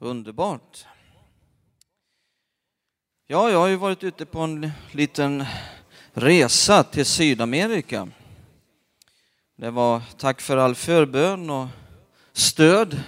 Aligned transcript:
Underbart. 0.00 0.86
Ja, 3.26 3.50
jag 3.50 3.58
har 3.58 3.66
ju 3.66 3.76
varit 3.76 4.04
ute 4.04 4.26
på 4.26 4.40
en 4.40 4.70
liten 4.92 5.44
resa 6.12 6.82
till 6.84 7.06
Sydamerika. 7.06 8.08
Det 9.56 9.70
var 9.70 10.02
tack 10.16 10.40
för 10.40 10.56
all 10.56 10.74
förbön 10.74 11.50
och 11.50 11.66
stöd 12.32 13.00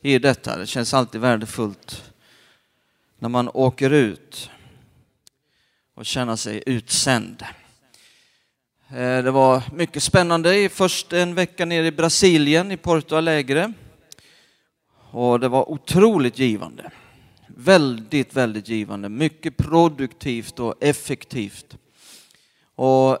i 0.00 0.18
detta. 0.18 0.56
Det 0.56 0.66
känns 0.66 0.94
alltid 0.94 1.20
värdefullt 1.20 2.12
när 3.18 3.28
man 3.28 3.48
åker 3.48 3.90
ut 3.90 4.50
och 5.94 6.06
känner 6.06 6.36
sig 6.36 6.62
utsänd. 6.66 7.44
Eh, 8.88 9.22
det 9.22 9.30
var 9.30 9.62
mycket 9.72 10.02
spännande. 10.02 10.68
Först 10.68 11.12
en 11.12 11.34
vecka 11.34 11.64
nere 11.64 11.86
i 11.86 11.92
Brasilien, 11.92 12.72
i 12.72 12.76
Porto 12.76 13.16
Alegre. 13.16 13.72
Och 15.10 15.40
det 15.40 15.48
var 15.48 15.70
otroligt 15.70 16.38
givande. 16.38 16.90
Väldigt, 17.46 18.36
väldigt 18.36 18.68
givande. 18.68 19.08
Mycket 19.08 19.56
produktivt 19.56 20.58
och 20.58 20.74
effektivt. 20.80 21.76
Och 22.74 23.18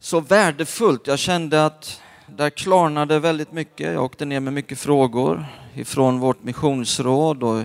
så 0.00 0.20
värdefullt. 0.20 1.06
Jag 1.06 1.18
kände 1.18 1.66
att 1.66 2.00
där 2.26 2.50
klarnade 2.50 3.18
väldigt 3.18 3.52
mycket. 3.52 3.92
Jag 3.92 4.04
åkte 4.04 4.24
ner 4.24 4.40
med 4.40 4.52
mycket 4.52 4.78
frågor 4.78 5.46
ifrån 5.74 6.20
vårt 6.20 6.42
missionsråd 6.42 7.42
och 7.42 7.62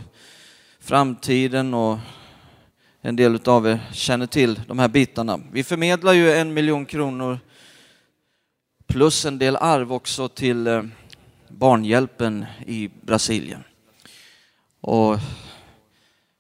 framtiden 0.80 1.74
och 1.74 1.98
en 3.02 3.16
del 3.16 3.40
av 3.46 3.68
er 3.68 3.80
känner 3.94 4.28
till 4.28 4.62
de 4.68 4.80
här 4.80 4.88
bitarna. 4.88 5.40
Vi 5.52 5.64
förmedlar 5.64 6.14
ju 6.14 6.32
en 6.32 6.54
miljon 6.54 6.86
kronor 6.86 7.40
plus 8.88 9.26
en 9.26 9.38
del 9.38 9.56
arv 9.56 9.94
också 9.94 10.28
till 10.28 10.68
eh, 10.68 10.84
Barnhjälpen 11.50 12.46
i 12.66 12.90
Brasilien. 13.02 13.64
Och 14.82 15.18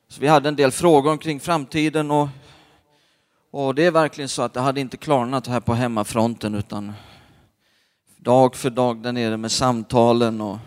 så 0.07 0.21
vi 0.21 0.27
hade 0.27 0.49
en 0.49 0.55
del 0.55 0.71
frågor 0.71 1.11
omkring 1.11 1.39
framtiden 1.39 2.11
och, 2.11 2.27
och 3.51 3.75
det 3.75 3.85
är 3.85 3.91
verkligen 3.91 4.29
så 4.29 4.41
att 4.41 4.53
det 4.53 4.59
hade 4.59 4.81
inte 4.81 4.97
klarnat 4.97 5.47
här 5.47 5.59
på 5.59 5.73
hemmafronten 5.73 6.55
utan 6.55 6.93
dag 8.17 8.55
för 8.55 8.69
dag 8.69 9.01
där 9.01 9.11
nere 9.11 9.37
med 9.37 9.51
samtalen 9.51 10.41
och 10.41 10.57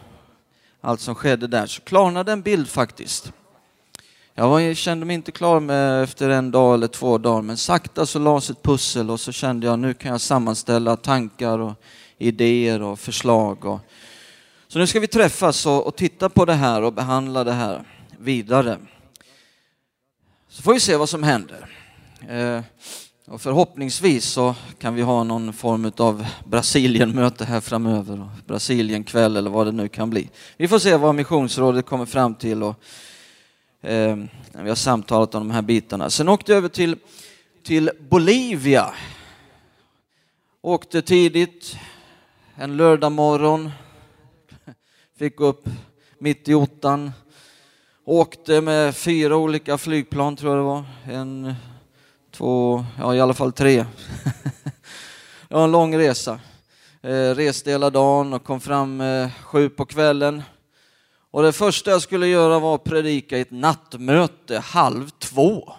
allt 0.81 1.01
som 1.01 1.15
skedde 1.15 1.47
där 1.47 1.67
så 1.67 1.83
klarnade 1.83 2.33
en 2.33 2.43
bild 2.43 2.69
faktiskt. 2.69 3.33
Jag 4.35 4.49
var, 4.49 4.75
kände 4.75 5.07
mig 5.07 5.15
inte 5.15 5.33
klar 5.33 5.61
med 5.61 6.03
efter 6.03 6.29
en 6.29 6.51
dag 6.51 6.75
eller 6.75 6.89
två 6.89 7.19
dagar 7.19 7.43
men 7.43 7.57
sakta 7.57 8.07
så 8.07 8.19
lades 8.19 8.51
ett 8.51 8.63
pussel 8.63 9.11
och 9.11 9.21
så 9.21 9.33
kände 9.33 9.67
jag 9.67 9.79
nu 9.79 9.95
kan 9.95 10.11
jag 10.11 10.21
sammanställa 10.21 10.97
tankar 10.97 11.59
och 11.59 11.75
idéer 12.19 12.83
och 12.83 12.99
förslag. 12.99 13.65
Och, 13.65 13.81
så 14.73 14.79
nu 14.79 14.87
ska 14.87 15.01
vi 15.01 15.07
träffas 15.07 15.67
och, 15.67 15.87
och 15.87 15.97
titta 15.97 16.29
på 16.29 16.45
det 16.45 16.55
här 16.55 16.83
och 16.83 16.93
behandla 16.93 17.45
det 17.45 17.53
här 17.53 17.85
vidare. 18.19 18.79
Så 20.49 20.63
får 20.63 20.75
vi 20.75 20.81
se 20.81 20.97
vad 20.97 21.09
som 21.09 21.23
händer. 21.23 21.67
Eh, 22.29 22.61
och 23.27 23.41
förhoppningsvis 23.41 24.25
så 24.25 24.55
kan 24.79 24.95
vi 24.95 25.03
ha 25.03 25.25
någon 25.25 25.53
form 25.53 25.93
av 25.97 26.27
Brasilienmöte 26.45 27.45
här 27.45 27.61
framöver, 27.61 28.29
Brasilienkväll 28.47 29.37
eller 29.37 29.51
vad 29.51 29.67
det 29.67 29.73
nu 29.73 29.89
kan 29.89 30.11
bli. 30.11 30.31
Vi 30.57 30.69
får 30.69 30.79
se 30.79 30.97
vad 30.97 31.15
missionsrådet 31.15 31.87
kommer 31.87 32.07
fram 32.07 32.35
till 32.35 32.63
och 32.63 32.75
eh, 33.83 34.17
vi 34.53 34.69
har 34.69 34.75
samtalat 34.75 35.35
om 35.35 35.49
de 35.49 35.55
här 35.55 35.63
bitarna. 35.63 36.11
Sen 36.11 36.29
åkte 36.29 36.53
jag 36.53 36.57
över 36.57 36.69
till, 36.69 36.97
till 37.65 37.91
Bolivia. 38.11 38.95
Åkte 40.63 41.03
tidigt, 41.03 41.77
en 42.55 42.77
lördag 42.77 43.13
morgon, 43.13 43.71
fick 45.21 45.37
gå 45.37 45.47
upp 45.47 45.65
mitt 46.19 46.49
i 46.49 46.55
ottan. 46.55 47.13
Åkte 48.05 48.61
med 48.61 48.97
fyra 48.97 49.37
olika 49.37 49.79
flygplan 49.79 50.37
tror 50.37 50.57
jag 50.57 50.59
det 50.59 50.67
var. 50.67 50.85
En, 51.21 51.55
två, 52.31 52.85
ja 52.99 53.15
i 53.15 53.21
alla 53.21 53.35
fall 53.35 53.53
tre. 53.53 53.77
det 55.49 55.55
var 55.55 55.65
en 55.65 55.71
lång 55.71 55.99
resa. 55.99 56.41
Eh, 57.03 57.35
reste 57.35 57.71
hela 57.71 57.91
dagen 57.91 58.33
och 58.33 58.45
kom 58.45 58.61
fram 58.61 59.01
eh, 59.01 59.31
sju 59.43 59.69
på 59.69 59.87
kvällen. 59.87 60.43
Och 61.31 61.43
det 61.43 61.53
första 61.53 61.91
jag 61.91 62.03
skulle 62.03 62.27
göra 62.27 62.59
var 62.59 62.75
att 62.75 62.85
predika 62.85 63.39
i 63.39 63.41
ett 63.41 63.51
nattmöte 63.51 64.59
halv 64.59 65.11
två. 65.11 65.73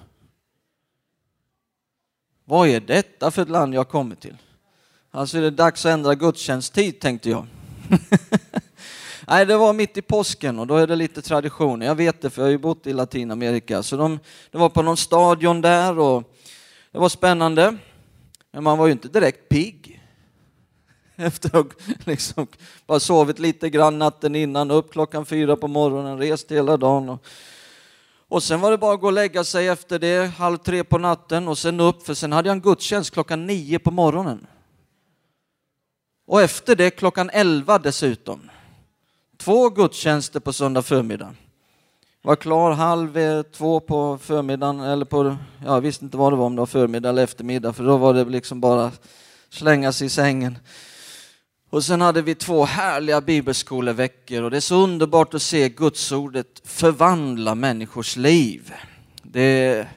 Vad 2.46 2.68
är 2.68 2.80
detta 2.80 3.32
för 3.32 3.42
ett 3.42 3.50
land 3.50 3.74
jag 3.76 3.90
kommit 3.90 4.22
till? 4.22 4.38
Alltså 5.12 5.38
är 5.38 5.42
det 5.42 5.52
dags 5.52 5.86
att 5.86 5.92
ändra 5.92 6.16
gudstjänsttid 6.16 7.00
tänkte 7.00 7.30
jag. 7.30 7.48
Nej, 9.32 9.46
det 9.46 9.58
var 9.58 9.74
mitt 9.74 9.98
i 9.98 10.02
påsken 10.02 10.60
och 10.60 10.68
då 10.68 10.76
är 10.76 10.88
det 10.88 10.96
lite 10.96 11.22
tradition. 11.22 11.82
Jag 11.82 11.96
vet 11.96 12.22
det 12.22 12.30
för 12.30 12.42
jag 12.42 12.48
har 12.48 12.52
ju 12.52 12.58
bott 12.58 12.88
i 12.88 12.94
Latinamerika. 12.94 13.84
Så 13.84 13.98
de, 13.98 14.20
det 14.52 14.58
var 14.58 14.70
på 14.70 14.82
någon 14.82 14.98
stadion 14.98 15.62
där 15.62 16.00
och 16.00 16.24
det 16.92 17.00
var 17.00 17.10
spännande. 17.10 17.78
Men 18.52 18.64
man 18.64 18.78
var 18.78 18.86
ju 18.86 18.92
inte 18.92 19.08
direkt 19.08 19.50
pigg. 19.50 20.02
Efter 21.16 21.60
att 21.60 21.68
liksom 22.08 22.48
bara 22.86 23.00
sovit 23.00 23.40
lite 23.40 23.70
grann 23.70 24.00
natten 24.00 24.36
innan, 24.36 24.72
upp 24.72 24.92
klockan 24.92 25.26
fyra 25.26 25.56
på 25.56 25.68
morgonen, 25.68 26.18
rest 26.18 26.52
hela 26.52 26.78
dagen. 26.78 27.10
Och, 27.10 27.26
och 28.28 28.44
sen 28.44 28.60
var 28.60 28.72
det 28.72 28.78
bara 28.78 28.94
att 28.94 29.02
gå 29.02 29.08
och 29.08 29.14
lägga 29.14 29.44
sig 29.44 29.68
efter 29.68 30.00
det, 30.00 30.26
halv 30.26 30.58
tre 30.58 30.84
på 30.84 30.98
natten 30.98 31.48
och 31.48 31.58
sen 31.58 31.80
upp, 31.80 32.06
för 32.06 32.14
sen 32.14 32.32
hade 32.32 32.50
jag 32.50 32.56
en 32.56 32.62
gudstjänst 32.62 33.12
klockan 33.12 33.48
nio 33.48 33.80
på 33.80 33.92
morgonen. 33.92 34.48
Och 36.28 36.42
efter 36.42 36.76
det 36.76 36.90
klockan 36.90 37.30
elva 37.30 37.80
dessutom. 37.80 38.50
Två 39.44 39.70
gudstjänster 39.70 40.40
på 40.40 40.54
söndag 40.54 40.82
förmiddag. 40.82 41.36
Var 42.22 42.36
klar 42.36 42.72
halv 42.72 43.44
två 43.44 43.80
på 43.80 44.18
förmiddagen, 44.18 44.80
eller 44.80 45.06
på, 45.06 45.38
jag 45.66 45.82
visste 45.82 46.06
inte 46.06 46.18
vad 46.18 46.34
det 46.34 46.38
var, 46.38 46.46
om 46.46 46.56
det 46.56 46.60
var 46.60 46.66
förmiddag 46.66 47.10
eller 47.10 47.24
eftermiddag, 47.24 47.74
för 47.74 47.84
då 47.84 47.98
var 47.98 48.14
det 48.14 48.26
liksom 48.26 48.62
bara 48.62 48.92
slänga 49.50 49.92
sig 49.92 50.08
i 50.08 50.10
sängen. 50.10 50.58
Och 51.70 51.84
sen 51.84 52.02
hade 52.02 52.22
vi 52.22 52.36
två 52.36 52.66
härliga 52.66 53.22
bibelskoleveckor 53.22 54.44
och 54.44 54.52
det 54.52 54.58
är 54.58 54.62
så 54.62 54.76
underbart 54.76 55.34
att 55.34 55.42
se 55.42 55.70
Gudsordet 55.70 56.62
förvandla 56.64 57.56
människors 57.56 58.16
liv. 58.16 58.74
Det 59.24 59.88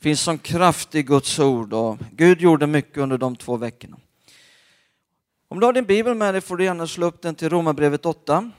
finns 0.00 0.20
sån 0.20 0.38
kraft 0.38 0.94
i 0.94 1.02
Guds 1.02 1.38
ord 1.38 1.72
och 1.72 1.98
Gud 2.10 2.40
gjorde 2.40 2.66
mycket 2.66 2.98
under 2.98 3.18
de 3.18 3.36
två 3.36 3.56
veckorna. 3.56 3.96
Om 5.48 5.60
du 5.60 5.66
har 5.66 5.72
din 5.72 5.84
bibel 5.84 6.14
med 6.14 6.34
dig 6.34 6.40
får 6.40 6.56
du 6.56 6.64
gärna 6.64 6.86
slå 6.86 7.06
upp 7.06 7.22
den 7.22 7.34
till 7.34 7.48
Romarbrevet 7.50 8.06
8. 8.06 8.50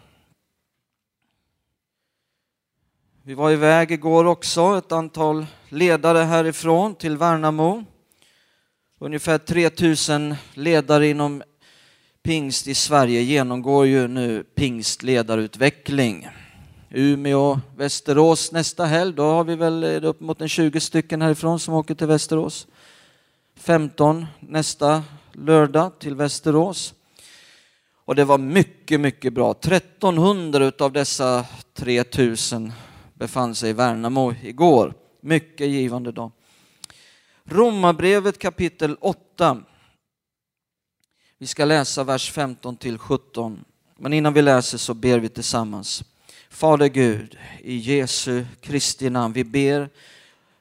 Vi 3.30 3.36
var 3.36 3.52
iväg 3.52 3.92
igår 3.92 4.26
också, 4.26 4.78
ett 4.78 4.92
antal 4.92 5.46
ledare 5.70 6.18
härifrån 6.18 6.96
till 6.96 7.18
Värnamo. 7.18 7.84
Ungefär 9.00 9.38
3000 9.38 10.36
ledare 10.54 11.08
inom 11.08 11.44
pingst 12.24 12.68
i 12.68 12.74
Sverige 12.74 13.22
genomgår 13.22 13.86
ju 13.86 14.08
nu 14.08 14.44
pingstledarutveckling. 14.44 16.28
Umeå, 16.90 17.60
Västerås 17.76 18.52
nästa 18.52 18.86
helg, 18.86 19.14
då 19.14 19.24
har 19.24 19.44
vi 19.44 19.56
väl 19.56 20.06
upp 20.06 20.20
mot 20.20 20.42
en 20.42 20.50
20 20.50 20.80
stycken 20.80 21.22
härifrån 21.22 21.60
som 21.60 21.74
åker 21.74 21.96
till 21.96 22.08
Västerås. 22.08 22.68
15 23.56 24.26
nästa 24.40 25.04
lördag 25.32 26.00
till 26.00 26.16
Västerås. 26.16 26.94
Och 28.06 28.16
det 28.16 28.26
var 28.26 28.38
mycket, 28.38 29.00
mycket 29.00 29.34
bra. 29.34 29.52
1300 29.52 30.72
av 30.80 30.92
dessa 30.92 31.46
3000 31.74 32.74
befann 33.20 33.56
sig 33.56 33.70
i 33.70 33.74
Värnamo 33.74 34.34
igår. 34.44 34.94
Mycket 35.22 35.68
givande 35.68 36.12
dag. 36.12 36.32
Romarbrevet 37.44 38.40
kapitel 38.40 38.98
8. 39.02 39.58
Vi 41.38 41.48
ska 41.48 41.66
läsa 41.66 42.04
vers 42.04 42.32
15 42.32 42.78
till 42.78 42.98
17. 42.98 43.66
Men 43.98 44.14
innan 44.14 44.34
vi 44.34 44.42
läser 44.42 44.78
så 44.78 44.94
ber 44.94 45.20
vi 45.20 45.30
tillsammans. 45.30 46.04
Fader 46.50 46.88
Gud, 46.88 47.38
i 47.64 47.76
Jesu 47.76 48.46
Kristi 48.62 49.10
namn, 49.10 49.34
vi 49.34 49.44
ber 49.44 49.90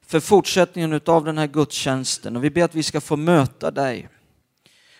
för 0.02 0.20
fortsättningen 0.20 1.00
av 1.06 1.24
den 1.24 1.38
här 1.38 1.46
gudstjänsten 1.46 2.36
och 2.36 2.44
vi 2.44 2.50
ber 2.50 2.64
att 2.64 2.74
vi 2.74 2.82
ska 2.82 3.00
få 3.00 3.16
möta 3.16 3.70
dig. 3.70 4.08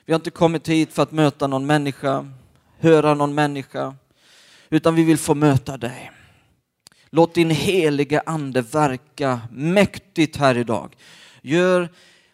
Vi 0.05 0.13
har 0.13 0.19
inte 0.19 0.31
kommit 0.31 0.69
hit 0.69 0.93
för 0.93 1.03
att 1.03 1.13
möta 1.13 1.47
någon 1.47 1.67
människa, 1.67 2.33
höra 2.79 3.15
någon 3.15 3.35
människa, 3.35 3.95
utan 4.71 4.95
vi 4.95 5.05
vill 5.05 5.19
få 5.19 5.35
möta 5.35 5.77
dig. 5.77 6.13
Låt 7.11 7.35
din 7.35 7.51
helige 7.51 8.23
ande 8.27 8.63
verka 8.63 9.41
mäktigt 9.53 10.37
här 10.37 10.59
idag. 10.59 10.97
Gör 11.43 11.89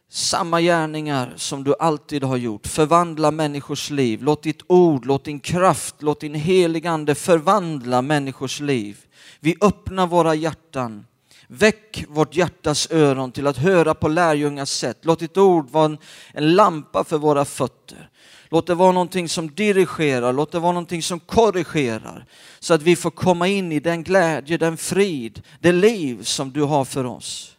samma 0.09 0.61
gärningar 0.61 1.33
som 1.37 1.65
du 1.65 1.75
alltid 1.79 2.25
har 2.25 2.37
gjort. 2.37 2.67
Förvandla 2.67 3.31
människors 3.31 3.91
liv. 3.91 4.23
Låt 4.23 4.43
ditt 4.43 4.63
ord, 4.67 5.07
låt 5.07 5.25
din 5.25 5.41
kraft, 5.41 5.95
låt 5.99 6.21
din 6.21 6.35
heliga 6.35 6.91
ande 6.91 7.15
förvandla 7.15 8.03
människors 8.03 8.61
liv. 8.61 8.99
Vi 9.41 9.57
öppnar 9.61 10.07
våra 10.07 10.35
hjärtan. 10.35 11.07
Väck 11.49 12.05
vårt 12.09 12.37
hjärtas 12.37 12.91
öron 12.91 13.33
till 13.33 13.47
att 13.47 13.57
höra 13.57 13.95
på 13.95 14.09
lärjungars 14.09 14.69
sätt. 14.69 14.99
Låt 15.03 15.19
ditt 15.19 15.37
ord 15.37 15.71
vara 15.71 15.85
en, 15.85 15.99
en 16.33 16.55
lampa 16.55 17.05
för 17.05 17.19
våra 17.19 17.45
fötter. 17.45 18.11
Låt 18.55 18.67
det 18.67 18.75
vara 18.75 18.93
någonting 18.93 19.29
som 19.29 19.55
dirigerar, 19.55 20.33
låt 20.33 20.53
det 20.53 20.59
vara 20.59 20.73
någonting 20.73 21.03
som 21.03 21.21
korrigerar. 21.21 22.27
Så 22.59 22.75
att 22.75 22.83
vi 22.83 22.97
får 22.97 23.11
komma 23.11 23.49
in 23.49 23.73
i 23.73 23.81
den 23.81 24.03
glädje, 24.03 24.59
den 24.59 24.77
frid, 24.77 25.43
det 25.61 25.73
liv 25.73 26.23
som 26.23 26.53
du 26.53 26.63
har 26.63 26.85
för 26.85 27.05
oss. 27.05 27.57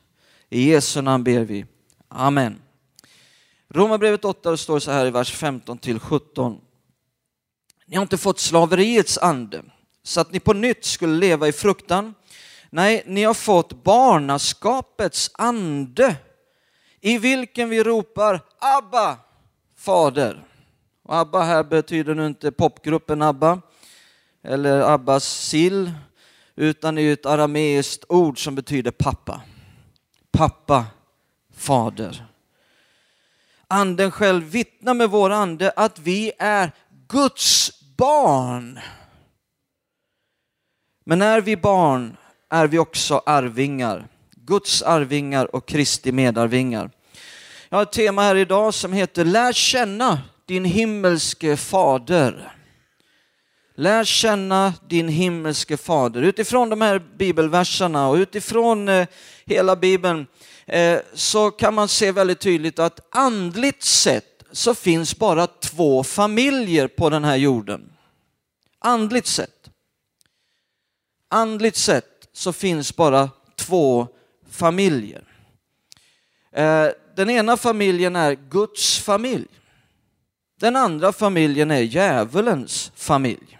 I 0.49 0.69
Jesu 0.69 1.01
namn 1.01 1.23
ber 1.23 1.39
vi. 1.39 1.65
Amen. 2.07 2.61
Romarbrevet 3.69 4.25
8 4.25 4.57
står 4.57 4.79
så 4.79 4.91
här 4.91 5.05
i 5.05 5.09
vers 5.09 5.31
15 5.31 5.77
till 5.77 5.99
17. 5.99 6.57
Ni 7.85 7.95
har 7.95 8.01
inte 8.01 8.17
fått 8.17 8.39
slaveriets 8.39 9.17
ande 9.17 9.63
så 10.03 10.21
att 10.21 10.31
ni 10.31 10.39
på 10.39 10.53
nytt 10.53 10.85
skulle 10.85 11.17
leva 11.19 11.47
i 11.47 11.51
fruktan. 11.51 12.13
Nej, 12.69 13.03
ni 13.05 13.23
har 13.23 13.33
fått 13.33 13.83
barnaskapets 13.83 15.31
ande 15.33 16.15
i 17.01 17.17
vilken 17.17 17.69
vi 17.69 17.83
ropar 17.83 18.41
Abba, 18.59 19.17
Fader. 19.77 20.45
Och 21.05 21.17
Abba 21.17 21.43
här 21.43 21.63
betyder 21.63 22.15
nu 22.15 22.27
inte 22.27 22.51
popgruppen 22.51 23.21
Abba 23.21 23.61
eller 24.43 24.81
Abbas 24.81 25.25
sill, 25.25 25.91
utan 26.55 26.95
det 26.95 27.01
är 27.01 27.13
ett 27.13 27.25
arameiskt 27.25 28.05
ord 28.09 28.43
som 28.43 28.55
betyder 28.55 28.91
pappa. 28.91 29.41
Pappa, 30.31 30.85
fader. 31.55 32.25
Anden 33.67 34.11
själv 34.11 34.43
vittnar 34.43 34.93
med 34.93 35.09
vår 35.09 35.29
ande 35.29 35.71
att 35.75 35.99
vi 35.99 36.31
är 36.39 36.71
Guds 37.07 37.71
barn. 37.97 38.79
Men 41.03 41.21
är 41.21 41.41
vi 41.41 41.57
barn 41.57 42.17
är 42.49 42.67
vi 42.67 42.79
också 42.79 43.21
arvingar. 43.25 44.07
Guds 44.31 44.81
arvingar 44.81 45.55
och 45.55 45.67
Kristi 45.67 46.11
medarvingar. 46.11 46.89
Jag 47.69 47.77
har 47.77 47.83
ett 47.83 47.91
tema 47.91 48.21
här 48.21 48.35
idag 48.35 48.73
som 48.73 48.93
heter 48.93 49.25
Lär 49.25 49.53
känna 49.53 50.21
din 50.45 50.65
himmelske 50.65 51.57
fader. 51.57 52.51
Lär 53.75 54.03
känna 54.03 54.73
din 54.87 55.07
himmelske 55.07 55.77
fader. 55.77 56.21
Utifrån 56.21 56.69
de 56.69 56.81
här 56.81 56.99
bibelverserna 57.17 58.07
och 58.07 58.15
utifrån 58.15 58.89
eh, 58.89 59.07
hela 59.45 59.75
bibeln 59.75 60.27
eh, 60.65 60.99
så 61.13 61.51
kan 61.51 61.73
man 61.73 61.87
se 61.87 62.11
väldigt 62.11 62.39
tydligt 62.39 62.79
att 62.79 63.15
andligt 63.15 63.83
sett 63.83 64.43
så 64.51 64.75
finns 64.75 65.17
bara 65.17 65.47
två 65.47 66.03
familjer 66.03 66.87
på 66.87 67.09
den 67.09 67.23
här 67.23 67.35
jorden. 67.35 67.91
Andligt 68.79 69.27
sett. 69.27 69.69
Andligt 71.29 71.77
sett 71.77 72.29
så 72.33 72.53
finns 72.53 72.95
bara 72.95 73.29
två 73.55 74.07
familjer. 74.49 75.23
Eh, 76.51 76.87
den 77.15 77.29
ena 77.29 77.57
familjen 77.57 78.15
är 78.15 78.35
Guds 78.49 78.99
familj. 78.99 79.47
Den 80.65 80.75
andra 80.75 81.13
familjen 81.13 81.71
är 81.71 81.81
djävulens 81.81 82.91
familj. 82.95 83.59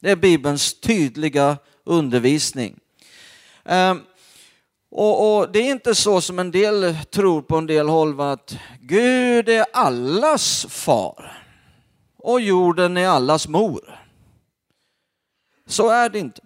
Det 0.00 0.10
är 0.10 0.16
Bibelns 0.16 0.80
tydliga 0.80 1.56
undervisning. 1.84 2.80
Ehm, 3.64 4.02
och, 4.90 5.38
och, 5.38 5.52
Det 5.52 5.58
är 5.58 5.70
inte 5.70 5.94
så 5.94 6.20
som 6.20 6.38
en 6.38 6.50
del 6.50 6.96
tror 7.10 7.42
på 7.42 7.56
en 7.56 7.66
del 7.66 7.88
håll 7.88 8.20
att 8.20 8.56
Gud 8.80 9.48
är 9.48 9.66
allas 9.72 10.66
far 10.68 11.44
och 12.18 12.40
jorden 12.40 12.96
är 12.96 13.08
allas 13.08 13.48
mor. 13.48 14.00
Så 15.66 15.88
är 15.88 16.08
det 16.08 16.18
inte. 16.18 16.42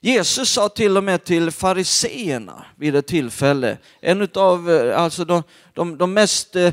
Jesus 0.00 0.50
sa 0.50 0.68
till 0.68 0.96
och 0.96 1.04
med 1.04 1.24
till 1.24 1.50
fariseerna 1.50 2.64
vid 2.76 2.96
ett 2.96 3.06
tillfälle, 3.06 3.78
en 4.00 4.28
av 4.34 4.70
eh, 4.70 5.00
alltså 5.00 5.24
de, 5.24 5.42
de, 5.72 5.98
de 5.98 6.14
mest 6.14 6.56
eh, 6.56 6.72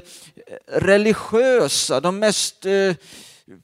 religiösa, 0.67 1.99
de 1.99 2.19
mest 2.19 2.65
eh, 2.65 2.95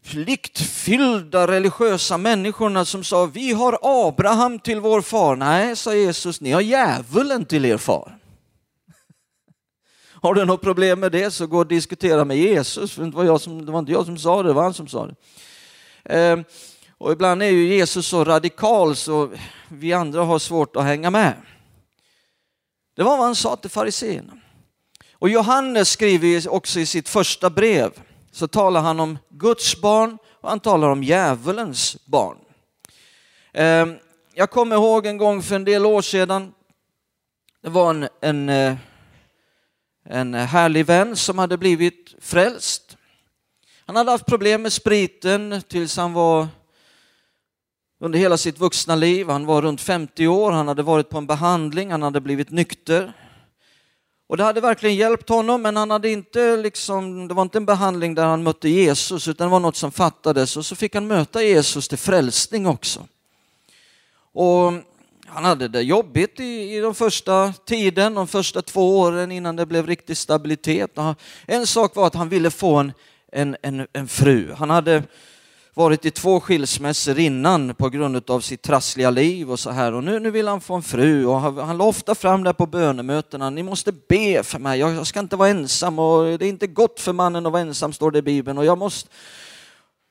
pliktfyllda 0.03 1.47
religiösa 1.47 2.17
människorna 2.17 2.85
som 2.85 3.03
sa 3.03 3.25
vi 3.25 3.51
har 3.51 3.79
Abraham 3.81 4.59
till 4.59 4.79
vår 4.79 5.01
far. 5.01 5.35
Nej, 5.35 5.75
sa 5.75 5.93
Jesus, 5.93 6.41
ni 6.41 6.51
har 6.51 6.61
djävulen 6.61 7.45
till 7.45 7.65
er 7.65 7.77
far. 7.77 8.17
Har 10.21 10.33
du 10.33 10.45
något 10.45 10.61
problem 10.61 10.99
med 10.99 11.11
det 11.11 11.31
så 11.31 11.47
gå 11.47 11.57
och 11.57 11.67
diskutera 11.67 12.25
med 12.25 12.37
Jesus. 12.37 12.95
Det 12.95 13.09
var, 13.09 13.23
jag 13.23 13.41
som, 13.41 13.65
det 13.65 13.71
var 13.71 13.79
inte 13.79 13.91
jag 13.91 14.05
som 14.05 14.17
sa 14.17 14.43
det, 14.43 14.49
det 14.49 14.53
var 14.53 14.63
han 14.63 14.73
som 14.73 14.87
sa 14.87 15.07
det. 15.07 15.15
Ehm, 16.05 16.43
och 16.97 17.11
ibland 17.11 17.43
är 17.43 17.49
ju 17.49 17.67
Jesus 17.67 18.07
så 18.07 18.23
radikal 18.23 18.95
så 18.95 19.31
vi 19.69 19.93
andra 19.93 20.23
har 20.23 20.39
svårt 20.39 20.75
att 20.75 20.83
hänga 20.83 21.09
med. 21.09 21.33
Det 22.95 23.03
var 23.03 23.17
vad 23.17 23.25
han 23.25 23.35
sa 23.35 23.55
till 23.55 23.69
fariséerna. 23.69 24.33
Och 25.19 25.29
Johannes 25.29 25.89
skriver 25.89 26.49
också 26.49 26.79
i 26.79 26.85
sitt 26.85 27.09
första 27.09 27.49
brev, 27.49 27.91
så 28.31 28.47
talar 28.47 28.81
han 28.81 28.99
om 28.99 29.17
Guds 29.29 29.81
barn 29.81 30.17
och 30.41 30.49
han 30.49 30.59
talar 30.59 30.89
om 30.89 31.03
djävulens 31.03 31.97
barn. 32.05 32.37
Ehm, 33.53 33.95
jag 34.33 34.49
kommer 34.49 34.75
ihåg 34.75 35.05
en 35.05 35.17
gång 35.17 35.41
för 35.41 35.55
en 35.55 35.63
del 35.63 35.85
år 35.85 36.01
sedan, 36.01 36.53
det 37.63 37.69
var 37.69 37.89
en, 37.89 38.07
en, 38.21 38.49
eh, 38.49 38.75
en 40.05 40.33
härlig 40.33 40.85
vän 40.85 41.15
som 41.15 41.37
hade 41.39 41.57
blivit 41.57 42.15
frälst. 42.21 42.97
Han 43.85 43.95
hade 43.95 44.11
haft 44.11 44.25
problem 44.25 44.61
med 44.61 44.73
spriten 44.73 45.61
tills 45.67 45.97
han 45.97 46.13
var 46.13 46.47
under 47.99 48.19
hela 48.19 48.37
sitt 48.37 48.59
vuxna 48.59 48.95
liv. 48.95 49.29
Han 49.29 49.45
var 49.45 49.61
runt 49.61 49.81
50 49.81 50.27
år, 50.27 50.51
han 50.51 50.67
hade 50.67 50.83
varit 50.83 51.09
på 51.09 51.17
en 51.17 51.27
behandling, 51.27 51.91
han 51.91 52.01
hade 52.01 52.21
blivit 52.21 52.49
nykter. 52.49 53.13
Och 54.27 54.37
det 54.37 54.43
hade 54.43 54.61
verkligen 54.61 54.95
hjälpt 54.95 55.29
honom, 55.29 55.61
men 55.61 55.75
han 55.75 55.91
hade 55.91 56.09
inte 56.09 56.57
liksom, 56.57 57.27
det 57.27 57.33
var 57.33 57.41
inte 57.41 57.57
en 57.57 57.65
behandling 57.65 58.15
där 58.15 58.25
han 58.25 58.43
mötte 58.43 58.69
Jesus, 58.69 59.27
utan 59.27 59.47
det 59.47 59.51
var 59.51 59.59
något 59.59 59.75
som 59.75 59.91
fattades. 59.91 60.57
Och 60.57 60.65
så 60.65 60.75
fick 60.75 60.95
han 60.95 61.07
möta 61.07 61.43
Jesus 61.43 61.87
till 61.87 61.97
frälsning 61.97 62.67
också. 62.67 63.07
Och 64.33 64.73
han 65.27 65.45
hade 65.45 65.67
det 65.67 65.81
jobbigt 65.81 66.39
i, 66.39 66.75
i 66.75 66.79
de 66.79 66.95
första 66.95 67.53
tiden, 67.65 68.13
de 68.13 68.27
första 68.27 68.61
två 68.61 68.99
åren 68.99 69.31
innan 69.31 69.55
det 69.55 69.65
blev 69.65 69.87
riktig 69.87 70.17
stabilitet. 70.17 70.91
En 71.45 71.67
sak 71.67 71.95
var 71.95 72.07
att 72.07 72.15
han 72.15 72.29
ville 72.29 72.51
få 72.51 72.75
en, 72.75 72.93
en, 73.31 73.57
en, 73.61 73.87
en 73.93 74.07
fru. 74.07 74.53
Han 74.53 74.69
hade 74.69 75.03
varit 75.77 76.05
i 76.05 76.11
två 76.11 76.39
skilsmässor 76.39 77.19
innan 77.19 77.75
på 77.75 77.89
grund 77.89 78.29
av 78.29 78.39
sitt 78.39 78.61
trassliga 78.61 79.09
liv 79.09 79.51
och 79.51 79.59
så 79.59 79.71
här. 79.71 79.93
Och 79.93 80.03
nu, 80.03 80.19
nu 80.19 80.31
vill 80.31 80.47
han 80.47 80.61
få 80.61 80.75
en 80.75 80.83
fru 80.83 81.25
och 81.25 81.41
han, 81.41 81.57
han 81.57 81.77
la 81.77 81.83
ofta 81.83 82.15
fram 82.15 82.43
det 82.43 82.53
på 82.53 82.65
bönemötena. 82.65 83.49
Ni 83.49 83.63
måste 83.63 83.91
be 83.91 84.43
för 84.43 84.59
mig, 84.59 84.79
jag, 84.79 84.93
jag 84.93 85.07
ska 85.07 85.19
inte 85.19 85.35
vara 85.35 85.49
ensam 85.49 85.99
och 85.99 86.39
det 86.39 86.45
är 86.45 86.49
inte 86.49 86.67
gott 86.67 86.99
för 86.99 87.13
mannen 87.13 87.45
att 87.45 87.51
vara 87.51 87.61
ensam 87.61 87.93
står 87.93 88.11
det 88.11 88.19
i 88.19 88.21
Bibeln. 88.21 88.57
Och 88.57 88.65
jag 88.65 88.77
måste, 88.77 89.09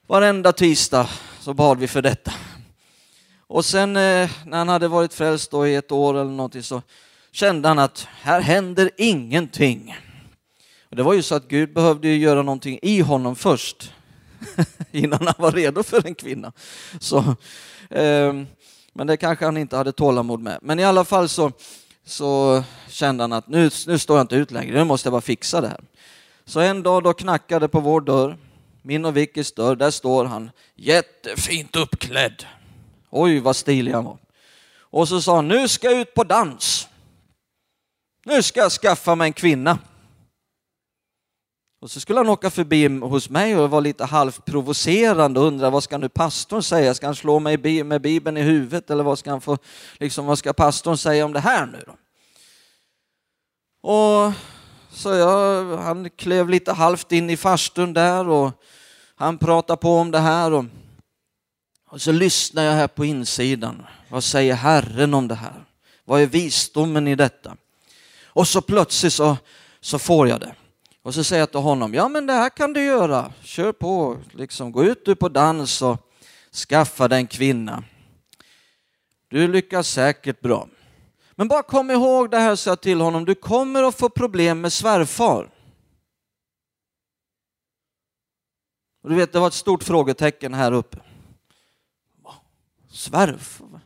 varenda 0.07 0.53
tisdag 0.53 1.09
så 1.41 1.55
bad 1.55 1.79
vi 1.79 1.89
för 1.89 2.03
detta. 2.03 2.33
Och 3.47 3.65
sen 3.65 3.97
eh, 3.97 4.31
när 4.45 4.58
han 4.58 4.69
hade 4.69 4.89
varit 4.89 5.15
frälst 5.15 5.51
då 5.51 5.67
i 5.67 5.75
ett 5.75 5.93
år 5.93 6.15
eller 6.15 6.31
någonting 6.31 6.63
så 6.63 6.82
kände 7.32 7.69
han 7.69 7.79
att 7.79 8.08
här 8.23 8.41
händer 8.41 8.91
ingenting. 8.96 9.96
Och 10.91 10.96
det 10.96 11.03
var 11.03 11.15
ju 11.15 11.23
så 11.23 11.35
att 11.35 11.49
Gud 11.49 11.75
behövde 11.75 12.08
göra 12.08 12.43
någonting 12.43 12.79
i 12.82 13.01
honom 13.01 13.37
först 13.37 13.93
innan 14.93 15.26
han 15.26 15.34
var 15.38 15.52
redo 15.52 15.82
för 15.82 16.06
en 16.06 16.14
kvinna. 16.14 16.52
Så, 17.00 17.19
eh, 17.90 18.32
men 18.93 19.06
det 19.06 19.16
kanske 19.16 19.44
han 19.44 19.56
inte 19.56 19.76
hade 19.76 19.93
tålamod 19.93 20.40
med. 20.40 20.58
Men 20.62 20.78
i 20.78 20.84
alla 20.84 21.05
fall 21.05 21.28
så, 21.28 21.52
så 22.05 22.62
kände 22.88 23.22
han 23.22 23.32
att 23.32 23.48
nu, 23.48 23.70
nu 23.86 23.98
står 23.98 24.16
jag 24.16 24.24
inte 24.24 24.36
ut 24.36 24.50
längre, 24.50 24.78
nu 24.78 24.84
måste 24.84 25.06
jag 25.06 25.12
bara 25.12 25.20
fixa 25.20 25.60
det 25.60 25.69
här. 25.69 25.81
Så 26.44 26.60
en 26.60 26.82
dag 26.82 27.02
då 27.02 27.12
knackade 27.12 27.69
på 27.69 27.81
vår 27.81 28.00
dörr, 28.00 28.36
min 28.82 29.05
och 29.05 29.16
Vickys 29.16 29.52
dörr, 29.52 29.76
där 29.76 29.90
står 29.90 30.24
han 30.24 30.50
jättefint 30.74 31.76
uppklädd. 31.76 32.44
Oj 33.10 33.40
vad 33.40 33.56
stilig 33.56 33.93
han 33.93 34.05
var. 34.05 34.19
Och 34.78 35.08
så 35.08 35.20
sa 35.20 35.36
han, 35.36 35.48
nu 35.48 35.69
ska 35.69 35.90
jag 35.90 36.00
ut 36.00 36.14
på 36.14 36.24
dans. 36.24 36.88
Nu 38.24 38.43
ska 38.43 38.60
jag 38.60 38.72
skaffa 38.72 39.14
mig 39.14 39.26
en 39.26 39.32
kvinna. 39.32 39.78
Och 41.81 41.91
så 41.91 42.01
skulle 42.01 42.21
han 42.21 42.29
åka 42.29 42.51
förbi 42.51 42.89
hos 42.89 43.31
mig 43.31 43.56
och 43.56 43.71
vara 43.71 43.81
lite 43.81 44.05
halvt 44.05 44.45
provocerande 44.45 45.41
och 45.41 45.47
undra 45.47 45.71
vad 45.71 45.83
ska 45.83 45.99
nu 45.99 46.09
pastorn 46.09 46.63
säga? 46.63 46.95
Ska 46.95 47.06
han 47.06 47.17
slå 47.17 47.39
mig 47.39 47.85
med 47.85 48.03
Bibeln 48.03 48.37
i 48.37 48.43
huvudet 48.43 48.91
eller 48.91 49.05
vad 49.05 49.19
ska, 49.19 49.31
han 49.31 49.41
få, 49.41 49.59
liksom, 49.99 50.27
vad 50.27 50.39
ska 50.39 50.53
pastorn 50.53 50.99
säga 50.99 51.25
om 51.25 51.33
det 51.33 51.41
här 51.41 51.67
nu 51.67 51.85
då? 51.87 51.95
Och 53.91 54.33
så 54.91 55.15
jag, 55.15 55.77
han 55.77 56.11
klev 56.11 56.49
lite 56.49 56.73
halvt 56.73 57.13
in 57.13 57.31
i 57.31 57.37
farstun 57.37 57.93
där 57.93 58.29
och 58.29 58.53
han 59.17 59.39
pratade 59.39 59.77
på 59.77 59.91
om 59.91 60.11
det 60.11 60.19
här 60.19 60.53
och, 60.53 60.65
och 61.91 62.03
så 62.03 62.13
lyssnar 62.13 62.63
jag 62.63 62.73
här 62.73 62.89
på 62.89 63.05
insidan. 63.05 63.87
Vad 64.09 64.25
säger 64.25 64.55
Herren 64.55 65.15
om 65.15 65.29
det 65.29 65.35
här? 65.35 65.65
Vad 66.05 66.21
är 66.21 66.27
visdomen 66.27 67.09
i 67.09 67.15
detta? 67.15 67.56
Och 68.25 68.49
så 68.49 68.61
plötsligt 68.61 69.13
så, 69.13 69.37
så 69.81 69.99
får 69.99 70.29
jag 70.29 70.41
det. 70.41 70.55
Och 71.06 71.15
så 71.15 71.25
säger 71.25 71.43
jag 71.43 71.51
till 71.51 71.60
honom, 71.60 71.94
ja 71.94 72.08
men 72.08 72.27
det 72.27 72.32
här 72.32 72.51
kan 72.51 72.72
du 72.72 72.84
göra, 72.84 73.32
kör 73.43 73.72
på, 73.72 74.19
liksom, 74.32 74.72
gå 74.72 74.84
ut 74.84 75.05
du 75.05 75.17
på 75.17 75.29
dans 75.29 75.82
och 75.82 75.98
skaffa 76.69 77.08
dig 77.08 77.19
en 77.19 77.27
kvinna. 77.27 77.84
Du 79.29 79.48
lyckas 79.48 79.89
säkert 79.89 80.41
bra. 80.41 80.69
Men 81.32 81.48
bara 81.48 81.63
kom 81.63 81.91
ihåg 81.91 82.31
det 82.31 82.39
här, 82.39 82.56
sa 82.56 82.70
jag 82.70 82.81
till 82.81 83.01
honom, 83.01 83.25
du 83.25 83.34
kommer 83.34 83.82
att 83.82 83.98
få 83.98 84.08
problem 84.08 84.60
med 84.60 84.72
svärfar. 84.72 85.51
Och 89.03 89.10
du 89.10 89.17
vet, 89.17 89.32
det 89.32 89.41
var 89.41 89.48
ett 89.48 89.55
stort 89.55 89.84
frågetecken 89.84 90.55
här 90.55 90.72
uppe. 90.72 90.98
Svärfar? 92.91 93.81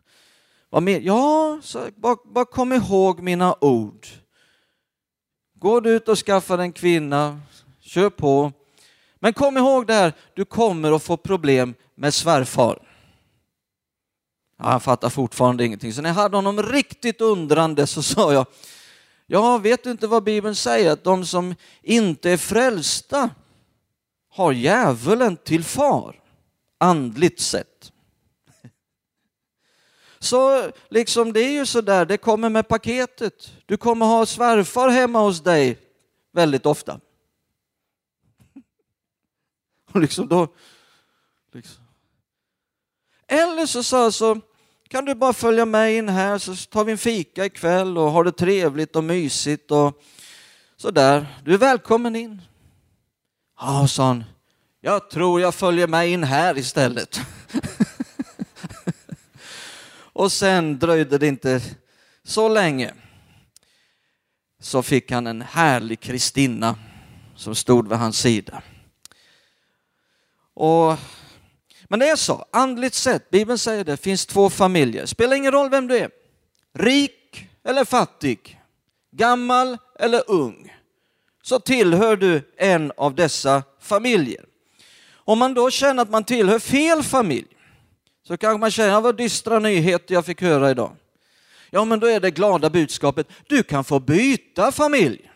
Vad 0.71 0.83
mer? 0.83 1.00
Ja, 1.00 1.61
så 1.62 1.89
bara, 1.97 2.17
bara 2.25 2.45
kom 2.45 2.73
ihåg 2.73 3.21
mina 3.21 3.57
ord. 3.61 4.07
Gå 5.61 5.87
ut 5.87 6.09
och 6.09 6.19
skaffa 6.19 6.62
en 6.62 6.73
kvinna, 6.73 7.40
kör 7.81 8.11
på. 8.11 8.52
Men 9.19 9.33
kom 9.33 9.57
ihåg 9.57 9.87
det 9.87 9.95
här, 9.95 10.12
du 10.35 10.45
kommer 10.45 10.93
att 10.97 11.02
få 11.02 11.17
problem 11.17 11.75
med 11.95 12.14
svärfar. 12.14 12.79
Ja, 14.59 14.64
han 14.64 14.81
fattar 14.81 15.09
fortfarande 15.09 15.64
ingenting. 15.64 15.93
Så 15.93 16.02
när 16.02 16.09
jag 16.09 16.14
hade 16.14 16.37
honom 16.37 16.62
riktigt 16.62 17.21
undrande 17.21 17.87
så 17.87 18.02
sa 18.02 18.33
jag, 18.33 18.47
ja, 19.26 19.59
vet 19.59 19.85
du 19.85 19.90
inte 19.90 20.07
vad 20.07 20.25
Bibeln 20.25 20.55
säger? 20.55 20.93
Att 20.93 21.05
de 21.05 21.26
som 21.26 21.55
inte 21.83 22.31
är 22.31 22.37
frälsta 22.37 23.31
har 24.31 24.52
djävulen 24.52 25.37
till 25.37 25.64
far, 25.64 26.21
andligt 26.79 27.40
sett. 27.40 27.90
Så 30.21 30.73
liksom 30.89 31.33
det 31.33 31.41
är 31.41 31.53
ju 31.53 31.67
så 31.67 31.81
där, 31.81 32.05
det 32.05 32.17
kommer 32.17 32.49
med 32.49 32.69
paketet. 32.69 33.53
Du 33.67 33.77
kommer 33.77 34.07
ha 34.07 34.27
svärfar 34.27 34.89
hemma 34.89 35.21
hos 35.21 35.41
dig 35.41 35.79
väldigt 36.33 36.67
ofta. 36.67 37.00
Och 39.93 40.00
liksom 40.00 40.29
då, 40.29 40.49
liksom. 41.53 41.85
Eller 43.27 43.67
så 43.67 43.83
sa 43.83 44.03
jag 44.03 44.15
så, 44.15 44.41
kan 44.89 45.05
du 45.05 45.15
bara 45.15 45.33
följa 45.33 45.65
med 45.65 45.97
in 45.97 46.09
här 46.09 46.39
så 46.39 46.57
tar 46.57 46.85
vi 46.85 46.93
en 46.93 46.99
fika 46.99 47.45
ikväll 47.45 47.99
och 47.99 48.11
har 48.11 48.25
det 48.25 48.33
trevligt 48.33 48.97
och 48.97 49.05
mysigt 49.05 49.71
och 49.71 50.03
sådär. 50.77 51.27
Du 51.45 51.55
är 51.55 51.59
välkommen 51.59 52.17
in. 52.17 52.43
Ja, 53.61 53.89
sa 53.89 54.07
han, 54.07 54.25
jag 54.81 55.11
tror 55.11 55.41
jag 55.41 55.55
följer 55.55 55.87
med 55.87 56.09
in 56.09 56.25
här 56.25 56.59
istället. 56.59 57.21
och 60.12 60.33
sen 60.33 60.79
dröjde 60.79 61.19
det 61.19 61.26
inte 61.26 61.61
så 62.25 62.49
länge 62.49 62.95
så 64.61 64.83
fick 64.83 65.11
han 65.11 65.26
en 65.26 65.43
härlig 65.43 66.00
Kristina 66.00 66.76
som 67.37 67.55
stod 67.55 67.88
vid 67.88 67.99
hans 67.99 68.19
sida. 68.19 68.62
Och, 70.55 70.97
men 71.88 71.99
det 71.99 72.09
är 72.09 72.17
så, 72.17 72.45
andligt 72.52 72.95
sett, 72.95 73.31
Bibeln 73.31 73.59
säger 73.59 73.85
det, 73.85 73.97
finns 73.97 74.26
två 74.26 74.50
familjer. 74.50 75.07
Spelar 75.07 75.37
ingen 75.37 75.52
roll 75.52 75.71
vem 75.71 75.87
du 75.87 75.99
är. 75.99 76.11
Rik 76.75 77.49
eller 77.64 77.85
fattig, 77.85 78.61
gammal 79.11 79.79
eller 79.99 80.31
ung, 80.31 80.75
så 81.43 81.61
tillhör 81.61 82.17
du 82.17 82.52
en 82.57 82.93
av 82.97 83.14
dessa 83.14 83.62
familjer. 83.81 84.45
Om 85.12 85.38
man 85.38 85.55
då 85.55 85.71
känner 85.71 86.02
att 86.02 86.11
man 86.11 86.25
tillhör 86.25 86.59
fel 86.59 87.02
familj, 87.02 87.47
så 88.31 88.37
kanske 88.37 88.61
man 88.61 88.71
känner, 88.71 89.01
vad 89.01 89.17
dystra 89.17 89.59
nyheter 89.59 90.15
jag 90.15 90.27
fick 90.27 90.43
höra 90.43 90.71
idag. 90.71 90.93
Ja, 91.71 91.85
men 91.85 92.01
då 92.01 92.07
är 92.07 92.21
det 92.21 92.31
glada 92.31 92.71
budskapet, 92.71 93.29
du 93.47 93.63
kan 93.63 93.85
få 93.85 94.01
byta 94.01 94.73
familj. 94.73 95.31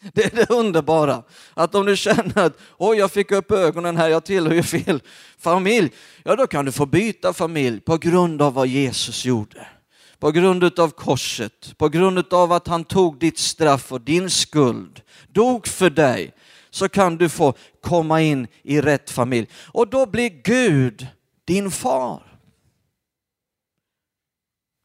Det 0.12 0.24
är 0.24 0.30
det 0.36 0.50
underbara, 0.50 1.22
att 1.54 1.74
om 1.74 1.86
du 1.86 1.96
känner 1.96 2.38
att 2.38 2.58
oj, 2.76 2.98
jag 2.98 3.12
fick 3.12 3.32
upp 3.32 3.50
ögonen 3.50 3.96
här, 3.96 4.08
jag 4.08 4.24
tillhör 4.24 4.54
ju 4.54 4.62
fel 4.62 5.02
familj, 5.38 5.90
ja 6.22 6.36
då 6.36 6.46
kan 6.46 6.64
du 6.64 6.72
få 6.72 6.86
byta 6.86 7.32
familj 7.32 7.80
på 7.80 7.98
grund 7.98 8.42
av 8.42 8.54
vad 8.54 8.66
Jesus 8.66 9.24
gjorde. 9.24 9.66
På 10.18 10.30
grund 10.30 10.78
av 10.78 10.90
korset, 10.90 11.78
på 11.78 11.88
grund 11.88 12.34
av 12.34 12.52
att 12.52 12.66
han 12.66 12.84
tog 12.84 13.18
ditt 13.18 13.38
straff 13.38 13.92
och 13.92 14.00
din 14.00 14.30
skuld, 14.30 15.00
dog 15.28 15.66
för 15.66 15.90
dig, 15.90 16.32
så 16.70 16.88
kan 16.88 17.16
du 17.16 17.28
få 17.28 17.54
komma 17.80 18.22
in 18.22 18.46
i 18.62 18.80
rätt 18.80 19.10
familj. 19.10 19.48
Och 19.54 19.88
då 19.88 20.06
blir 20.06 20.28
Gud 20.28 21.08
din 21.44 21.70
far. 21.70 22.22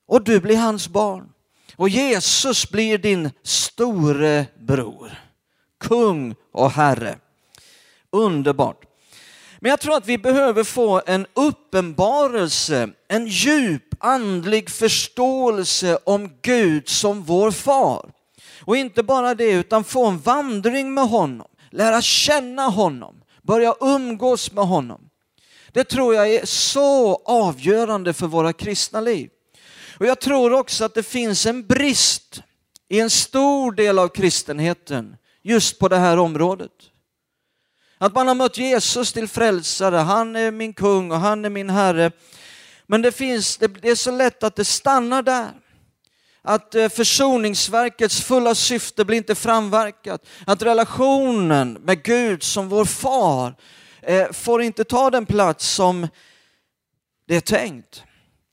Och 0.07 0.23
du 0.23 0.39
blir 0.39 0.57
hans 0.57 0.87
barn. 0.87 1.33
Och 1.75 1.89
Jesus 1.89 2.71
blir 2.71 2.97
din 2.97 3.31
store 3.43 4.45
bror, 4.59 5.11
kung 5.79 6.35
och 6.51 6.71
herre. 6.71 7.17
Underbart. 8.11 8.85
Men 9.59 9.69
jag 9.69 9.79
tror 9.79 9.95
att 9.95 10.07
vi 10.07 10.17
behöver 10.17 10.63
få 10.63 11.01
en 11.05 11.27
uppenbarelse, 11.33 12.89
en 13.07 13.27
djup 13.27 13.95
andlig 13.99 14.69
förståelse 14.69 15.99
om 16.05 16.31
Gud 16.41 16.89
som 16.89 17.23
vår 17.23 17.51
far. 17.51 18.11
Och 18.61 18.77
inte 18.77 19.03
bara 19.03 19.35
det, 19.35 19.51
utan 19.51 19.83
få 19.83 20.05
en 20.05 20.19
vandring 20.19 20.93
med 20.93 21.07
honom, 21.07 21.47
lära 21.71 22.01
känna 22.01 22.63
honom, 22.63 23.21
börja 23.41 23.75
umgås 23.79 24.51
med 24.51 24.67
honom. 24.67 25.08
Det 25.73 25.83
tror 25.83 26.15
jag 26.15 26.33
är 26.33 26.45
så 26.45 27.15
avgörande 27.25 28.13
för 28.13 28.27
våra 28.27 28.53
kristna 28.53 29.01
liv. 29.01 29.29
Och 29.99 30.05
jag 30.05 30.21
tror 30.21 30.53
också 30.53 30.85
att 30.85 30.93
det 30.93 31.03
finns 31.03 31.45
en 31.45 31.67
brist 31.67 32.41
i 32.89 32.99
en 32.99 33.09
stor 33.09 33.71
del 33.71 33.99
av 33.99 34.07
kristenheten 34.07 35.15
just 35.43 35.79
på 35.79 35.87
det 35.87 35.97
här 35.97 36.17
området. 36.17 36.71
Att 37.97 38.15
man 38.15 38.27
har 38.27 38.35
mött 38.35 38.57
Jesus 38.57 39.13
till 39.13 39.27
frälsare, 39.27 39.95
han 39.95 40.35
är 40.35 40.51
min 40.51 40.73
kung 40.73 41.11
och 41.11 41.19
han 41.19 41.45
är 41.45 41.49
min 41.49 41.69
herre. 41.69 42.11
Men 42.87 43.01
det, 43.01 43.11
finns, 43.11 43.57
det 43.57 43.89
är 43.89 43.95
så 43.95 44.11
lätt 44.11 44.43
att 44.43 44.55
det 44.55 44.65
stannar 44.65 45.21
där. 45.21 45.51
Att 46.41 46.75
eh, 46.75 46.89
försoningsverkets 46.89 48.21
fulla 48.21 48.55
syfte 48.55 49.05
blir 49.05 49.17
inte 49.17 49.35
framverkat. 49.35 50.25
Att 50.45 50.61
relationen 50.61 51.73
med 51.73 52.03
Gud 52.03 52.43
som 52.43 52.69
vår 52.69 52.85
far 52.85 53.55
Eh, 54.01 54.31
får 54.31 54.61
inte 54.61 54.83
ta 54.83 55.09
den 55.09 55.25
plats 55.25 55.67
som 55.67 56.07
det 57.27 57.35
är 57.35 57.41
tänkt. 57.41 58.03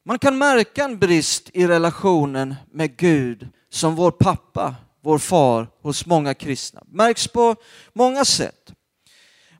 Man 0.04 0.18
kan 0.18 0.38
märka 0.38 0.84
en 0.84 0.98
brist 0.98 1.50
i 1.52 1.66
relationen 1.66 2.54
med 2.72 2.96
Gud 2.96 3.48
som 3.70 3.94
vår 3.94 4.10
pappa, 4.10 4.74
vår 5.00 5.18
far 5.18 5.68
hos 5.82 6.06
många 6.06 6.34
kristna. 6.34 6.82
Märks 6.86 7.28
på 7.28 7.56
många 7.92 8.24
sätt. 8.24 8.72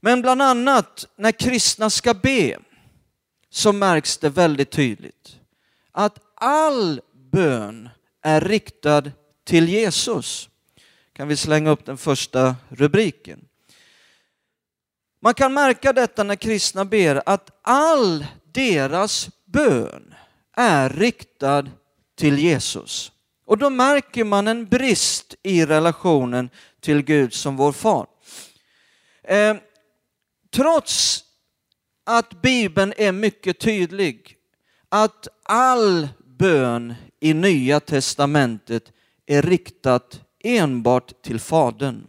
Men 0.00 0.22
bland 0.22 0.42
annat 0.42 1.06
när 1.16 1.32
kristna 1.32 1.90
ska 1.90 2.14
be 2.14 2.58
så 3.50 3.72
märks 3.72 4.18
det 4.18 4.28
väldigt 4.28 4.70
tydligt 4.70 5.36
att 5.92 6.18
all 6.34 7.00
bön 7.32 7.88
är 8.22 8.40
riktad 8.40 9.02
till 9.44 9.68
Jesus. 9.68 10.48
Kan 11.12 11.28
vi 11.28 11.36
slänga 11.36 11.70
upp 11.70 11.84
den 11.84 11.96
första 11.96 12.56
rubriken. 12.68 13.45
Man 15.26 15.34
kan 15.34 15.54
märka 15.54 15.92
detta 15.92 16.22
när 16.22 16.36
kristna 16.36 16.84
ber 16.84 17.22
att 17.26 17.50
all 17.62 18.26
deras 18.52 19.30
bön 19.44 20.14
är 20.56 20.88
riktad 20.88 21.66
till 22.16 22.38
Jesus. 22.38 23.12
Och 23.46 23.58
då 23.58 23.70
märker 23.70 24.24
man 24.24 24.48
en 24.48 24.66
brist 24.66 25.34
i 25.42 25.66
relationen 25.66 26.50
till 26.80 27.02
Gud 27.02 27.34
som 27.34 27.56
vår 27.56 27.72
far. 27.72 28.06
Eh, 29.22 29.56
trots 30.54 31.24
att 32.04 32.42
Bibeln 32.42 32.92
är 32.96 33.12
mycket 33.12 33.60
tydlig 33.60 34.36
att 34.88 35.28
all 35.42 36.08
bön 36.24 36.94
i 37.20 37.34
Nya 37.34 37.80
Testamentet 37.80 38.92
är 39.26 39.42
riktat 39.42 40.20
enbart 40.44 41.22
till 41.22 41.40
Fadern. 41.40 42.06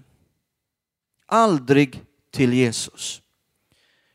Aldrig 1.26 2.04
till 2.38 2.54
Jesus. 2.54 3.22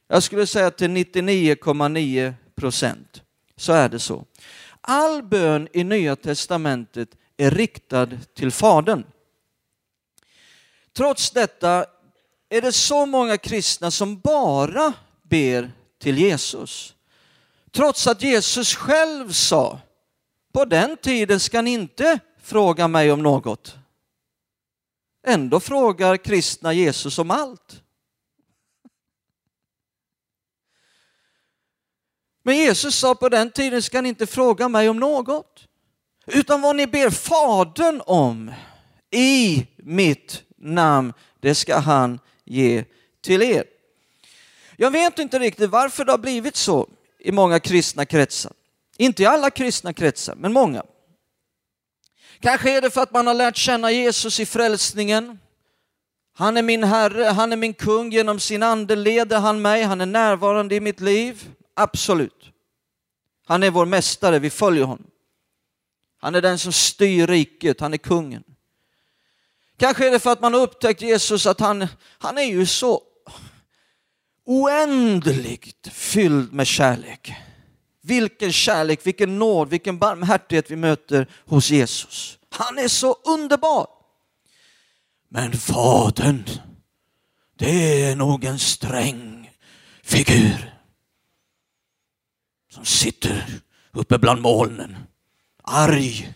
Jag 0.09 0.23
skulle 0.23 0.47
säga 0.47 0.71
till 0.71 0.91
99,9 0.91 2.35
procent 2.55 3.23
så 3.57 3.73
är 3.73 3.89
det 3.89 3.99
så. 3.99 4.25
All 4.81 5.23
bön 5.23 5.69
i 5.73 5.85
Nya 5.85 6.17
Testamentet 6.17 7.09
är 7.37 7.51
riktad 7.51 8.09
till 8.35 8.51
Fadern. 8.51 9.05
Trots 10.93 11.31
detta 11.31 11.87
är 12.49 12.61
det 12.61 12.73
så 12.73 13.07
många 13.07 13.39
kristna 13.39 13.91
som 13.91 14.21
bara 14.21 14.93
ber 15.23 15.73
till 15.99 16.19
Jesus. 16.19 16.95
Trots 17.71 18.07
att 18.07 18.23
Jesus 18.23 18.75
själv 18.75 19.33
sa, 19.33 19.81
på 20.53 20.65
den 20.65 20.97
tiden 20.97 21.41
ska 21.41 21.63
ni 21.63 21.71
inte 21.71 22.19
fråga 22.43 22.89
mig 22.89 23.13
om 23.13 23.23
något. 23.23 23.77
Ändå 25.27 25.61
frågar 25.61 26.17
kristna 26.17 26.73
Jesus 26.73 27.19
om 27.19 27.31
allt. 27.31 27.82
Men 32.43 32.57
Jesus 32.57 32.95
sa 32.95 33.15
på 33.15 33.29
den 33.29 33.51
tiden 33.51 33.83
ska 33.83 34.01
ni 34.01 34.09
inte 34.09 34.27
fråga 34.27 34.69
mig 34.69 34.89
om 34.89 34.97
något, 34.97 35.67
utan 36.27 36.63
vad 36.63 36.77
ni 36.77 36.87
ber 36.87 37.11
Fadern 37.11 38.03
om 38.07 38.53
i 39.11 39.67
mitt 39.77 40.43
namn, 40.59 41.13
det 41.41 41.55
ska 41.55 41.77
han 41.77 42.19
ge 42.45 42.85
till 43.21 43.43
er. 43.43 43.65
Jag 44.77 44.91
vet 44.91 45.19
inte 45.19 45.39
riktigt 45.39 45.71
varför 45.71 46.05
det 46.05 46.13
har 46.13 46.19
blivit 46.19 46.57
så 46.57 46.89
i 47.19 47.33
många 47.33 47.61
kristna 47.61 48.05
kretsar. 48.05 48.53
Inte 48.97 49.23
i 49.23 49.27
alla 49.27 49.51
kristna 49.51 49.93
kretsar, 49.93 50.35
men 50.35 50.53
många. 50.53 50.83
Kanske 52.41 52.77
är 52.77 52.81
det 52.81 52.91
för 52.91 53.01
att 53.01 53.13
man 53.13 53.27
har 53.27 53.35
lärt 53.35 53.57
känna 53.57 53.91
Jesus 53.91 54.41
i 54.41 54.47
frälsningen. 54.47 55.39
Han 56.35 56.57
är 56.57 56.63
min 56.63 56.85
Herre, 56.85 57.25
han 57.25 57.53
är 57.53 57.57
min 57.57 57.75
kung, 57.75 58.13
genom 58.13 58.41
sin 58.41 58.63
ande 58.63 58.97
leder 58.97 59.39
han 59.39 59.63
mig, 59.63 59.83
han 59.83 60.01
är 60.01 60.07
närvarande 60.07 60.75
i 60.75 60.81
mitt 60.81 61.01
liv. 61.01 61.49
Absolut. 61.75 62.51
Han 63.47 63.63
är 63.63 63.71
vår 63.71 63.87
mästare, 63.87 64.39
vi 64.39 64.51
följer 64.51 64.85
honom. 64.85 65.11
Han 66.19 66.35
är 66.35 66.43
den 66.43 66.59
som 66.59 66.73
styr 66.73 67.27
riket, 67.27 67.81
han 67.81 67.93
är 67.93 67.99
kungen. 67.99 68.45
Kanske 69.77 70.07
är 70.07 70.11
det 70.11 70.19
för 70.19 70.33
att 70.33 70.41
man 70.41 70.55
har 70.55 70.61
upptäckt 70.61 71.03
Jesus 71.03 71.47
att 71.47 71.61
han, 71.61 71.87
han 72.19 72.39
är 72.39 72.43
ju 72.43 72.67
så 72.67 73.03
oändligt 74.47 75.89
fylld 75.93 76.53
med 76.53 76.67
kärlek. 76.67 77.35
Vilken 78.03 78.53
kärlek, 78.53 79.07
vilken 79.07 79.39
nåd, 79.39 79.69
vilken 79.69 79.99
barmhärtighet 79.99 80.71
vi 80.71 80.77
möter 80.77 81.27
hos 81.47 81.71
Jesus. 81.71 82.39
Han 82.51 82.79
är 82.79 82.89
så 82.89 83.17
underbar. 83.25 83.87
Men 85.29 85.53
Fadern, 85.53 86.45
det 87.59 88.03
är 88.03 88.17
nog 88.17 88.45
en 88.45 88.59
sträng 88.59 89.51
figur 90.03 90.72
som 92.73 92.85
sitter 92.85 93.61
uppe 93.93 94.19
bland 94.19 94.41
molnen, 94.41 94.97
arg, 95.63 96.35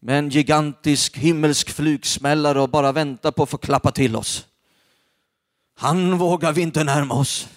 med 0.00 0.18
en 0.18 0.28
gigantisk 0.28 1.16
himmelsk 1.16 1.70
flugsmällare 1.70 2.60
och 2.60 2.68
bara 2.68 2.92
väntar 2.92 3.30
på 3.30 3.42
att 3.42 3.50
få 3.50 3.58
klappa 3.58 3.92
till 3.92 4.16
oss. 4.16 4.46
Han 5.76 6.18
vågar 6.18 6.52
vi 6.52 6.62
inte 6.62 6.84
närma 6.84 7.14
oss. 7.14 7.48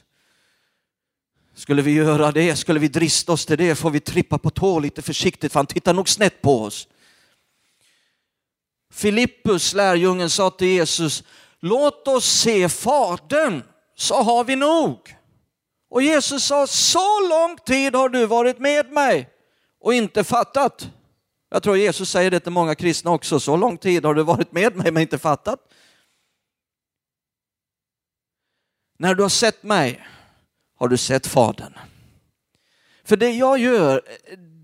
Skulle 1.54 1.82
vi 1.82 1.92
göra 1.92 2.32
det, 2.32 2.56
skulle 2.56 2.80
vi 2.80 2.88
drista 2.88 3.32
oss 3.32 3.46
till 3.46 3.58
det, 3.58 3.75
får 3.75 3.92
vi 3.92 4.00
trippa 4.00 4.38
på 4.38 4.50
tå 4.50 4.80
lite 4.80 5.01
försiktigt 5.01 5.51
för 5.51 5.60
han 5.60 5.68
tittar 5.68 5.94
nog 5.94 6.10
snett 6.10 6.42
på 6.42 6.63
oss. 6.63 6.88
Filippus, 8.94 9.74
lärjungen, 9.74 10.30
sa 10.30 10.50
till 10.50 10.68
Jesus, 10.68 11.24
låt 11.60 12.08
oss 12.08 12.25
se 12.25 12.70
Fadern 12.70 13.63
så 13.96 14.24
har 14.24 14.44
vi 14.44 14.56
nog. 14.56 15.18
Och 15.89 16.01
Jesus 16.01 16.43
sa, 16.43 16.67
så 16.67 17.27
lång 17.29 17.58
tid 17.58 17.96
har 17.96 18.10
du 18.10 18.25
varit 18.25 18.60
med 18.60 18.91
mig 18.91 19.29
och 19.79 19.93
inte 19.93 20.24
fattat. 20.24 20.89
Jag 21.50 21.63
tror 21.63 21.77
Jesus 21.77 22.10
säger 22.10 22.31
det 22.31 22.39
till 22.39 22.51
många 22.51 22.75
kristna 22.75 23.12
också, 23.12 23.39
så 23.39 23.55
lång 23.55 23.77
tid 23.77 24.05
har 24.05 24.13
du 24.13 24.24
varit 24.24 24.51
med 24.51 24.75
mig 24.75 24.91
men 24.91 25.01
inte 25.01 25.17
fattat. 25.17 25.60
När 28.98 29.15
du 29.15 29.22
har 29.22 29.29
sett 29.29 29.63
mig 29.63 30.08
har 30.75 30.88
du 30.88 30.98
sett 30.98 31.27
Fadern. 31.27 31.74
För 33.03 33.17
det 33.17 33.31
jag 33.31 33.60
gör, 33.60 34.01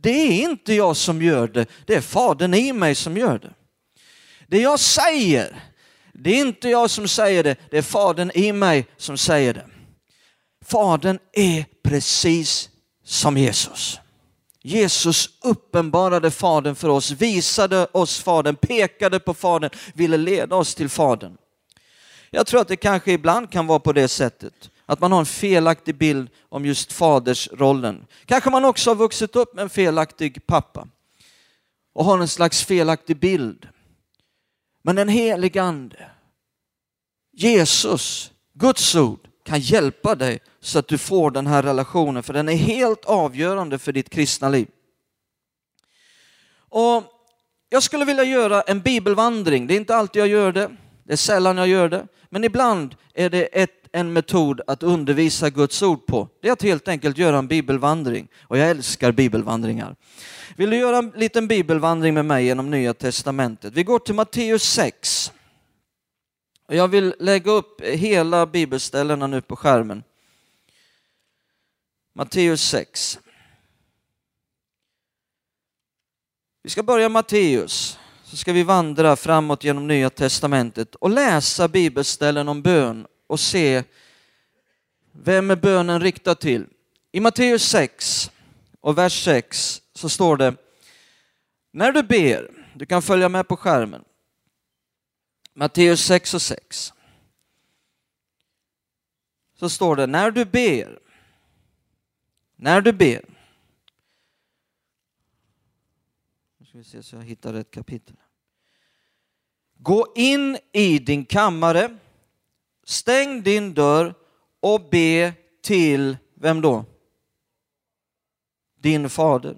det 0.02 0.10
är 0.10 0.42
inte 0.42 0.74
jag 0.74 0.98
som 0.98 1.22
gör 1.22 1.48
det, 1.48 1.66
det 1.86 1.96
är 1.96 2.02
Fadern 2.02 2.54
i 2.54 2.74
mig 2.74 2.96
som 2.96 3.18
gör 3.18 3.40
det. 3.40 3.54
Det 4.48 4.62
jag 4.62 4.80
säger, 4.80 5.64
det 6.14 6.30
är 6.30 6.40
inte 6.40 6.70
jag 6.70 6.90
som 6.90 7.08
säger 7.08 7.44
det, 7.44 7.56
det 7.70 7.78
är 7.78 7.82
Fadern 7.82 8.32
i 8.36 8.52
mig 8.52 8.88
som 8.98 9.18
säger 9.18 9.54
det. 9.54 9.70
Fadern 10.66 11.20
är 11.34 11.66
precis 11.84 12.70
som 13.04 13.38
Jesus. 13.38 14.00
Jesus 14.62 15.30
uppenbarade 15.44 16.32
Fadern 16.32 16.76
för 16.76 16.90
oss, 16.90 17.12
visade 17.12 17.88
oss 17.92 18.20
Fadern, 18.20 18.56
pekade 18.56 19.20
på 19.20 19.34
Fadern, 19.34 19.70
ville 19.94 20.18
leda 20.18 20.56
oss 20.56 20.76
till 20.76 20.90
Fadern. 20.90 21.38
Jag 22.30 22.48
tror 22.48 22.62
att 22.62 22.68
det 22.68 22.76
kanske 22.76 23.12
ibland 23.12 23.52
kan 23.52 23.68
vara 23.68 23.80
på 23.80 23.94
det 23.94 24.08
sättet, 24.08 24.70
att 24.86 25.00
man 25.00 25.12
har 25.12 25.20
en 25.20 25.26
felaktig 25.26 25.96
bild 25.96 26.30
om 26.50 26.66
just 26.66 26.94
fadersrollen. 26.94 28.06
Kanske 28.26 28.50
man 28.50 28.66
också 28.66 28.90
har 28.90 28.96
vuxit 28.96 29.36
upp 29.36 29.56
med 29.56 29.64
en 29.64 29.70
felaktig 29.70 30.48
pappa 30.48 30.88
och 31.94 32.06
har 32.06 32.20
en 32.20 32.28
slags 32.28 32.64
felaktig 32.64 33.20
bild. 33.20 33.68
Men 34.82 34.96
den 34.96 35.10
helige 35.10 35.64
ande, 35.64 36.10
Jesus, 37.34 38.32
Guds 38.54 38.96
ord, 38.96 39.28
kan 39.46 39.60
hjälpa 39.60 40.16
dig 40.16 40.40
så 40.60 40.80
att 40.80 40.88
du 40.88 40.98
får 40.98 41.32
den 41.32 41.48
här 41.48 41.64
relationen, 41.64 42.24
för 42.24 42.34
den 42.34 42.50
är 42.50 42.56
helt 42.56 43.06
avgörande 43.06 43.80
för 43.80 43.92
ditt 43.92 44.10
kristna 44.10 44.50
liv. 44.50 44.68
Och 46.70 47.04
jag 47.70 47.84
skulle 47.84 48.06
vilja 48.06 48.24
göra 48.24 48.62
en 48.62 48.80
bibelvandring, 48.80 49.68
det 49.68 49.74
är 49.74 49.78
inte 49.78 49.96
alltid 49.96 50.22
jag 50.22 50.30
gör 50.30 50.52
det, 50.52 50.72
det 51.04 51.14
är 51.14 51.18
sällan 51.18 51.58
jag 51.58 51.68
gör 51.68 51.90
det, 51.90 52.08
men 52.30 52.44
ibland 52.44 52.96
är 53.14 53.30
det 53.30 53.44
ett, 53.44 53.72
en 53.92 54.14
metod 54.14 54.62
att 54.68 54.84
undervisa 54.84 55.50
Guds 55.50 55.82
ord 55.82 56.06
på. 56.06 56.30
Det 56.42 56.48
är 56.48 56.54
att 56.54 56.64
helt 56.64 56.88
enkelt 56.88 57.18
göra 57.18 57.38
en 57.38 57.48
bibelvandring 57.48 58.28
och 58.42 58.58
jag 58.58 58.70
älskar 58.70 59.12
bibelvandringar. 59.12 59.96
Vill 60.56 60.70
du 60.70 60.78
göra 60.78 60.98
en 60.98 61.14
liten 61.16 61.48
bibelvandring 61.48 62.14
med 62.14 62.26
mig 62.26 62.46
genom 62.46 62.72
Nya 62.72 62.94
Testamentet? 62.94 63.74
Vi 63.74 63.84
går 63.84 64.00
till 64.00 64.16
Matteus 64.16 64.64
6. 64.64 65.32
Jag 66.68 66.88
vill 66.88 67.16
lägga 67.20 67.52
upp 67.52 67.82
hela 67.82 68.46
bibelställena 68.46 69.28
nu 69.28 69.42
på 69.42 69.56
skärmen. 69.56 70.04
Matteus 72.14 72.62
6. 72.62 73.20
Vi 76.64 76.70
ska 76.70 76.84
börja 76.84 77.10
Matteus, 77.10 78.00
så 78.24 78.38
ska 78.38 78.54
vi 78.54 78.64
vandra 78.64 79.16
framåt 79.16 79.64
genom 79.64 79.88
Nya 79.88 80.10
Testamentet 80.10 80.96
och 80.96 81.10
läsa 81.10 81.68
bibelställen 81.68 82.48
om 82.48 82.62
bön 82.62 83.08
och 83.28 83.40
se 83.40 83.84
vem 85.12 85.52
är 85.52 85.56
bönen 85.56 86.02
riktad 86.02 86.36
till. 86.36 86.66
I 87.12 87.20
Matteus 87.20 87.64
6 87.64 88.32
och 88.82 88.98
vers 88.98 89.24
6 89.24 89.82
så 89.94 90.10
står 90.10 90.38
det, 90.38 90.56
när 91.72 91.92
du 91.92 92.04
ber, 92.04 92.52
du 92.74 92.86
kan 92.86 93.02
följa 93.02 93.30
med 93.30 93.48
på 93.48 93.58
skärmen, 93.58 94.04
Matteus 95.58 96.06
6 96.06 96.34
och 96.34 96.42
6. 96.42 96.94
Så 99.54 99.70
står 99.70 99.96
det, 99.96 100.08
när 100.08 100.32
du 100.32 100.46
ber, 100.46 101.00
när 102.56 102.82
du 102.82 102.94
ber. 102.94 103.26
Nu 106.58 106.66
ska 106.66 106.78
vi 106.78 106.84
se 106.84 107.04
så 107.04 107.16
jag 107.16 107.24
hittar 107.24 107.54
rätt 107.54 107.72
kapitel. 107.72 108.16
Gå 109.74 110.14
in 110.16 110.58
i 110.72 111.00
din 111.00 111.26
kammare, 111.26 111.98
stäng 112.84 113.44
din 113.44 113.74
dörr 113.74 114.14
och 114.60 114.90
be 114.90 115.34
till, 115.62 116.18
vem 116.34 116.62
då? 116.62 116.86
Din 118.76 119.10
fader 119.10 119.58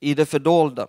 i 0.00 0.14
det 0.14 0.26
fördolda. 0.26 0.88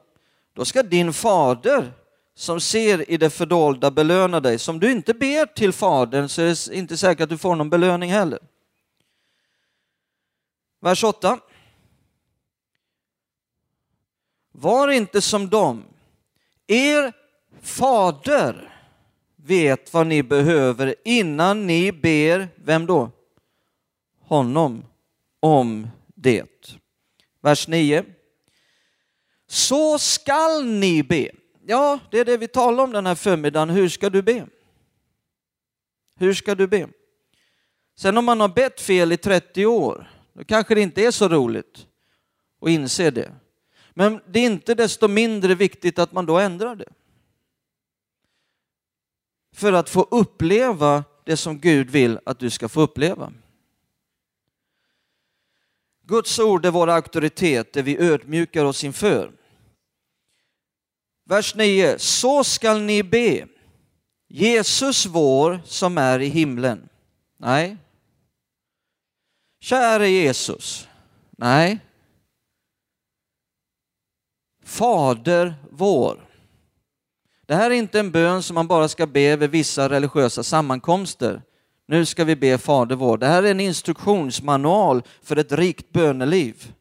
Då 0.53 0.65
ska 0.65 0.83
din 0.83 1.13
fader 1.13 1.93
som 2.35 2.61
ser 2.61 3.11
i 3.11 3.17
det 3.17 3.29
fördolda 3.29 3.91
belöna 3.91 4.39
dig. 4.39 4.59
Som 4.59 4.79
du 4.79 4.91
inte 4.91 5.13
ber 5.13 5.45
till 5.45 5.73
Fadern 5.73 6.29
så 6.29 6.41
är 6.41 6.45
det 6.45 6.75
inte 6.77 6.97
säkert 6.97 7.23
att 7.23 7.29
du 7.29 7.37
får 7.37 7.55
någon 7.55 7.69
belöning 7.69 8.11
heller. 8.11 8.39
Vers 10.79 11.03
8. 11.03 11.39
Var 14.51 14.87
inte 14.87 15.21
som 15.21 15.49
dem. 15.49 15.83
Er 16.67 17.13
fader 17.61 18.69
vet 19.35 19.93
vad 19.93 20.07
ni 20.07 20.23
behöver 20.23 20.95
innan 21.05 21.67
ni 21.67 21.91
ber, 21.91 22.47
vem 22.55 22.85
då? 22.85 23.11
Honom 24.19 24.85
om 25.39 25.87
det. 26.15 26.77
Vers 27.41 27.67
9. 27.67 28.05
Så 29.47 29.99
skall 29.99 30.65
ni 30.65 31.03
be. 31.03 31.31
Ja, 31.65 31.99
det 32.11 32.19
är 32.19 32.25
det 32.25 32.37
vi 32.37 32.47
talar 32.47 32.83
om 32.83 32.91
den 32.91 33.05
här 33.05 33.15
förmiddagen. 33.15 33.69
Hur 33.69 33.89
ska 33.89 34.09
du 34.09 34.21
be? 34.21 34.47
Hur 36.19 36.33
ska 36.33 36.55
du 36.55 36.67
be? 36.67 36.89
Sen 37.95 38.17
om 38.17 38.25
man 38.25 38.39
har 38.39 38.49
bett 38.49 38.81
fel 38.81 39.11
i 39.11 39.17
30 39.17 39.65
år, 39.65 40.11
då 40.33 40.43
kanske 40.43 40.75
det 40.75 40.81
inte 40.81 41.05
är 41.05 41.11
så 41.11 41.27
roligt 41.27 41.87
att 42.61 42.69
inse 42.69 43.11
det. 43.11 43.31
Men 43.93 44.19
det 44.27 44.39
är 44.39 44.45
inte 44.45 44.75
desto 44.75 45.07
mindre 45.07 45.55
viktigt 45.55 45.99
att 45.99 46.11
man 46.11 46.25
då 46.25 46.39
ändrar 46.39 46.75
det. 46.75 46.93
För 49.55 49.73
att 49.73 49.89
få 49.89 50.07
uppleva 50.11 51.03
det 51.25 51.37
som 51.37 51.59
Gud 51.59 51.89
vill 51.89 52.19
att 52.25 52.39
du 52.39 52.49
ska 52.49 52.69
få 52.69 52.81
uppleva. 52.81 53.33
Guds 56.05 56.39
ord 56.39 56.65
är 56.65 56.71
vår 56.71 56.89
auktoritet, 56.89 57.73
det 57.73 57.81
vi 57.81 57.97
ödmjukar 57.97 58.65
oss 58.65 58.83
inför. 58.83 59.31
Vers 61.25 61.55
9. 61.55 61.99
Så 61.99 62.43
skall 62.43 62.81
ni 62.81 63.03
be. 63.03 63.47
Jesus 64.27 65.05
vår 65.05 65.61
som 65.65 65.97
är 65.97 66.19
i 66.19 66.27
himlen. 66.27 66.89
Nej. 67.37 67.77
Käre 69.59 70.09
Jesus. 70.09 70.87
Nej. 71.37 71.79
Fader 74.63 75.55
vår. 75.71 76.29
Det 77.45 77.55
här 77.55 77.71
är 77.71 77.75
inte 77.75 77.99
en 77.99 78.11
bön 78.11 78.43
som 78.43 78.53
man 78.53 78.67
bara 78.67 78.87
ska 78.87 79.07
be 79.07 79.35
vid 79.35 79.49
vissa 79.49 79.89
religiösa 79.89 80.43
sammankomster. 80.43 81.41
Nu 81.87 82.05
ska 82.05 82.23
vi 82.23 82.35
be 82.35 82.57
Fader 82.57 82.95
vår. 82.95 83.17
Det 83.17 83.27
här 83.27 83.43
är 83.43 83.51
en 83.51 83.59
instruktionsmanual 83.59 85.03
för 85.21 85.35
ett 85.35 85.51
rikt 85.51 85.91
böneliv. 85.91 86.73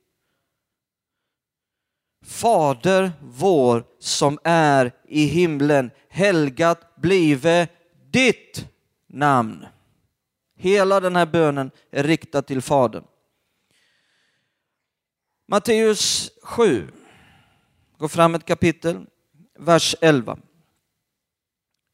Fader 2.23 3.13
vår 3.21 3.85
som 3.99 4.39
är 4.45 4.93
i 5.09 5.25
himlen. 5.25 5.91
Helgat 6.09 6.97
blive 6.97 7.69
ditt 8.11 8.67
namn. 9.07 9.67
Hela 10.57 11.01
den 11.01 11.17
här 11.17 11.27
bönen 11.27 11.71
är 11.91 12.05
riktad 12.05 12.43
till 12.43 12.63
Fadern. 12.63 13.05
Matteus 15.49 16.31
7, 16.43 16.89
gå 17.99 18.09
fram 18.09 18.35
ett 18.35 18.45
kapitel, 18.45 19.07
vers 19.59 19.95
11. 20.01 20.39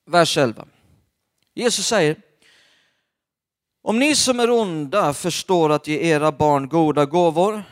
Vers 0.06 0.38
11. 0.38 0.66
Jesus 1.54 1.86
säger, 1.86 2.16
om 3.82 3.98
ni 3.98 4.14
som 4.14 4.40
är 4.40 4.50
onda 4.50 5.14
förstår 5.14 5.70
att 5.72 5.86
ge 5.86 5.98
era 5.98 6.32
barn 6.32 6.68
goda 6.68 7.06
gåvor, 7.06 7.62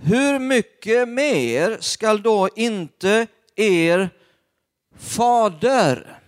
hur 0.00 0.38
mycket 0.38 1.08
mer 1.08 1.78
skall 1.80 2.22
då 2.22 2.48
inte 2.56 3.26
er 3.56 4.10
fader 4.96 6.20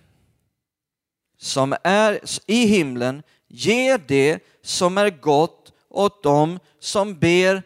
som 1.38 1.76
är 1.82 2.20
i 2.46 2.66
himlen 2.66 3.22
ge 3.48 3.96
det 3.96 4.44
som 4.62 4.98
är 4.98 5.10
gott 5.10 5.72
åt 5.88 6.22
dem 6.22 6.58
som 6.78 7.18
ber 7.18 7.62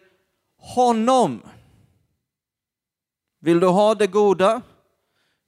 honom. 0.58 1.42
Vill 3.40 3.60
du 3.60 3.66
ha 3.66 3.94
det 3.94 4.06
goda? 4.06 4.62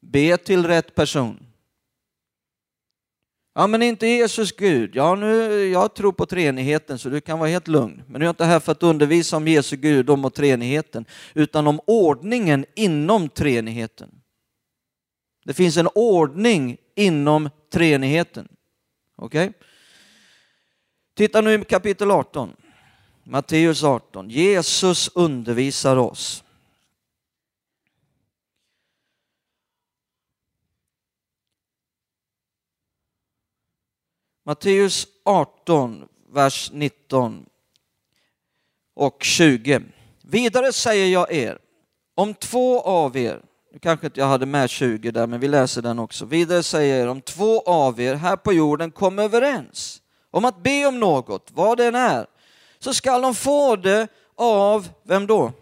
Be 0.01 0.37
till 0.37 0.67
rätt 0.67 0.95
person. 0.95 1.46
Ja, 3.59 3.67
men 3.67 3.83
inte 3.83 4.07
Jesus 4.07 4.53
Gud. 4.53 4.97
Ja, 4.97 5.15
nu, 5.15 5.65
jag 5.67 5.95
tror 5.95 6.13
på 6.13 6.27
treenigheten 6.27 6.99
så 6.99 7.09
du 7.09 7.21
kan 7.21 7.39
vara 7.39 7.49
helt 7.49 7.69
lugn. 7.69 8.03
Men 8.07 8.21
jag 8.21 8.27
är 8.27 8.31
inte 8.31 8.45
här 8.45 8.61
för 8.61 8.73
att 8.73 8.83
undervisa 8.83 9.37
om 9.37 9.49
Jesu 9.49 9.77
Gud 9.77 10.11
och 10.11 10.35
treenigheten, 10.35 11.05
utan 11.35 11.67
om 11.67 11.81
ordningen 11.87 12.65
inom 12.75 13.29
treenigheten. 13.29 14.11
Det 15.45 15.55
finns 15.55 15.77
en 15.77 15.89
ordning 15.95 16.77
inom 16.95 17.51
treenigheten. 17.73 18.49
Okej? 19.17 19.47
Okay? 19.49 19.61
Titta 21.15 21.41
nu 21.41 21.55
i 21.55 21.65
kapitel 21.65 22.11
18, 22.11 22.57
Matteus 23.25 23.85
18. 23.85 24.31
Jesus 24.31 25.11
undervisar 25.15 25.97
oss. 25.97 26.45
Matteus 34.47 35.07
18, 35.25 36.09
vers 36.33 36.71
19 36.73 37.47
och 38.95 39.23
20. 39.23 39.83
Vidare 40.23 40.73
säger 40.73 41.07
jag 41.07 41.33
er, 41.33 41.59
om 42.15 42.35
två 42.35 42.81
av 42.81 43.17
er, 43.17 43.43
nu 43.73 43.79
kanske 43.79 44.07
inte 44.07 44.21
jag 44.21 44.27
hade 44.27 44.47
med 44.47 44.71
20 44.71 45.11
där, 45.11 45.27
men 45.27 45.41
vi 45.41 45.49
läser 45.49 45.83
den 45.83 45.99
också. 45.99 46.25
Vidare 46.25 46.63
säger 46.63 46.97
jag 46.97 47.05
er, 47.05 47.09
om 47.09 47.21
två 47.21 47.61
av 47.61 48.01
er 48.01 48.15
här 48.15 48.37
på 48.37 48.53
jorden 48.53 48.91
kommer 48.91 49.23
överens 49.23 50.03
om 50.31 50.45
att 50.45 50.63
be 50.63 50.87
om 50.87 51.01
något, 51.01 51.51
vad 51.55 51.79
det 51.79 51.87
än 51.87 51.95
är, 51.95 52.27
så 52.79 52.95
skall 52.95 53.23
de 53.23 53.35
få 53.35 53.77
det 53.77 54.09
av, 54.35 54.89
vem 55.03 55.27
då? 55.27 55.53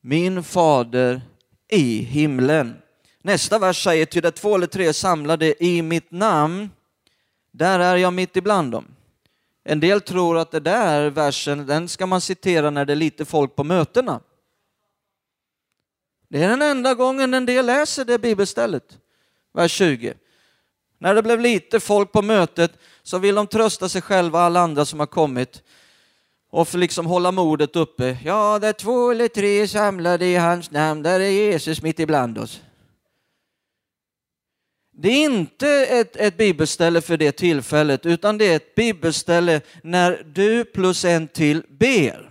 Min 0.00 0.44
fader 0.44 1.22
i 1.68 1.98
himlen. 1.98 2.81
Nästa 3.22 3.58
vers 3.58 3.84
säger, 3.84 4.06
till 4.06 4.22
det 4.22 4.30
två 4.30 4.54
eller 4.54 4.66
tre 4.66 4.92
samlade 4.92 5.64
i 5.64 5.82
mitt 5.82 6.10
namn, 6.10 6.70
där 7.50 7.80
är 7.80 7.96
jag 7.96 8.12
mitt 8.12 8.36
ibland 8.36 8.72
dem. 8.72 8.84
En 9.64 9.80
del 9.80 10.00
tror 10.00 10.38
att 10.38 10.50
det 10.50 10.60
där 10.60 11.10
versen, 11.10 11.66
den 11.66 11.88
ska 11.88 12.06
man 12.06 12.20
citera 12.20 12.70
när 12.70 12.84
det 12.84 12.92
är 12.92 12.96
lite 12.96 13.24
folk 13.24 13.56
på 13.56 13.64
mötena. 13.64 14.20
Det 16.28 16.42
är 16.42 16.48
den 16.48 16.62
enda 16.62 16.94
gången 16.94 17.34
en 17.34 17.46
del 17.46 17.66
läser 17.66 18.04
det 18.04 18.18
bibelstället, 18.18 18.98
vers 19.52 19.72
20. 19.72 20.14
När 20.98 21.14
det 21.14 21.22
blev 21.22 21.40
lite 21.40 21.80
folk 21.80 22.12
på 22.12 22.22
mötet 22.22 22.72
så 23.02 23.18
vill 23.18 23.34
de 23.34 23.46
trösta 23.46 23.88
sig 23.88 24.02
själva 24.02 24.38
och 24.38 24.44
alla 24.44 24.60
andra 24.60 24.84
som 24.84 25.00
har 25.00 25.06
kommit 25.06 25.62
och 26.50 26.68
för 26.68 26.78
liksom 26.78 27.06
hålla 27.06 27.32
modet 27.32 27.76
uppe. 27.76 28.18
Ja, 28.24 28.58
det 28.58 28.68
är 28.68 28.72
två 28.72 29.10
eller 29.10 29.28
tre 29.28 29.68
samlade 29.68 30.26
i 30.26 30.36
hans 30.36 30.70
namn, 30.70 31.02
där 31.02 31.20
är 31.20 31.30
Jesus 31.30 31.82
mitt 31.82 32.00
ibland 32.00 32.38
oss. 32.38 32.60
Det 35.02 35.08
är 35.08 35.24
inte 35.24 35.68
ett, 35.68 36.16
ett 36.16 36.36
bibelställe 36.36 37.00
för 37.00 37.16
det 37.16 37.32
tillfället, 37.32 38.06
utan 38.06 38.38
det 38.38 38.44
är 38.44 38.56
ett 38.56 38.74
bibelställe 38.74 39.60
när 39.82 40.26
du 40.34 40.64
plus 40.64 41.04
en 41.04 41.28
till 41.28 41.62
ber. 41.68 42.30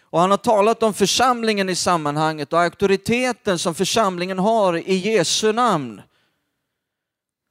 Och 0.00 0.20
han 0.20 0.30
har 0.30 0.38
talat 0.38 0.82
om 0.82 0.94
församlingen 0.94 1.68
i 1.68 1.74
sammanhanget 1.74 2.52
och 2.52 2.60
auktoriteten 2.60 3.58
som 3.58 3.74
församlingen 3.74 4.38
har 4.38 4.76
i 4.76 4.94
Jesu 4.94 5.52
namn. 5.52 6.02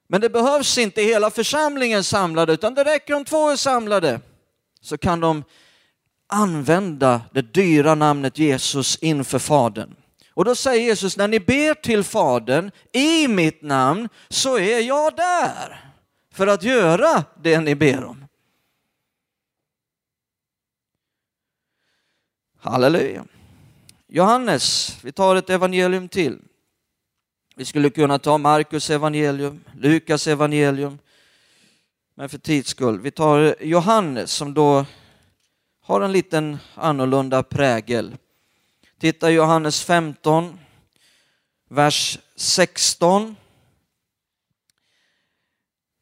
Men 0.08 0.22
det 0.22 0.30
behövs 0.30 0.78
inte 0.78 1.02
hela 1.02 1.30
församlingen 1.32 2.04
samlade, 2.04 2.54
utan 2.54 2.74
det 2.74 2.84
räcker 2.84 3.14
om 3.14 3.26
två 3.26 3.50
är 3.50 3.56
samlade. 3.56 4.20
Så 4.82 4.98
kan 4.98 5.20
de 5.20 5.44
använda 6.28 7.22
det 7.34 7.42
dyra 7.42 7.96
namnet 7.96 8.38
Jesus 8.38 8.98
inför 9.02 9.40
Fadern. 9.40 9.96
Och 10.40 10.46
då 10.46 10.56
säger 10.56 10.86
Jesus, 10.86 11.18
när 11.18 11.28
ni 11.28 11.40
ber 11.40 11.74
till 11.74 12.04
Fadern 12.04 12.72
i 12.94 13.28
mitt 13.28 13.62
namn 13.62 14.10
så 14.30 14.58
är 14.58 14.80
jag 14.80 15.16
där 15.16 15.92
för 16.34 16.48
att 16.48 16.64
göra 16.64 17.24
det 17.42 17.60
ni 17.60 17.76
ber 17.76 18.04
om. 18.04 18.26
Halleluja. 22.58 23.26
Johannes, 24.08 24.98
vi 25.04 25.12
tar 25.12 25.36
ett 25.36 25.50
evangelium 25.50 26.10
till. 26.10 26.40
Vi 27.56 27.66
skulle 27.66 27.90
kunna 27.90 28.20
ta 28.20 28.38
Markus 28.38 28.90
evangelium, 28.90 29.64
Lukas 29.78 30.28
evangelium, 30.28 31.00
men 32.16 32.30
för 32.30 32.38
tids 32.38 32.70
skull. 32.70 33.00
Vi 33.00 33.12
tar 33.12 33.64
Johannes 33.64 34.32
som 34.32 34.54
då 34.54 34.86
har 35.82 36.02
en 36.02 36.12
liten 36.12 36.58
annorlunda 36.76 37.44
prägel. 37.44 38.16
Titta 39.00 39.30
Johannes 39.30 39.84
15, 39.84 40.60
vers 41.70 42.20
16. 42.36 43.36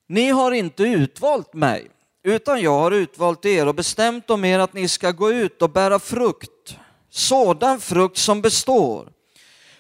Ni 0.08 0.30
har 0.30 0.52
inte 0.52 0.84
utvalt 0.84 1.54
mig, 1.54 1.92
utan 2.24 2.62
jag 2.62 2.80
har 2.80 2.92
utvalt 2.92 3.46
er 3.46 3.68
och 3.68 3.76
bestämt 3.76 4.30
om 4.30 4.46
er 4.46 4.60
att 4.60 4.74
ni 4.74 4.88
ska 4.88 5.12
gå 5.12 5.32
ut 5.32 5.62
och 5.62 5.70
bära 5.70 6.00
frukt, 6.00 6.78
sådan 7.10 7.80
frukt 7.80 8.18
som 8.18 8.42
består, 8.42 9.10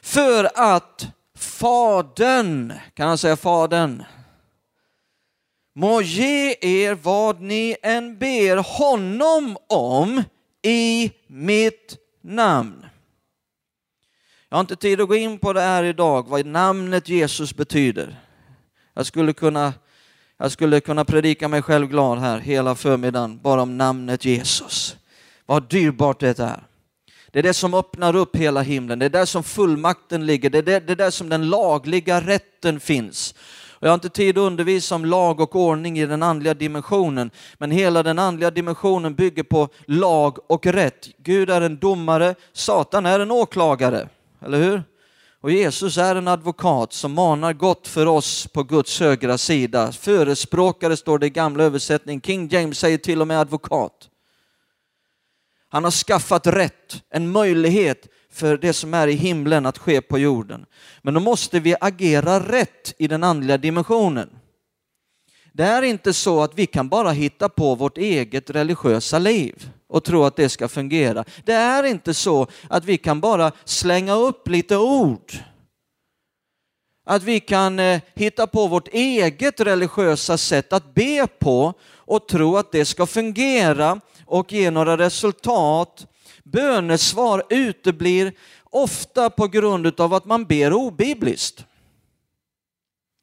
för 0.01 0.49
att 0.55 1.07
Fadern, 1.35 2.73
kan 2.93 3.07
han 3.07 3.17
säga 3.17 3.37
Fadern, 3.37 4.03
må 5.75 6.01
ge 6.01 6.55
er 6.61 6.93
vad 6.93 7.41
ni 7.41 7.75
än 7.81 8.17
ber 8.17 8.57
honom 8.57 9.57
om 9.67 10.23
i 10.61 11.11
mitt 11.27 11.97
namn. 12.21 12.86
Jag 14.49 14.57
har 14.57 14.61
inte 14.61 14.75
tid 14.75 15.01
att 15.01 15.07
gå 15.07 15.15
in 15.15 15.39
på 15.39 15.53
det 15.53 15.61
här 15.61 15.83
idag, 15.83 16.27
vad 16.27 16.45
namnet 16.45 17.09
Jesus 17.09 17.55
betyder. 17.55 18.19
Jag 18.93 19.05
skulle 19.05 19.33
kunna, 19.33 19.73
jag 20.37 20.51
skulle 20.51 20.79
kunna 20.79 21.05
predika 21.05 21.47
mig 21.47 21.61
själv 21.61 21.87
glad 21.87 22.19
här 22.19 22.39
hela 22.39 22.75
förmiddagen 22.75 23.39
bara 23.43 23.61
om 23.61 23.77
namnet 23.77 24.25
Jesus. 24.25 24.97
Vad 25.45 25.69
dyrbart 25.69 26.19
det 26.19 26.39
är. 26.39 26.63
Det 27.31 27.39
är 27.39 27.43
det 27.43 27.53
som 27.53 27.73
öppnar 27.73 28.15
upp 28.15 28.35
hela 28.35 28.61
himlen, 28.61 28.99
det 28.99 29.05
är 29.05 29.09
där 29.09 29.25
som 29.25 29.43
fullmakten 29.43 30.25
ligger, 30.25 30.49
det 30.49 30.57
är, 30.57 30.61
det, 30.61 30.79
det 30.79 30.93
är 30.93 30.97
där 30.97 31.11
som 31.11 31.29
den 31.29 31.49
lagliga 31.49 32.21
rätten 32.21 32.79
finns. 32.79 33.35
Och 33.79 33.87
jag 33.87 33.89
har 33.89 33.93
inte 33.93 34.09
tid 34.09 34.37
att 34.37 34.41
undervisa 34.41 34.95
om 34.95 35.05
lag 35.05 35.39
och 35.39 35.55
ordning 35.55 35.99
i 35.99 36.05
den 36.05 36.23
andliga 36.23 36.53
dimensionen, 36.53 37.31
men 37.57 37.71
hela 37.71 38.03
den 38.03 38.19
andliga 38.19 38.51
dimensionen 38.51 39.15
bygger 39.15 39.43
på 39.43 39.69
lag 39.85 40.51
och 40.51 40.65
rätt. 40.65 41.09
Gud 41.17 41.49
är 41.49 41.61
en 41.61 41.79
domare, 41.79 42.35
Satan 42.53 43.05
är 43.05 43.19
en 43.19 43.31
åklagare, 43.31 44.09
eller 44.41 44.57
hur? 44.57 44.83
Och 45.41 45.51
Jesus 45.51 45.97
är 45.97 46.15
en 46.15 46.27
advokat 46.27 46.93
som 46.93 47.13
manar 47.13 47.53
gott 47.53 47.87
för 47.87 48.05
oss 48.05 48.47
på 48.47 48.63
Guds 48.63 48.99
högra 48.99 49.37
sida. 49.37 49.91
Förespråkare 49.91 50.97
står 50.97 51.19
det 51.19 51.25
i 51.25 51.29
gamla 51.29 51.63
översättning, 51.63 52.21
King 52.21 52.47
James 52.47 52.79
säger 52.79 52.97
till 52.97 53.21
och 53.21 53.27
med 53.27 53.39
advokat. 53.39 54.09
Han 55.69 55.83
har 55.83 55.91
skaffat 55.91 56.47
rätt, 56.47 57.03
en 57.09 57.31
möjlighet 57.31 58.07
för 58.31 58.57
det 58.57 58.73
som 58.73 58.93
är 58.93 59.07
i 59.07 59.13
himlen 59.13 59.65
att 59.65 59.77
ske 59.77 60.01
på 60.01 60.19
jorden. 60.19 60.65
Men 61.01 61.13
då 61.13 61.19
måste 61.19 61.59
vi 61.59 61.75
agera 61.81 62.39
rätt 62.39 62.93
i 62.97 63.07
den 63.07 63.23
andliga 63.23 63.57
dimensionen. 63.57 64.29
Det 65.53 65.63
är 65.63 65.81
inte 65.81 66.13
så 66.13 66.41
att 66.41 66.55
vi 66.55 66.65
kan 66.65 66.89
bara 66.89 67.11
hitta 67.11 67.49
på 67.49 67.75
vårt 67.75 67.97
eget 67.97 68.49
religiösa 68.49 69.19
liv 69.19 69.69
och 69.87 70.03
tro 70.03 70.23
att 70.23 70.35
det 70.35 70.49
ska 70.49 70.67
fungera. 70.67 71.25
Det 71.45 71.53
är 71.53 71.83
inte 71.83 72.13
så 72.13 72.47
att 72.69 72.85
vi 72.85 72.97
kan 72.97 73.19
bara 73.19 73.51
slänga 73.65 74.13
upp 74.15 74.47
lite 74.47 74.77
ord. 74.77 75.33
Att 77.05 77.23
vi 77.23 77.39
kan 77.39 77.79
eh, 77.79 78.01
hitta 78.15 78.47
på 78.47 78.67
vårt 78.67 78.87
eget 78.87 79.59
religiösa 79.59 80.37
sätt 80.37 80.73
att 80.73 80.93
be 80.93 81.27
på 81.39 81.73
och 81.95 82.27
tro 82.27 82.57
att 82.57 82.71
det 82.71 82.85
ska 82.85 83.05
fungera 83.05 84.01
och 84.25 84.53
ge 84.53 84.71
några 84.71 84.97
resultat. 84.97 86.07
Bönesvar 86.43 87.43
uteblir 87.49 88.33
ofta 88.63 89.29
på 89.29 89.47
grund 89.47 89.99
av 89.99 90.13
att 90.13 90.25
man 90.25 90.45
ber 90.45 90.73
obibliskt. 90.73 91.65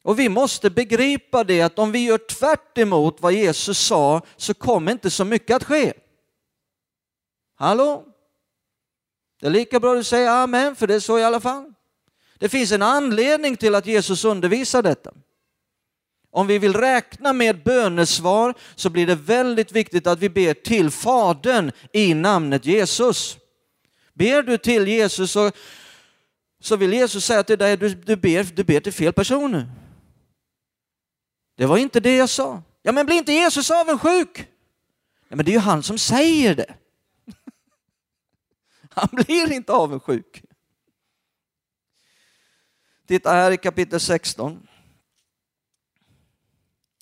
Och 0.03 0.19
vi 0.19 0.29
måste 0.29 0.69
begripa 0.69 1.43
det 1.43 1.61
att 1.61 1.79
om 1.79 1.91
vi 1.91 2.05
gör 2.05 2.17
tvärt 2.17 2.77
emot 2.77 3.17
vad 3.19 3.33
Jesus 3.33 3.79
sa 3.79 4.21
så 4.37 4.53
kommer 4.53 4.91
inte 4.91 5.09
så 5.09 5.25
mycket 5.25 5.55
att 5.55 5.63
ske. 5.63 5.93
Hallå? 7.55 8.05
Det 9.39 9.45
är 9.45 9.51
lika 9.51 9.79
bra 9.79 9.93
du 9.93 10.03
säger 10.03 10.29
amen, 10.29 10.75
för 10.75 10.87
det 10.87 10.95
är 10.95 10.99
så 10.99 11.19
i 11.19 11.23
alla 11.23 11.39
fall. 11.39 11.73
Det 12.37 12.49
finns 12.49 12.71
en 12.71 12.81
anledning 12.81 13.57
till 13.57 13.75
att 13.75 13.85
Jesus 13.85 14.25
undervisar 14.25 14.83
detta. 14.83 15.11
Om 16.31 16.47
vi 16.47 16.59
vill 16.59 16.73
räkna 16.73 17.33
med 17.33 17.63
bönesvar 17.63 18.53
så 18.75 18.89
blir 18.89 19.07
det 19.07 19.15
väldigt 19.15 19.71
viktigt 19.71 20.07
att 20.07 20.19
vi 20.19 20.29
ber 20.29 20.53
till 20.53 20.91
Fadern 20.91 21.71
i 21.93 22.13
namnet 22.13 22.65
Jesus. 22.65 23.37
Ber 24.13 24.43
du 24.43 24.57
till 24.57 24.87
Jesus 24.87 25.31
så, 25.31 25.51
så 26.61 26.75
vill 26.75 26.93
Jesus 26.93 27.25
säga 27.25 27.43
till 27.43 27.57
dig, 27.57 27.77
du, 27.77 27.89
du, 27.89 28.15
ber, 28.15 28.43
du 28.43 28.63
ber 28.63 28.79
till 28.79 28.93
fel 28.93 29.13
personer. 29.13 29.71
Det 31.57 31.65
var 31.65 31.77
inte 31.77 31.99
det 31.99 32.15
jag 32.15 32.29
sa. 32.29 32.61
Ja, 32.81 32.91
men 32.91 33.05
blir 33.05 33.15
inte 33.15 33.33
Jesus 33.33 33.71
avundsjuk? 33.71 34.47
Ja, 35.29 35.35
men 35.35 35.45
det 35.45 35.51
är 35.51 35.53
ju 35.53 35.59
han 35.59 35.83
som 35.83 35.97
säger 35.97 36.55
det. 36.55 36.73
Han 38.95 39.09
blir 39.11 39.51
inte 39.51 39.73
avundsjuk. 39.73 40.43
Titta 43.07 43.31
här 43.31 43.51
i 43.51 43.57
kapitel 43.57 43.99
16, 43.99 44.67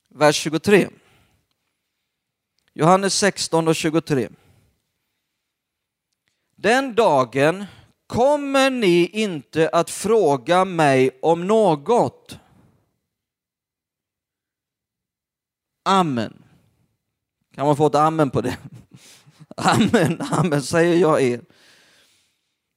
vers 0.09 0.35
23. 0.35 0.89
Johannes 2.73 3.13
16 3.13 3.67
och 3.67 3.75
23. 3.75 4.29
Den 6.55 6.95
dagen 6.95 7.65
kommer 8.07 8.69
ni 8.69 9.05
inte 9.05 9.69
att 9.69 9.89
fråga 9.89 10.65
mig 10.65 11.19
om 11.21 11.47
något. 11.47 12.39
Amen. 15.83 16.43
Kan 17.55 17.65
man 17.65 17.77
få 17.77 17.87
ett 17.87 17.95
amen 17.95 18.29
på 18.29 18.41
det? 18.41 18.57
Amen, 19.57 20.21
amen 20.31 20.61
säger 20.61 20.97
jag 20.97 21.21
er. 21.21 21.41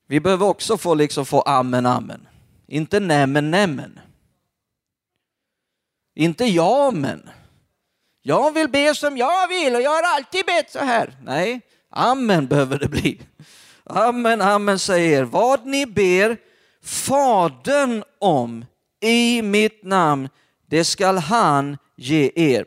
Vi 0.07 0.21
behöver 0.21 0.47
också 0.47 0.79
få 0.79 0.95
liksom 0.95 1.27
få 1.27 1.41
amen, 1.41 1.87
amen. 1.87 2.29
Inte 2.67 3.01
nämen, 3.01 3.51
nämen. 3.51 4.01
Inte 6.15 6.45
ja, 6.45 6.91
men. 6.91 7.31
Jag 8.23 8.53
vill 8.53 8.69
be 8.69 8.95
som 8.95 9.17
jag 9.17 9.49
vill 9.49 9.75
och 9.75 9.83
jag 9.83 9.91
har 9.91 10.17
alltid 10.17 10.47
bett 10.47 10.71
så 10.71 10.79
här. 10.79 11.17
Nej, 11.23 11.61
amen 11.91 12.47
behöver 12.47 12.79
det 12.79 12.89
bli. 12.89 13.21
Amen, 13.85 14.43
amen 14.43 14.79
säger 14.79 15.25
vad 15.25 15.67
ni 15.67 15.87
ber 15.87 16.37
Fadern 16.83 18.03
om 18.21 18.65
i 19.01 19.43
mitt 19.43 19.85
namn, 19.85 20.29
det 20.67 20.85
skall 20.85 21.19
han 21.19 21.79
ge 21.97 22.31
er. 22.35 22.65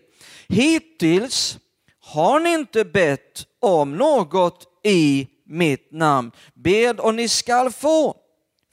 Hittills 0.47 1.58
har 1.99 2.39
ni 2.39 2.54
inte 2.54 2.86
bett 2.86 3.45
om 3.60 3.97
något 3.97 4.67
i 4.84 5.28
mitt 5.50 5.92
namn. 5.92 6.32
Bed 6.54 7.00
och 7.00 7.16
ni 7.16 7.28
skall 7.28 7.72
få 7.72 8.16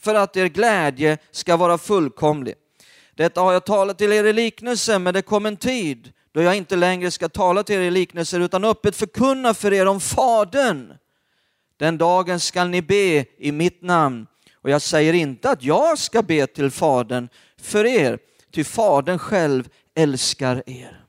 för 0.01 0.15
att 0.15 0.37
er 0.37 0.47
glädje 0.47 1.19
ska 1.31 1.57
vara 1.57 1.79
fullkomlig. 1.79 2.55
Detta 3.15 3.41
har 3.41 3.53
jag 3.53 3.65
talat 3.65 3.99
till 3.99 4.13
er 4.13 4.25
i 4.25 4.33
liknelse, 4.33 4.99
men 4.99 5.15
det 5.15 5.23
kom 5.23 5.47
en 5.47 5.57
tid 5.57 6.13
då 6.33 6.43
jag 6.43 6.57
inte 6.57 6.77
längre 6.77 7.11
ska 7.11 7.29
tala 7.29 7.63
till 7.63 7.77
er 7.77 7.81
i 7.81 7.91
liknelser 7.91 8.41
utan 8.41 8.65
öppet 8.65 8.97
förkunna 8.97 9.55
för 9.55 9.73
er 9.73 9.87
om 9.87 10.01
Fadern. 10.01 10.93
Den 11.77 11.99
dagen 11.99 12.41
skall 12.41 12.69
ni 12.69 12.83
be 12.83 13.25
i 13.39 13.53
mitt 13.53 13.83
namn. 13.83 14.27
Och 14.55 14.71
jag 14.71 14.83
säger 14.83 15.13
inte 15.13 15.51
att 15.51 15.63
jag 15.63 15.99
ska 15.99 16.23
be 16.23 16.47
till 16.47 16.71
Fadern 16.71 17.29
för 17.61 17.85
er, 17.85 18.19
ty 18.55 18.65
Fadern 18.65 19.19
själv 19.19 19.69
älskar 19.95 20.63
er. 20.67 21.06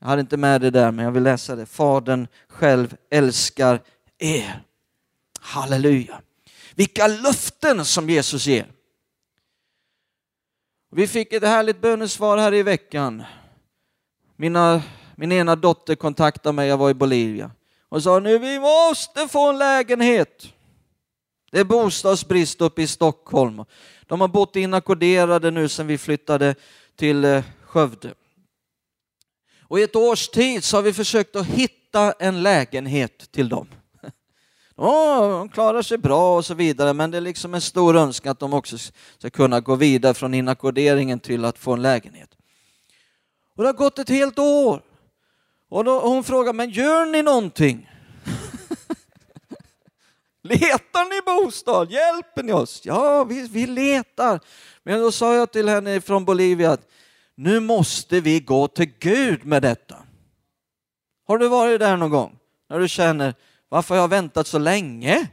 Jag 0.00 0.08
hade 0.08 0.20
inte 0.20 0.36
med 0.36 0.60
det 0.60 0.70
där, 0.70 0.92
men 0.92 1.04
jag 1.04 1.12
vill 1.12 1.22
läsa 1.22 1.56
det. 1.56 1.66
Fadern 1.66 2.26
själv 2.48 2.96
älskar 3.10 3.82
er. 4.18 4.62
Halleluja. 5.40 6.20
Vilka 6.74 7.06
löften 7.06 7.84
som 7.84 8.10
Jesus 8.10 8.46
ger. 8.46 8.66
Vi 10.90 11.06
fick 11.06 11.32
ett 11.32 11.42
härligt 11.42 11.80
bönesvar 11.80 12.38
här 12.38 12.54
i 12.54 12.62
veckan. 12.62 13.24
Mina, 14.36 14.82
min 15.16 15.32
ena 15.32 15.56
dotter 15.56 15.94
kontaktade 15.94 16.52
mig, 16.52 16.68
jag 16.68 16.76
var 16.76 16.90
i 16.90 16.94
Bolivia, 16.94 17.50
och 17.88 18.02
sa 18.02 18.18
nu 18.18 18.38
vi 18.38 18.60
måste 18.60 19.28
få 19.28 19.48
en 19.48 19.58
lägenhet. 19.58 20.52
Det 21.50 21.60
är 21.60 21.64
bostadsbrist 21.64 22.60
uppe 22.60 22.82
i 22.82 22.86
Stockholm. 22.86 23.64
De 24.06 24.20
har 24.20 24.28
bott 24.28 24.56
inackorderade 24.56 25.50
nu 25.50 25.68
sedan 25.68 25.86
vi 25.86 25.98
flyttade 25.98 26.54
till 26.96 27.24
eh, 27.24 27.44
Skövde. 27.64 28.14
Och 29.68 29.80
i 29.80 29.82
ett 29.82 29.96
års 29.96 30.28
tid 30.28 30.64
så 30.64 30.76
har 30.76 30.82
vi 30.82 30.92
försökt 30.92 31.36
att 31.36 31.46
hitta 31.46 32.12
en 32.12 32.42
lägenhet 32.42 33.32
till 33.32 33.48
dem. 33.48 33.68
Oh, 34.76 35.30
de 35.30 35.48
klarar 35.48 35.82
sig 35.82 35.98
bra 35.98 36.36
och 36.36 36.44
så 36.44 36.54
vidare, 36.54 36.92
men 36.92 37.10
det 37.10 37.16
är 37.16 37.20
liksom 37.20 37.54
en 37.54 37.60
stor 37.60 37.96
önskan 37.96 38.32
att 38.32 38.38
de 38.38 38.54
också 38.54 38.78
ska 39.18 39.30
kunna 39.30 39.60
gå 39.60 39.74
vidare 39.74 40.14
från 40.14 40.34
inackorderingen 40.34 41.20
till 41.20 41.44
att 41.44 41.58
få 41.58 41.72
en 41.72 41.82
lägenhet. 41.82 42.30
Och 43.56 43.62
det 43.62 43.68
har 43.68 43.74
gått 43.74 43.98
ett 43.98 44.08
helt 44.08 44.38
år. 44.38 44.82
Och, 45.68 45.84
då, 45.84 45.96
och 45.96 46.10
hon 46.10 46.24
frågar, 46.24 46.52
men 46.52 46.70
gör 46.70 47.06
ni 47.06 47.22
någonting? 47.22 47.90
Letar 50.42 51.10
ni 51.10 51.44
bostad? 51.44 51.90
Hjälper 51.90 52.42
ni 52.42 52.52
oss? 52.52 52.80
Ja, 52.84 53.24
vi, 53.24 53.48
vi 53.48 53.66
letar. 53.66 54.40
Men 54.82 55.00
då 55.00 55.12
sa 55.12 55.34
jag 55.34 55.52
till 55.52 55.68
henne 55.68 56.00
från 56.00 56.24
Bolivia 56.24 56.72
att 56.72 56.88
nu 57.38 57.60
måste 57.60 58.20
vi 58.20 58.40
gå 58.40 58.68
till 58.68 58.92
Gud 58.98 59.44
med 59.44 59.62
detta. 59.62 59.96
Har 61.26 61.38
du 61.38 61.48
varit 61.48 61.80
där 61.80 61.96
någon 61.96 62.10
gång? 62.10 62.38
När 62.68 62.78
du 62.78 62.88
känner, 62.88 63.34
varför 63.68 63.94
har 63.94 64.02
jag 64.02 64.08
väntat 64.08 64.46
så 64.46 64.58
länge? 64.58 65.28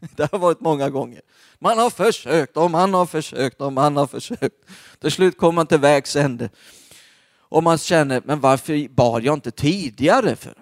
Det 0.16 0.32
har 0.32 0.38
varit 0.38 0.60
många 0.60 0.90
gånger. 0.90 1.20
Man 1.58 1.78
har 1.78 1.90
försökt 1.90 2.56
och 2.56 2.70
man 2.70 2.94
har 2.94 3.06
försökt 3.06 3.60
och 3.60 3.72
man 3.72 3.96
har 3.96 4.06
försökt. 4.06 4.56
Till 4.98 5.10
slut 5.10 5.38
kommer 5.38 5.52
man 5.52 5.66
till 5.66 5.78
vägs 5.78 6.16
ände. 6.16 6.50
Och 7.28 7.62
man 7.62 7.78
känner, 7.78 8.22
men 8.24 8.40
varför 8.40 8.88
bad 8.88 9.24
jag 9.24 9.34
inte 9.34 9.50
tidigare? 9.50 10.36
för? 10.36 10.54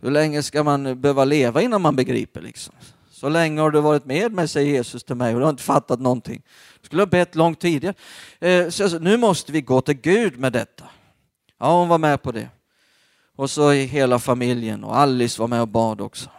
Hur 0.00 0.10
länge 0.10 0.42
ska 0.42 0.62
man 0.62 1.00
behöva 1.00 1.24
leva 1.24 1.62
innan 1.62 1.82
man 1.82 1.96
begriper? 1.96 2.40
Liksom? 2.40 2.74
Så 3.16 3.28
länge 3.28 3.60
har 3.60 3.70
du 3.70 3.80
varit 3.80 4.04
med 4.04 4.32
mig, 4.32 4.48
säger 4.48 4.72
Jesus 4.72 5.04
till 5.04 5.16
mig, 5.16 5.34
och 5.34 5.40
du 5.40 5.44
har 5.44 5.50
inte 5.50 5.62
fattat 5.62 6.00
någonting. 6.00 6.42
Du 6.80 6.86
skulle 6.86 7.02
ha 7.02 7.06
bett 7.06 7.34
långt 7.34 7.60
tidigare. 7.60 7.94
Eh, 8.38 8.68
så 8.68 8.88
så 8.88 8.98
nu 8.98 9.16
måste 9.16 9.52
vi 9.52 9.60
gå 9.60 9.80
till 9.80 9.94
Gud 9.94 10.38
med 10.38 10.52
detta. 10.52 10.84
Ja, 11.58 11.78
hon 11.78 11.88
var 11.88 11.98
med 11.98 12.22
på 12.22 12.32
det. 12.32 12.48
Och 13.36 13.50
så 13.50 13.72
i 13.72 13.84
hela 13.84 14.18
familjen 14.18 14.84
och 14.84 14.96
Alice 14.96 15.40
var 15.40 15.48
med 15.48 15.60
och 15.60 15.68
bad 15.68 16.00
också. 16.00 16.30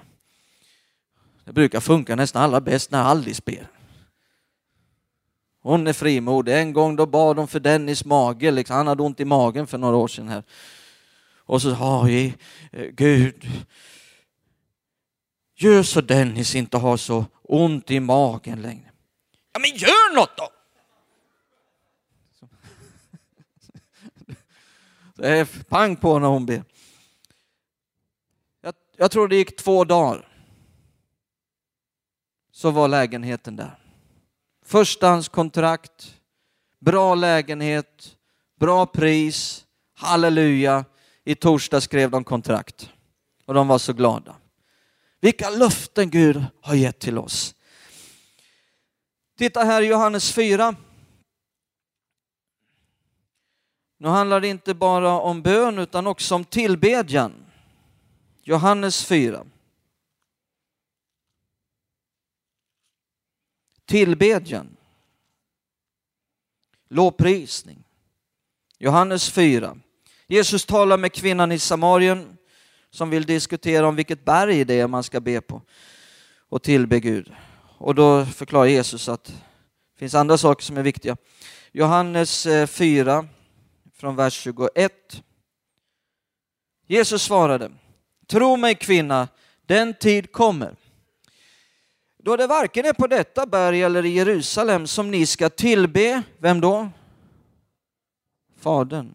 Det 1.43 1.53
brukar 1.53 1.79
funka 1.79 2.15
nästan 2.15 2.43
allra 2.43 2.61
bäst 2.61 2.91
när 2.91 3.03
Alice 3.03 3.41
ber. 3.45 3.67
Hon 5.61 5.87
är 5.87 5.93
frimodig. 5.93 6.59
En 6.59 6.73
gång 6.73 6.95
då 6.95 7.05
bad 7.05 7.37
hon 7.37 7.47
för 7.47 7.59
Dennis 7.59 8.05
mage, 8.05 8.51
liksom. 8.51 8.75
han 8.75 8.87
hade 8.87 9.03
ont 9.03 9.19
i 9.19 9.25
magen 9.25 9.67
för 9.67 9.77
några 9.77 9.95
år 9.95 10.07
sedan. 10.07 10.29
här. 10.29 10.43
Och 11.37 11.61
så 11.61 11.75
sa 11.75 11.99
hon, 11.99 12.09
eh, 12.09 12.33
Gud, 12.91 13.47
gör 15.57 15.83
så 15.83 16.01
Dennis 16.01 16.55
inte 16.55 16.77
har 16.77 16.97
så 16.97 17.25
ont 17.41 17.91
i 17.91 17.99
magen 17.99 18.61
längre. 18.61 18.91
Ja 19.53 19.59
men 19.59 19.69
gör 19.69 20.15
något 20.15 20.37
då! 20.37 20.49
Det 25.15 25.27
är 25.27 25.63
pang 25.63 25.95
på 25.95 26.19
när 26.19 26.27
hon 26.27 26.45
ber. 26.45 26.63
Jag, 28.61 28.73
jag 28.97 29.11
tror 29.11 29.27
det 29.27 29.35
gick 29.35 29.57
två 29.57 29.83
dagar. 29.83 30.27
Så 32.51 32.71
var 32.71 32.87
lägenheten 32.87 33.55
där. 33.55 33.79
Förstahandskontrakt, 34.65 36.15
bra 36.79 37.15
lägenhet, 37.15 38.17
bra 38.59 38.85
pris, 38.85 39.65
halleluja. 39.93 40.85
I 41.23 41.35
torsdag 41.35 41.81
skrev 41.81 42.11
de 42.11 42.23
kontrakt 42.23 42.89
och 43.45 43.53
de 43.53 43.67
var 43.67 43.77
så 43.77 43.93
glada. 43.93 44.35
Vilka 45.19 45.49
löften 45.49 46.09
Gud 46.09 46.45
har 46.61 46.75
gett 46.75 46.99
till 46.99 47.17
oss. 47.17 47.55
Titta 49.37 49.63
här 49.63 49.81
i 49.81 49.85
Johannes 49.85 50.31
4. 50.31 50.75
Nu 53.97 54.07
handlar 54.07 54.41
det 54.41 54.47
inte 54.47 54.73
bara 54.73 55.11
om 55.11 55.41
bön 55.41 55.79
utan 55.79 56.07
också 56.07 56.35
om 56.35 56.45
tillbedjan. 56.45 57.33
Johannes 58.43 59.05
4. 59.05 59.45
Tillbedjan. 63.85 64.77
Lovprisning. 66.87 67.83
Johannes 68.77 69.29
4. 69.31 69.77
Jesus 70.27 70.65
talar 70.65 70.97
med 70.97 71.13
kvinnan 71.13 71.51
i 71.51 71.59
Samarien 71.59 72.36
som 72.97 73.09
vill 73.09 73.25
diskutera 73.25 73.87
om 73.87 73.95
vilket 73.95 74.25
berg 74.25 74.65
det 74.65 74.79
är 74.79 74.87
man 74.87 75.03
ska 75.03 75.19
be 75.19 75.41
på 75.41 75.61
och 76.49 76.63
tillbe 76.63 76.99
Gud. 76.99 77.33
Och 77.77 77.95
då 77.95 78.25
förklarar 78.25 78.65
Jesus 78.65 79.09
att 79.09 79.23
Det 79.23 79.99
finns 79.99 80.15
andra 80.15 80.37
saker 80.37 80.63
som 80.63 80.77
är 80.77 80.83
viktiga. 80.83 81.17
Johannes 81.71 82.45
eh, 82.45 82.67
4 82.67 83.27
från 83.95 84.15
vers 84.15 84.33
21. 84.33 84.93
Jesus 86.87 87.23
svarade, 87.23 87.71
tro 88.27 88.57
mig 88.57 88.75
kvinna, 88.75 89.27
den 89.65 89.93
tid 89.93 90.31
kommer 90.31 90.75
då 92.17 92.35
det 92.35 92.47
varken 92.47 92.85
är 92.85 92.93
på 92.93 93.07
detta 93.07 93.45
berg 93.45 93.83
eller 93.83 94.05
i 94.05 94.09
Jerusalem 94.09 94.87
som 94.87 95.11
ni 95.11 95.25
ska 95.25 95.49
tillbe, 95.49 96.23
vem 96.37 96.61
då? 96.61 96.89
Fadern. 98.59 99.13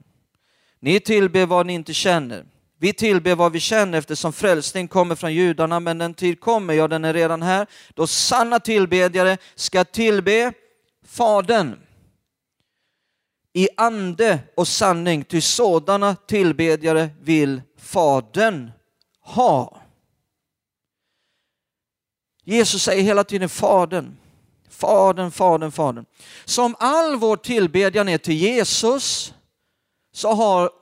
Ni 0.80 1.00
tillber 1.00 1.46
vad 1.46 1.66
ni 1.66 1.72
inte 1.72 1.94
känner. 1.94 2.51
Vi 2.82 2.92
tillber 2.92 3.34
vad 3.34 3.52
vi 3.52 3.60
känner 3.60 3.98
eftersom 3.98 4.32
frälsning 4.32 4.88
kommer 4.88 5.14
från 5.14 5.34
judarna, 5.34 5.80
men 5.80 5.98
den 5.98 6.14
tid 6.14 6.40
kommer, 6.40 6.74
ja 6.74 6.88
den 6.88 7.04
är 7.04 7.14
redan 7.14 7.42
här, 7.42 7.66
då 7.94 8.06
sanna 8.06 8.60
tillbedjare 8.60 9.38
ska 9.54 9.84
tillbe 9.84 10.52
Fadern 11.06 11.78
i 13.52 13.68
ande 13.76 14.38
och 14.56 14.68
sanning, 14.68 15.24
ty 15.24 15.40
sådana 15.40 16.16
tillbedjare 16.16 17.10
vill 17.20 17.62
Fadern 17.78 18.70
ha. 19.20 19.80
Jesus 22.44 22.82
säger 22.82 23.02
hela 23.02 23.24
tiden 23.24 23.48
Fadern, 23.48 24.16
Fadern, 24.68 25.30
Fadern, 25.30 25.72
Fadern. 25.72 26.04
Som 26.44 26.76
all 26.78 27.16
vår 27.16 27.36
tillbedjan 27.36 28.08
är 28.08 28.18
till 28.18 28.36
Jesus 28.36 29.34
så 30.12 30.32
har 30.32 30.81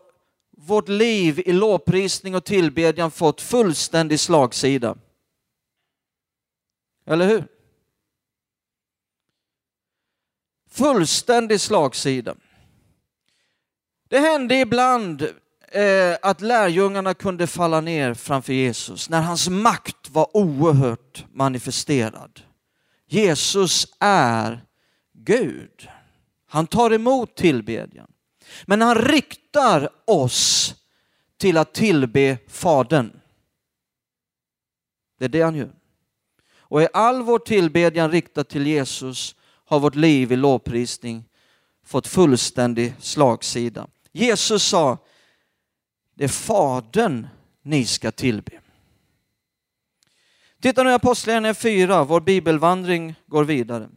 vårt 0.71 0.89
liv 0.89 1.43
i 1.47 1.53
lovprisning 1.53 2.35
och 2.35 2.45
tillbedjan 2.45 3.11
fått 3.11 3.41
fullständig 3.41 4.21
slagsida. 4.21 4.97
Eller 7.07 7.29
hur? 7.29 7.45
Fullständig 10.71 11.61
slagsida. 11.61 12.35
Det 14.09 14.19
hände 14.19 14.55
ibland 14.55 15.23
eh, 15.73 16.17
att 16.23 16.41
lärjungarna 16.41 17.15
kunde 17.15 17.47
falla 17.47 17.81
ner 17.81 18.15
framför 18.15 18.53
Jesus 18.53 19.09
när 19.11 19.23
hans 19.23 19.49
makt 19.49 20.11
var 20.11 20.37
oerhört 20.37 21.25
manifesterad. 21.33 22.41
Jesus 23.07 23.87
är 24.01 24.65
Gud. 25.13 25.89
Han 26.47 26.67
tar 26.67 26.93
emot 26.93 27.37
tillbedjan. 27.37 28.10
Men 28.67 28.81
han 28.81 28.95
riktar 28.95 29.89
oss 30.05 30.75
till 31.37 31.57
att 31.57 31.75
tillbe 31.75 32.39
Fadern. 32.49 33.21
Det 35.19 35.25
är 35.25 35.29
det 35.29 35.43
han 35.43 35.55
gör. 35.55 35.73
Och 36.59 36.83
i 36.83 36.89
all 36.93 37.23
vår 37.23 37.39
tillbedjan 37.39 38.11
riktad 38.11 38.45
till 38.45 38.67
Jesus 38.67 39.35
har 39.65 39.81
vårt 39.81 39.95
liv 39.95 40.33
i 40.33 40.37
lovprisning 40.37 41.25
fått 41.85 42.07
fullständig 42.07 42.95
slagsida. 42.99 43.87
Jesus 44.13 44.63
sa, 44.63 44.99
det 46.15 46.25
är 46.25 46.29
Fadern 46.29 47.27
ni 47.63 47.85
ska 47.85 48.11
tillbe. 48.11 48.61
Titta 50.61 50.83
nu 50.83 50.91
i 50.91 50.95
Apostlagärningarna 50.95 51.55
4, 51.55 52.05
vår 52.05 52.21
bibelvandring 52.21 53.15
går 53.27 53.45
vidare. 53.45 53.89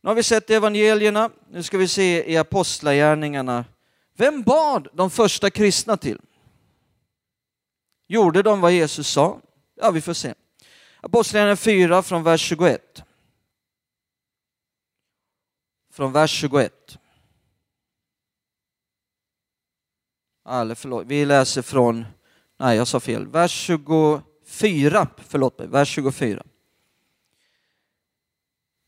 Nu 0.00 0.10
har 0.10 0.14
vi 0.14 0.22
sett 0.22 0.50
evangelierna, 0.50 1.30
nu 1.50 1.62
ska 1.62 1.78
vi 1.78 1.88
se 1.88 2.32
i 2.32 2.36
Apostlagärningarna. 2.36 3.64
Vem 4.16 4.42
bad 4.42 4.88
de 4.92 5.10
första 5.10 5.50
kristna 5.50 5.96
till? 5.96 6.20
Gjorde 8.08 8.42
de 8.42 8.60
vad 8.60 8.72
Jesus 8.72 9.08
sa? 9.08 9.40
Ja, 9.74 9.90
vi 9.90 10.00
får 10.00 10.12
se. 10.12 10.34
Apostlagärningarna 11.00 11.56
4 11.56 12.02
från 12.02 12.22
vers 12.22 12.40
21. 12.40 13.02
Från 15.92 16.12
vers 16.12 16.30
21. 16.30 16.98
Eller 20.48 20.74
förlåt, 20.74 21.06
vi 21.06 21.24
läser 21.24 21.62
från, 21.62 22.06
nej 22.58 22.76
jag 22.76 22.86
sa 22.86 23.00
fel, 23.00 23.26
vers 23.26 23.50
24, 23.50 25.08
förlåt 25.16 25.58
mig, 25.58 25.68
vers 25.68 25.88
24. 25.88 26.42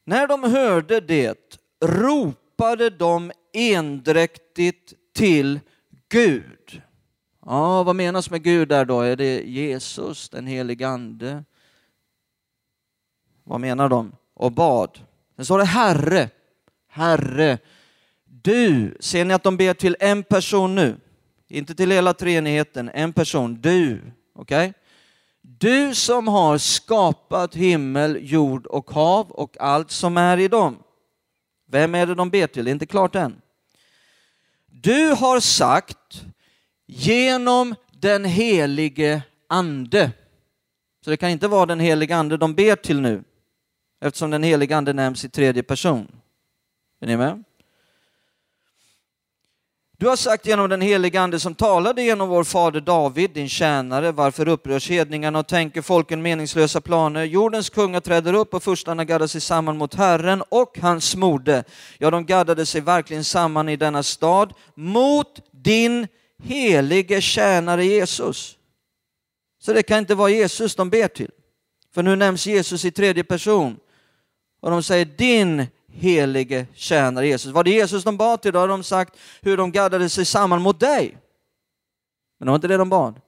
När 0.04 0.26
de 0.26 0.42
hörde 0.42 1.00
det 1.00 1.58
ropade 1.84 2.90
de 2.90 3.32
endräktigt 3.52 4.94
till 5.14 5.60
Gud. 6.08 6.82
Ja, 7.46 7.82
vad 7.82 7.96
menas 7.96 8.30
med 8.30 8.42
Gud 8.42 8.68
där 8.68 8.84
då? 8.84 9.00
Är 9.00 9.16
det 9.16 9.42
Jesus, 9.42 10.28
den 10.28 10.46
helige 10.46 10.88
Ande? 10.88 11.44
Vad 13.44 13.60
menar 13.60 13.88
de? 13.88 14.12
Och 14.34 14.52
bad. 14.52 14.98
Sen 15.36 15.44
står 15.44 15.58
det 15.58 15.64
Herre, 15.64 16.30
Herre, 16.88 17.58
du. 18.24 18.96
Ser 19.00 19.24
ni 19.24 19.34
att 19.34 19.42
de 19.42 19.56
ber 19.56 19.74
till 19.74 19.96
en 20.00 20.22
person 20.22 20.74
nu? 20.74 20.96
Inte 21.48 21.74
till 21.74 21.90
hela 21.90 22.14
treenigheten, 22.14 22.90
en 22.94 23.12
person, 23.12 23.60
du. 23.60 24.00
Okej? 24.34 24.68
Okay? 24.68 24.81
Du 25.62 25.94
som 25.94 26.28
har 26.28 26.58
skapat 26.58 27.54
himmel, 27.54 28.18
jord 28.20 28.66
och 28.66 28.90
hav 28.90 29.30
och 29.30 29.56
allt 29.60 29.90
som 29.90 30.16
är 30.16 30.38
i 30.38 30.48
dem. 30.48 30.78
Vem 31.66 31.94
är 31.94 32.06
det 32.06 32.14
de 32.14 32.30
ber 32.30 32.46
till? 32.46 32.64
Det 32.64 32.70
är 32.70 32.72
inte 32.72 32.86
klart 32.86 33.14
än. 33.14 33.40
Du 34.66 35.08
har 35.08 35.40
sagt 35.40 36.24
genom 36.86 37.74
den 37.92 38.24
helige 38.24 39.22
ande. 39.48 40.10
Så 41.04 41.10
det 41.10 41.16
kan 41.16 41.30
inte 41.30 41.48
vara 41.48 41.66
den 41.66 41.80
helige 41.80 42.16
ande 42.16 42.36
de 42.36 42.54
ber 42.54 42.76
till 42.76 43.00
nu, 43.00 43.24
eftersom 44.00 44.30
den 44.30 44.42
helige 44.42 44.76
ande 44.76 44.92
nämns 44.92 45.24
i 45.24 45.28
tredje 45.28 45.62
person. 45.62 46.08
Är 47.00 47.06
ni 47.06 47.16
med? 47.16 47.44
Du 50.02 50.08
har 50.08 50.16
sagt 50.16 50.46
genom 50.46 50.70
den 50.70 50.80
helige 50.80 51.20
Ande 51.20 51.40
som 51.40 51.54
talade 51.54 52.02
genom 52.02 52.28
vår 52.28 52.44
fader 52.44 52.80
David, 52.80 53.30
din 53.30 53.48
tjänare, 53.48 54.12
varför 54.12 54.48
upprörs 54.48 54.90
hedningarna 54.90 55.38
och 55.38 55.46
tänker 55.46 55.82
folken 55.82 56.22
meningslösa 56.22 56.80
planer. 56.80 57.24
Jordens 57.24 57.70
kungar 57.70 58.00
träder 58.00 58.34
upp 58.34 58.54
och 58.54 58.62
furstarna 58.62 59.04
gaddar 59.04 59.26
sig 59.26 59.40
samman 59.40 59.76
mot 59.76 59.94
Herren 59.94 60.42
och 60.48 60.78
hans 60.78 61.16
mode. 61.16 61.64
Ja, 61.98 62.10
de 62.10 62.26
gaddade 62.26 62.66
sig 62.66 62.80
verkligen 62.80 63.24
samman 63.24 63.68
i 63.68 63.76
denna 63.76 64.02
stad 64.02 64.54
mot 64.74 65.40
din 65.50 66.08
helige 66.42 67.20
tjänare 67.20 67.84
Jesus. 67.84 68.56
Så 69.60 69.72
det 69.72 69.82
kan 69.82 69.98
inte 69.98 70.14
vara 70.14 70.30
Jesus 70.30 70.74
de 70.74 70.90
ber 70.90 71.08
till. 71.08 71.30
För 71.94 72.02
nu 72.02 72.16
nämns 72.16 72.46
Jesus 72.46 72.84
i 72.84 72.90
tredje 72.90 73.24
person. 73.24 73.76
Och 74.60 74.70
de 74.70 74.82
säger 74.82 75.04
din 75.04 75.66
helige 75.94 76.66
tjänare 76.74 77.26
Jesus. 77.26 77.52
Var 77.52 77.64
det 77.64 77.70
Jesus 77.70 78.04
de 78.04 78.16
bad 78.16 78.42
till, 78.42 78.52
då 78.52 78.58
hade 78.58 78.72
de 78.72 78.82
sagt 78.82 79.16
hur 79.40 79.56
de 79.56 79.72
gaddade 79.72 80.08
sig 80.08 80.24
samman 80.24 80.62
mot 80.62 80.80
dig. 80.80 81.18
Men 82.38 82.46
det 82.46 82.50
var 82.50 82.54
inte 82.54 82.68
det 82.68 82.76
de 82.76 82.88
bad. 82.88 83.20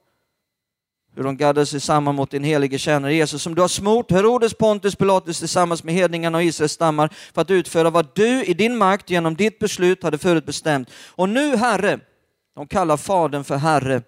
Hur 1.15 1.23
de 1.23 1.37
gaddade 1.37 1.65
sig 1.65 1.79
samman 1.79 2.15
mot 2.15 2.31
din 2.31 2.43
helige 2.43 2.79
tjänare 2.79 3.13
Jesus 3.13 3.41
som 3.41 3.55
du 3.55 3.61
har 3.61 3.67
smort 3.67 4.11
Herodes, 4.11 4.53
Pontus, 4.53 4.95
Pilatus 4.95 5.39
tillsammans 5.39 5.83
med 5.83 5.93
hedningarna 5.93 6.37
och 6.37 6.43
Israels 6.43 6.71
stammar 6.71 7.13
för 7.33 7.41
att 7.41 7.51
utföra 7.51 7.89
vad 7.89 8.07
du 8.15 8.43
i 8.43 8.53
din 8.53 8.77
makt 8.77 9.09
genom 9.09 9.35
ditt 9.35 9.59
beslut 9.59 10.03
hade 10.03 10.17
förutbestämt. 10.17 10.89
Och 11.07 11.29
nu 11.29 11.55
Herre, 11.55 11.99
de 12.55 12.67
kallar 12.67 12.97
Fadern 12.97 13.43
för 13.43 13.57
Herre, 13.57 14.01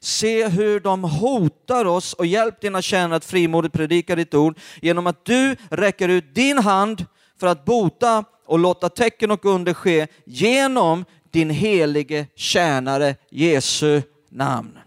Se 0.00 0.48
hur 0.48 0.80
de 0.80 1.04
hotar 1.04 1.84
oss 1.84 2.12
och 2.12 2.26
hjälp 2.26 2.60
dina 2.60 2.82
tjänare 2.82 3.16
att 3.16 3.24
frimodigt 3.24 3.74
predika 3.74 4.16
ditt 4.16 4.34
ord 4.34 4.58
genom 4.82 5.06
att 5.06 5.24
du 5.24 5.56
räcker 5.70 6.08
ut 6.08 6.34
din 6.34 6.58
hand 6.58 7.04
för 7.40 7.46
att 7.46 7.64
bota 7.64 8.24
och 8.46 8.58
låta 8.58 8.88
tecken 8.88 9.30
och 9.30 9.44
under 9.44 9.74
ske 9.74 10.06
genom 10.24 11.04
din 11.30 11.50
helige 11.50 12.26
tjänare 12.34 13.16
Jesu 13.30 14.02
namn. 14.28 14.78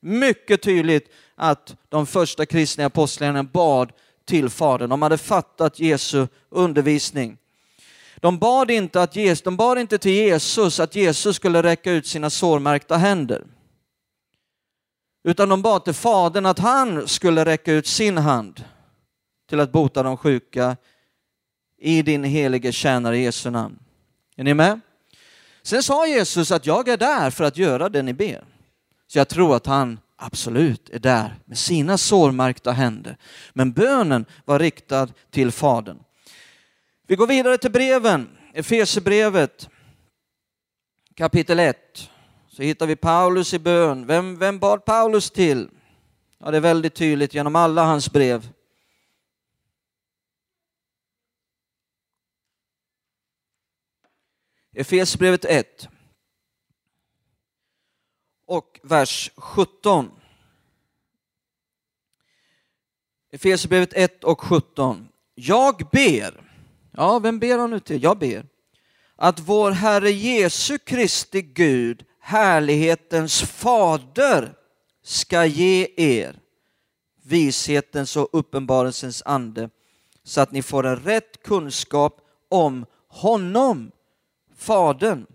Mycket 0.00 0.62
tydligt 0.62 1.10
att 1.34 1.76
de 1.88 2.06
första 2.06 2.46
kristna 2.46 2.86
apostlarna 2.86 3.44
bad 3.44 3.92
till 4.24 4.48
Fadern. 4.50 4.90
De 4.90 5.02
hade 5.02 5.18
fattat 5.18 5.80
Jesu 5.80 6.26
undervisning. 6.48 7.38
De 8.16 8.38
bad, 8.38 8.70
inte 8.70 9.02
att 9.02 9.16
Jesus, 9.16 9.42
de 9.42 9.56
bad 9.56 9.78
inte 9.78 9.98
till 9.98 10.12
Jesus 10.12 10.80
att 10.80 10.96
Jesus 10.96 11.36
skulle 11.36 11.62
räcka 11.62 11.92
ut 11.92 12.06
sina 12.06 12.30
sårmärkta 12.30 12.96
händer. 12.96 13.44
Utan 15.24 15.48
de 15.48 15.62
bad 15.62 15.84
till 15.84 15.94
Fadern 15.94 16.46
att 16.46 16.58
han 16.58 17.08
skulle 17.08 17.44
räcka 17.44 17.72
ut 17.72 17.86
sin 17.86 18.18
hand 18.18 18.64
till 19.48 19.60
att 19.60 19.72
bota 19.72 20.02
de 20.02 20.16
sjuka 20.16 20.76
i 21.78 22.02
din 22.02 22.24
helige 22.24 22.72
tjänare 22.72 23.18
Jesu 23.18 23.50
namn. 23.50 23.78
Är 24.36 24.44
ni 24.44 24.54
med? 24.54 24.80
Sen 25.62 25.82
sa 25.82 26.06
Jesus 26.06 26.52
att 26.52 26.66
jag 26.66 26.88
är 26.88 26.96
där 26.96 27.30
för 27.30 27.44
att 27.44 27.56
göra 27.56 27.88
det 27.88 28.02
ni 28.02 28.12
ber. 28.12 28.44
Så 29.06 29.18
jag 29.18 29.28
tror 29.28 29.56
att 29.56 29.66
han 29.66 30.00
absolut 30.16 30.90
är 30.90 30.98
där 30.98 31.34
med 31.44 31.58
sina 31.58 31.98
sårmärkta 31.98 32.72
händer. 32.72 33.16
Men 33.52 33.72
bönen 33.72 34.24
var 34.44 34.58
riktad 34.58 35.08
till 35.30 35.52
Fadern. 35.52 35.98
Vi 37.06 37.16
går 37.16 37.26
vidare 37.26 37.58
till 37.58 37.72
breven, 37.72 38.28
Efesierbrevet 38.52 39.68
kapitel 41.14 41.58
1. 41.58 42.10
Så 42.48 42.62
hittar 42.62 42.86
vi 42.86 42.96
Paulus 42.96 43.54
i 43.54 43.58
bön. 43.58 44.06
Vem, 44.06 44.38
vem 44.38 44.58
bad 44.58 44.84
Paulus 44.84 45.30
till? 45.30 45.68
Ja, 46.38 46.50
det 46.50 46.56
är 46.56 46.60
väldigt 46.60 46.94
tydligt 46.94 47.34
genom 47.34 47.56
alla 47.56 47.84
hans 47.84 48.12
brev. 48.12 48.48
Efesierbrevet 54.78 55.44
1 55.44 55.88
och 58.46 58.80
vers 58.82 59.30
17. 59.36 60.10
Efesierbrevet 63.32 63.92
1 63.92 64.24
och 64.24 64.40
17. 64.40 65.08
Jag 65.34 65.88
ber, 65.92 66.40
ja 66.90 67.18
vem 67.18 67.38
ber 67.38 67.58
han 67.58 67.70
nu 67.70 67.80
till? 67.80 68.02
Jag 68.02 68.18
ber 68.18 68.46
att 69.16 69.40
vår 69.40 69.70
Herre 69.70 70.10
Jesu 70.10 70.78
Kristi 70.78 71.42
Gud, 71.42 72.04
härlighetens 72.20 73.42
fader, 73.42 74.54
ska 75.02 75.44
ge 75.44 75.88
er 75.96 76.40
vishetens 77.22 78.16
och 78.16 78.28
uppenbarelsens 78.32 79.22
ande 79.26 79.70
så 80.24 80.40
att 80.40 80.52
ni 80.52 80.62
får 80.62 80.86
en 80.86 80.96
rätt 80.96 81.42
kunskap 81.42 82.20
om 82.48 82.86
honom, 83.08 83.90
Fadern. 84.56 85.26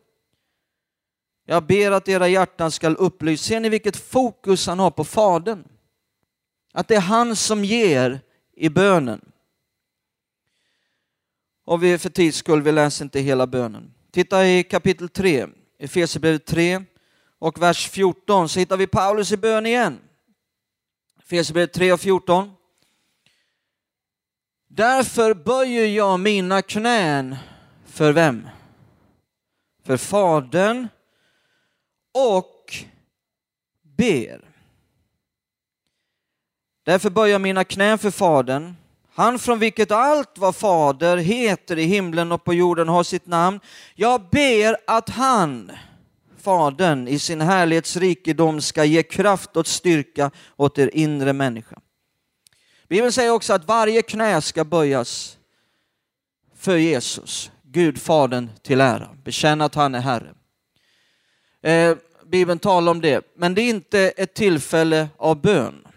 Jag 1.46 1.66
ber 1.66 1.92
att 1.92 2.10
era 2.10 2.28
hjärtan 2.28 2.72
ska 2.72 2.90
upplysas. 2.90 3.46
Ser 3.46 3.60
ni 3.60 3.70
vilket 3.70 3.96
fokus 3.96 4.68
han 4.68 4.80
har 4.80 4.92
på 4.92 5.04
Fadern? 5.04 5.64
Att 6.74 6.88
det 6.88 6.96
är 6.96 7.02
han 7.02 7.36
som 7.36 7.66
ger 7.66 8.20
i 8.56 8.70
bönen. 8.70 9.32
Och 11.66 11.84
vi 11.84 11.98
för 11.98 12.10
tids 12.10 12.38
skull, 12.38 12.62
vi 12.62 12.72
läser 12.72 13.06
inte 13.06 13.20
hela 13.20 13.48
bönen. 13.48 13.94
Titta 14.12 14.48
i 14.48 14.64
kapitel 14.64 15.10
3, 15.10 15.48
Efesierbrevet 15.80 16.46
3 16.46 16.84
och 17.40 17.62
vers 17.62 17.90
14 17.90 18.50
så 18.50 18.60
hittar 18.60 18.78
vi 18.78 18.88
Paulus 18.88 19.32
i 19.32 19.38
bön 19.38 19.66
igen. 19.66 20.00
Efesierbrevet 21.20 21.74
3 21.74 21.94
och 21.94 22.00
14. 22.00 22.52
Därför 24.68 25.34
böjer 25.34 25.88
jag 25.88 26.20
mina 26.20 26.62
knän 26.62 27.36
för 27.86 28.14
vem? 28.14 28.48
För 29.84 29.98
Fadern 29.98 30.88
och 32.14 32.74
ber. 33.82 34.42
Därför 36.84 37.10
böjer 37.10 37.40
mina 37.40 37.64
knän 37.64 37.98
för 37.98 38.12
Fadern, 38.12 38.76
han 39.14 39.40
från 39.40 39.60
vilket 39.60 39.92
allt 39.92 40.38
vad 40.38 40.56
fader 40.56 41.18
heter 41.18 41.78
i 41.78 41.84
himlen 41.84 42.32
och 42.32 42.44
på 42.44 42.54
jorden 42.54 42.88
har 42.88 43.04
sitt 43.04 43.26
namn. 43.26 43.60
Jag 43.96 44.30
ber 44.30 44.78
att 44.88 45.10
han, 45.10 45.72
Fadern, 46.38 47.08
i 47.08 47.20
sin 47.20 47.42
härlighetsrikedom 47.42 48.62
ska 48.62 48.84
ge 48.84 49.04
kraft 49.04 49.58
och 49.58 49.68
styrka 49.68 50.32
åt 50.58 50.78
er 50.78 50.90
inre 50.94 51.34
människa. 51.34 51.80
Bibeln 52.88 53.12
säger 53.12 53.32
också 53.32 53.54
att 53.54 53.68
varje 53.68 54.02
knä 54.02 54.42
ska 54.42 54.64
böjas 54.64 55.38
för 56.56 56.78
Jesus, 56.78 57.52
Gud 57.74 58.02
Fadern 58.02 58.50
till 58.62 58.82
ära. 58.82 59.10
Bekänna 59.24 59.66
att 59.66 59.76
han 59.76 59.96
är 59.96 60.00
Herre. 60.00 60.34
Eh, 61.62 61.98
Bibeln 62.26 62.60
talar 62.60 62.92
om 62.92 63.02
det, 63.02 63.26
men 63.36 63.56
det 63.56 63.62
är 63.62 63.70
inte 63.70 64.00
ett 64.00 64.34
tillfälle 64.34 65.10
av 65.18 65.42
bön, 65.42 65.88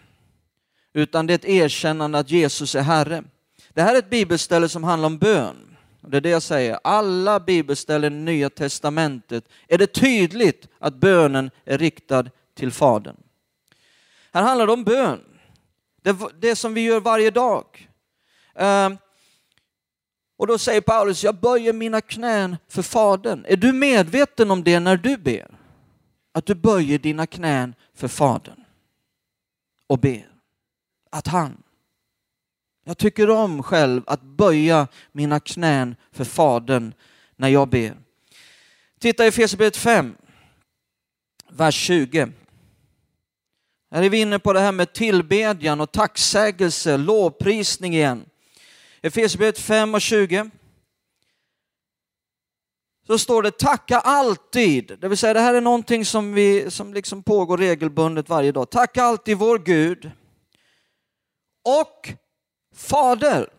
utan 0.93 1.27
det 1.27 1.33
är 1.33 1.35
ett 1.35 1.45
erkännande 1.45 2.19
att 2.19 2.31
Jesus 2.31 2.75
är 2.75 2.83
Herre. 2.83 3.25
Det 3.69 3.83
här 3.83 3.95
är 3.95 3.99
ett 3.99 4.11
bibelställe 4.11 4.69
som 4.69 4.85
handlar 4.85 5.07
om 5.07 5.19
bön. 5.19 5.77
Det 6.01 6.17
är 6.17 6.21
det 6.21 6.29
jag 6.29 6.43
säger, 6.43 6.79
alla 6.85 7.41
bibelställen 7.41 8.15
i 8.15 8.23
Nya 8.33 8.51
Testamentet 8.51 9.49
är 9.69 9.79
det 9.79 9.87
tydligt 9.87 10.69
att 10.79 10.95
bönen 10.95 11.51
är 11.65 11.79
riktad 11.79 12.25
till 12.55 12.73
Fadern. 12.73 13.17
Här 14.33 14.43
handlar 14.43 14.67
det 14.67 14.73
om 14.73 14.85
bön, 14.85 15.25
det, 16.03 16.17
det 16.41 16.57
som 16.57 16.75
vi 16.75 16.81
gör 16.81 17.01
varje 17.01 17.31
dag. 17.31 17.89
Eh, 18.55 18.91
och 20.37 20.47
då 20.47 20.59
säger 20.59 20.81
Paulus, 20.81 21.25
jag 21.25 21.35
böjer 21.35 21.73
mina 21.73 22.01
knän 22.01 22.57
för 22.69 22.83
Fadern. 22.83 23.45
Är 23.49 23.57
du 23.57 23.73
medveten 23.73 24.51
om 24.51 24.65
det 24.65 24.81
när 24.81 24.97
du 24.97 25.17
ber? 25.17 25.59
Att 26.33 26.47
du 26.47 26.55
böjer 26.55 26.99
dina 26.99 27.27
knän 27.27 27.75
för 27.95 28.09
Fadern 28.09 28.65
och 29.87 29.99
ber. 29.99 30.29
Att 31.11 31.27
han, 31.27 31.63
jag 32.85 32.99
tycker 32.99 33.31
om 33.31 33.63
själv 33.63 34.03
att 34.07 34.23
böja 34.23 34.89
mina 35.13 35.41
knän 35.41 35.97
för 36.13 36.25
Fadern 36.25 36.95
när 37.37 37.49
jag 37.49 37.69
ber. 37.69 37.97
Titta 39.01 39.25
i 39.25 39.29
Efesierbrevet 39.29 39.77
5, 39.77 40.17
vers 41.51 41.75
20. 41.75 42.29
Här 43.91 44.03
är 44.03 44.11
vi 44.11 44.21
inne 44.21 44.39
på 44.39 44.53
det 44.53 44.61
här 44.61 44.73
med 44.73 44.93
tillbedjan 44.93 45.81
och 45.81 45.93
tacksägelse, 45.93 46.97
lovprisning 46.97 47.95
igen. 47.95 48.25
Efesierbrevet 49.05 49.59
5 49.59 49.95
och 49.95 50.01
20. 50.01 50.51
Så 53.07 53.19
står 53.19 53.43
det 53.43 53.59
tacka 53.59 53.99
alltid, 53.99 54.99
det 55.01 55.09
vill 55.09 55.19
säga 55.19 55.35
det 55.35 55.41
här 55.41 55.55
är 55.55 55.61
någonting 55.61 56.05
som, 56.05 56.33
vi, 56.33 56.71
som 56.71 56.95
liksom 56.95 57.23
pågår 57.23 57.59
regelbundet 57.59 58.29
varje 58.29 58.53
dag. 58.53 58.71
Tacka 58.71 59.03
alltid 59.03 59.39
vår 59.39 59.59
Gud 59.59 60.11
och 61.65 62.13
Fader 62.75 63.51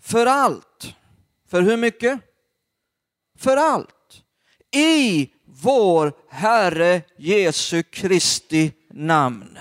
för 0.00 0.26
allt. 0.26 0.94
För 1.48 1.62
hur 1.62 1.76
mycket? 1.76 2.20
För 3.38 3.56
allt. 3.56 4.22
I 4.76 5.30
vår 5.44 6.12
Herre 6.28 7.02
Jesu 7.18 7.82
Kristi 7.82 8.72
namn. 8.90 9.58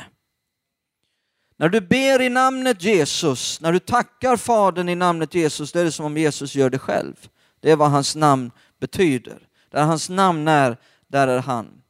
När 1.57 1.69
du 1.69 1.81
ber 1.81 2.21
i 2.21 2.29
namnet 2.29 2.83
Jesus, 2.83 3.61
när 3.61 3.71
du 3.71 3.79
tackar 3.79 4.37
Fadern 4.37 4.89
i 4.89 4.95
namnet 4.95 5.33
Jesus, 5.33 5.71
det 5.71 5.79
är 5.79 5.83
det 5.85 5.91
som 5.91 6.05
om 6.05 6.17
Jesus 6.17 6.55
gör 6.55 6.69
det 6.69 6.79
själv. 6.79 7.29
Det 7.59 7.71
är 7.71 7.75
vad 7.75 7.91
hans 7.91 8.15
namn 8.15 8.51
betyder. 8.79 9.39
Där 9.71 9.83
hans 9.83 10.09
namn 10.09 10.47
är, 10.47 10.77
där 11.07 11.27
är 11.27 11.39
han. 11.39 11.81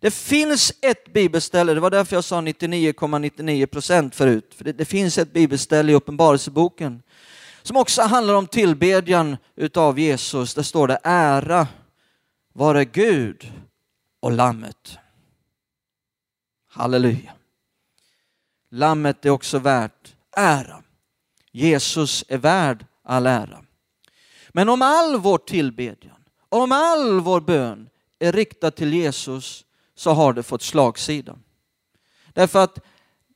Det 0.00 0.10
finns 0.10 0.72
ett 0.80 1.12
bibelställe, 1.12 1.74
det 1.74 1.80
var 1.80 1.90
därför 1.90 2.16
jag 2.16 2.24
sa 2.24 2.40
99,99 2.40 3.66
procent 3.66 4.14
,99 4.14 4.16
förut, 4.16 4.54
för 4.54 4.64
det, 4.64 4.72
det, 4.72 4.84
finns 4.84 5.18
ett 5.18 5.32
bibelställe 5.32 5.92
i 5.92 5.94
Uppenbarelseboken 5.94 7.02
som 7.62 7.76
också 7.76 8.02
handlar 8.02 8.34
om 8.34 8.46
tillbedjan 8.46 9.36
utav 9.56 9.98
Jesus. 9.98 10.54
Där 10.54 10.62
står 10.62 10.88
det 10.88 10.98
ära 11.02 11.66
vare 12.52 12.84
Gud 12.84 13.52
och 14.20 14.32
Lammet. 14.32 14.98
Halleluja. 16.68 17.32
Lammet 18.74 19.24
är 19.24 19.30
också 19.30 19.58
värt 19.58 20.14
ära. 20.36 20.82
Jesus 21.52 22.24
är 22.28 22.38
värd 22.38 22.86
all 23.04 23.26
ära. 23.26 23.64
Men 24.48 24.68
om 24.68 24.82
all 24.82 25.16
vår 25.16 25.38
tillbedjan, 25.38 26.24
om 26.48 26.72
all 26.72 27.20
vår 27.20 27.40
bön 27.40 27.88
är 28.18 28.32
riktad 28.32 28.70
till 28.70 28.94
Jesus 28.94 29.64
så 29.94 30.10
har 30.10 30.32
det 30.32 30.42
fått 30.42 30.62
slagsida. 30.62 31.38
Därför 32.32 32.64
att 32.64 32.78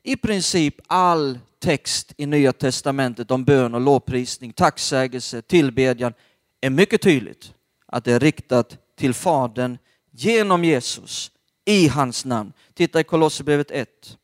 i 0.02 0.16
princip 0.16 0.74
all 0.86 1.38
text 1.58 2.12
i 2.16 2.26
Nya 2.26 2.52
Testamentet 2.52 3.30
om 3.30 3.44
bön 3.44 3.74
och 3.74 3.80
lovprisning, 3.80 4.52
tacksägelse, 4.52 5.42
tillbedjan 5.42 6.14
är 6.60 6.70
mycket 6.70 7.02
tydligt 7.02 7.54
att 7.86 8.04
det 8.04 8.12
är 8.12 8.20
riktat 8.20 8.78
till 8.96 9.14
Fadern 9.14 9.78
genom 10.10 10.64
Jesus 10.64 11.30
i 11.64 11.88
hans 11.88 12.24
namn. 12.24 12.52
Titta 12.74 13.00
i 13.00 13.04
Kolosserbrevet 13.04 13.70
1. 13.70 14.18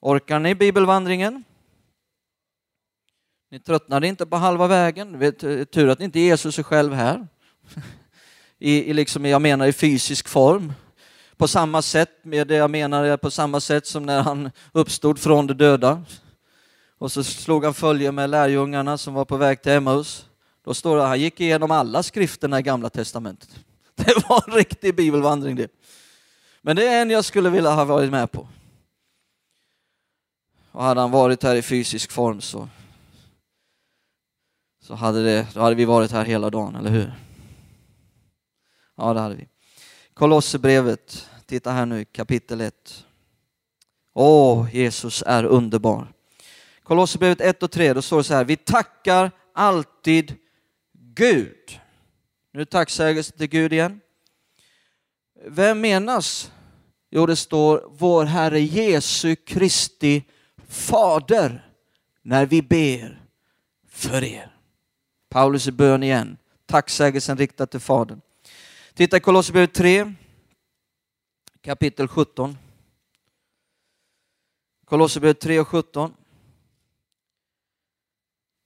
Orkar 0.00 0.38
ni 0.38 0.54
bibelvandringen? 0.54 1.44
Ni 3.50 3.60
tröttnade 3.60 4.08
inte 4.08 4.26
på 4.26 4.36
halva 4.36 4.66
vägen. 4.66 5.18
Vet, 5.18 5.38
tur 5.70 5.88
att 5.88 6.00
inte 6.00 6.20
Jesus 6.20 6.58
är 6.58 6.62
själv 6.62 6.92
här. 6.92 7.28
I, 8.58 8.90
i 8.90 8.92
liksom, 8.92 9.24
jag 9.24 9.42
menar 9.42 9.66
i 9.66 9.72
fysisk 9.72 10.28
form. 10.28 10.72
På 11.36 11.48
samma 11.48 11.82
sätt, 11.82 12.10
med 12.22 12.48
det 12.48 12.54
jag 12.54 12.70
menar 12.70 13.16
på 13.16 13.30
samma 13.30 13.60
sätt 13.60 13.86
som 13.86 14.02
när 14.02 14.22
han 14.22 14.50
uppstod 14.72 15.18
från 15.18 15.46
de 15.46 15.54
döda. 15.54 16.02
Och 16.98 17.12
så 17.12 17.24
slog 17.24 17.64
han 17.64 17.74
följe 17.74 18.12
med 18.12 18.30
lärjungarna 18.30 18.98
som 18.98 19.14
var 19.14 19.24
på 19.24 19.36
väg 19.36 19.62
till 19.62 19.72
Emmaus. 19.72 20.26
Då 20.64 20.74
står 20.74 20.96
det 20.96 21.02
att 21.02 21.08
han 21.08 21.20
gick 21.20 21.40
igenom 21.40 21.70
alla 21.70 22.02
skrifterna 22.02 22.58
i 22.58 22.62
Gamla 22.62 22.90
Testamentet. 22.90 23.48
Det 23.94 24.28
var 24.28 24.44
en 24.46 24.54
riktig 24.54 24.96
bibelvandring 24.96 25.56
det. 25.56 25.70
Men 26.62 26.76
det 26.76 26.86
är 26.86 27.02
en 27.02 27.10
jag 27.10 27.24
skulle 27.24 27.50
vilja 27.50 27.70
ha 27.70 27.84
varit 27.84 28.10
med 28.10 28.32
på. 28.32 28.48
Och 30.72 30.84
hade 30.84 31.00
han 31.00 31.10
varit 31.10 31.42
här 31.42 31.56
i 31.56 31.62
fysisk 31.62 32.12
form 32.12 32.40
så, 32.40 32.68
så 34.80 34.94
hade, 34.94 35.24
det, 35.24 35.46
då 35.54 35.60
hade 35.60 35.74
vi 35.74 35.84
varit 35.84 36.10
här 36.10 36.24
hela 36.24 36.50
dagen, 36.50 36.74
eller 36.74 36.90
hur? 36.90 37.12
Ja, 38.96 39.14
det 39.14 39.20
hade 39.20 39.34
vi. 39.34 39.48
Kolosserbrevet, 40.14 41.30
titta 41.46 41.72
här 41.72 41.86
nu, 41.86 42.04
kapitel 42.04 42.60
1. 42.60 43.04
Åh, 44.14 44.76
Jesus 44.76 45.22
är 45.26 45.44
underbar. 45.44 46.12
Kolosserbrevet 46.82 47.40
1 47.40 47.62
och 47.62 47.70
3, 47.70 47.92
då 47.92 48.02
står 48.02 48.18
det 48.18 48.24
så 48.24 48.34
här, 48.34 48.44
vi 48.44 48.56
tackar 48.56 49.30
alltid 49.52 50.36
Gud. 50.92 51.80
Nu 52.52 52.64
tacksägelse 52.64 53.32
till 53.32 53.46
Gud 53.46 53.72
igen. 53.72 54.00
Vem 55.46 55.80
menas? 55.80 56.52
Jo, 57.10 57.26
det 57.26 57.36
står 57.36 57.88
vår 57.90 58.24
Herre 58.24 58.60
Jesu 58.60 59.36
Kristi 59.36 60.24
Fader 60.68 61.68
när 62.22 62.46
vi 62.46 62.62
ber 62.62 63.22
för 63.88 64.24
er. 64.24 64.56
Paulus 65.28 65.66
i 65.66 65.72
bön 65.72 66.02
igen. 66.02 66.36
Tacksägelsen 66.66 67.38
riktad 67.38 67.66
till 67.66 67.80
Fadern. 67.80 68.20
Titta 68.94 69.16
i 69.16 69.20
Kolosserbrevet 69.20 69.74
3, 69.74 70.14
kapitel 71.60 72.08
17. 72.08 72.58
Kolosserbrevet 74.84 75.40
3 75.40 75.60
och 75.60 75.68
17. 75.68 76.14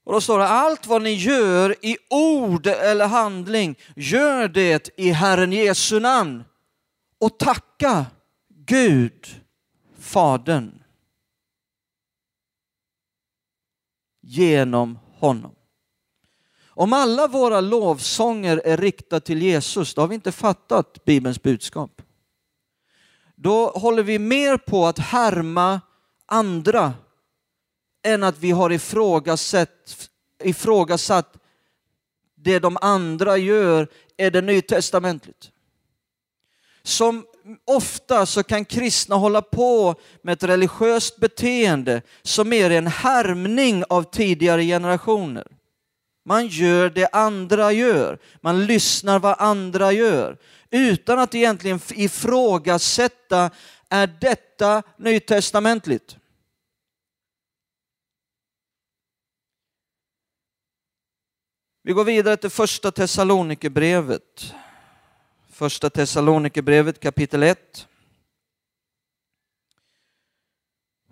Och 0.04 0.12
då 0.12 0.20
står 0.20 0.38
det, 0.38 0.48
allt 0.48 0.86
vad 0.86 1.02
ni 1.02 1.10
gör 1.10 1.76
i 1.86 1.96
ord 2.10 2.66
eller 2.66 3.06
handling, 3.06 3.78
gör 3.96 4.48
det 4.48 4.88
i 4.96 5.10
Herren 5.10 5.52
Jesu 5.52 6.00
namn 6.00 6.44
och 7.18 7.38
tacka 7.38 8.06
Gud, 8.48 9.26
Fadern, 9.98 10.81
genom 14.22 14.98
honom. 15.18 15.54
Om 16.74 16.92
alla 16.92 17.26
våra 17.26 17.60
lovsånger 17.60 18.62
är 18.64 18.76
riktade 18.76 19.20
till 19.20 19.42
Jesus, 19.42 19.94
då 19.94 20.00
har 20.00 20.08
vi 20.08 20.14
inte 20.14 20.32
fattat 20.32 21.04
Bibelns 21.04 21.42
budskap. 21.42 22.02
Då 23.36 23.70
håller 23.70 24.02
vi 24.02 24.18
mer 24.18 24.56
på 24.56 24.86
att 24.86 24.98
härma 24.98 25.80
andra 26.26 26.94
än 28.02 28.22
att 28.22 28.38
vi 28.38 28.50
har 28.50 28.72
ifrågasatt, 28.72 30.10
ifrågasatt 30.44 31.36
det 32.34 32.58
de 32.58 32.78
andra 32.80 33.36
gör 33.36 33.88
är 34.16 34.30
det 34.30 34.40
nytestamentligt. 34.40 35.50
Som 36.82 37.26
ofta 37.64 38.26
så 38.26 38.42
kan 38.42 38.64
kristna 38.64 39.16
hålla 39.16 39.42
på 39.42 39.94
med 40.22 40.32
ett 40.32 40.42
religiöst 40.42 41.16
beteende 41.16 42.02
som 42.22 42.52
är 42.52 42.70
en 42.70 42.86
härmning 42.86 43.84
av 43.88 44.02
tidigare 44.02 44.64
generationer. 44.64 45.46
Man 46.24 46.46
gör 46.46 46.90
det 46.90 47.08
andra 47.12 47.72
gör. 47.72 48.18
Man 48.40 48.66
lyssnar 48.66 49.18
vad 49.18 49.36
andra 49.38 49.92
gör 49.92 50.38
utan 50.72 51.18
att 51.18 51.34
egentligen 51.34 51.80
ifrågasätta, 51.90 53.50
är 53.88 54.06
detta 54.20 54.82
nytestamentligt? 54.96 56.16
Vi 61.82 61.92
går 61.92 62.04
vidare 62.04 62.36
till 62.36 62.50
första 62.50 62.90
Thessalonikerbrevet. 62.90 64.54
Första 65.54 65.90
Thessalonikerbrevet 65.90 67.00
kapitel 67.00 67.42
1. 67.42 67.86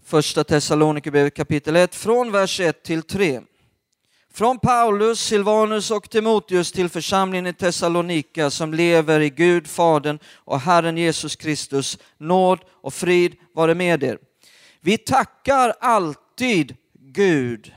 Första 0.04 0.44
Thessalonikerbrevet 0.44 1.34
kapitel 1.34 1.76
1 1.76 1.94
från 1.94 2.32
vers 2.32 2.60
1 2.60 2.82
till 2.82 3.02
3. 3.02 3.40
Från 4.32 4.58
Paulus, 4.58 5.20
Silvanus 5.20 5.90
och 5.90 6.10
Timoteus 6.10 6.72
till 6.72 6.88
församlingen 6.88 7.46
i 7.46 7.52
Thessalonika 7.52 8.50
som 8.50 8.74
lever 8.74 9.20
i 9.20 9.30
Gud, 9.30 9.66
Fadern 9.66 10.18
och 10.26 10.60
Herren 10.60 10.96
Jesus 10.96 11.36
Kristus. 11.36 11.98
Nåd 12.18 12.60
och 12.70 12.94
frid 12.94 13.36
vare 13.54 13.74
med 13.74 14.02
er. 14.02 14.18
Vi 14.80 14.98
tackar 14.98 15.74
alltid 15.80 16.76
Gud 16.94 17.72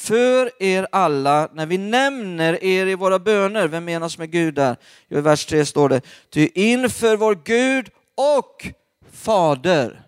för 0.00 0.62
er 0.62 0.86
alla 0.92 1.48
när 1.52 1.66
vi 1.66 1.78
nämner 1.78 2.64
er 2.64 2.86
i 2.86 2.94
våra 2.94 3.18
böner. 3.18 3.68
Vem 3.68 3.84
menas 3.84 4.18
med 4.18 4.30
Gud 4.30 4.54
där? 4.54 4.76
I 5.08 5.20
vers 5.20 5.46
3 5.46 5.66
står 5.66 5.88
det, 5.88 6.00
ty 6.30 6.48
inför 6.54 7.16
vår 7.16 7.38
Gud 7.44 7.90
och 8.14 8.66
Fader 9.12 10.02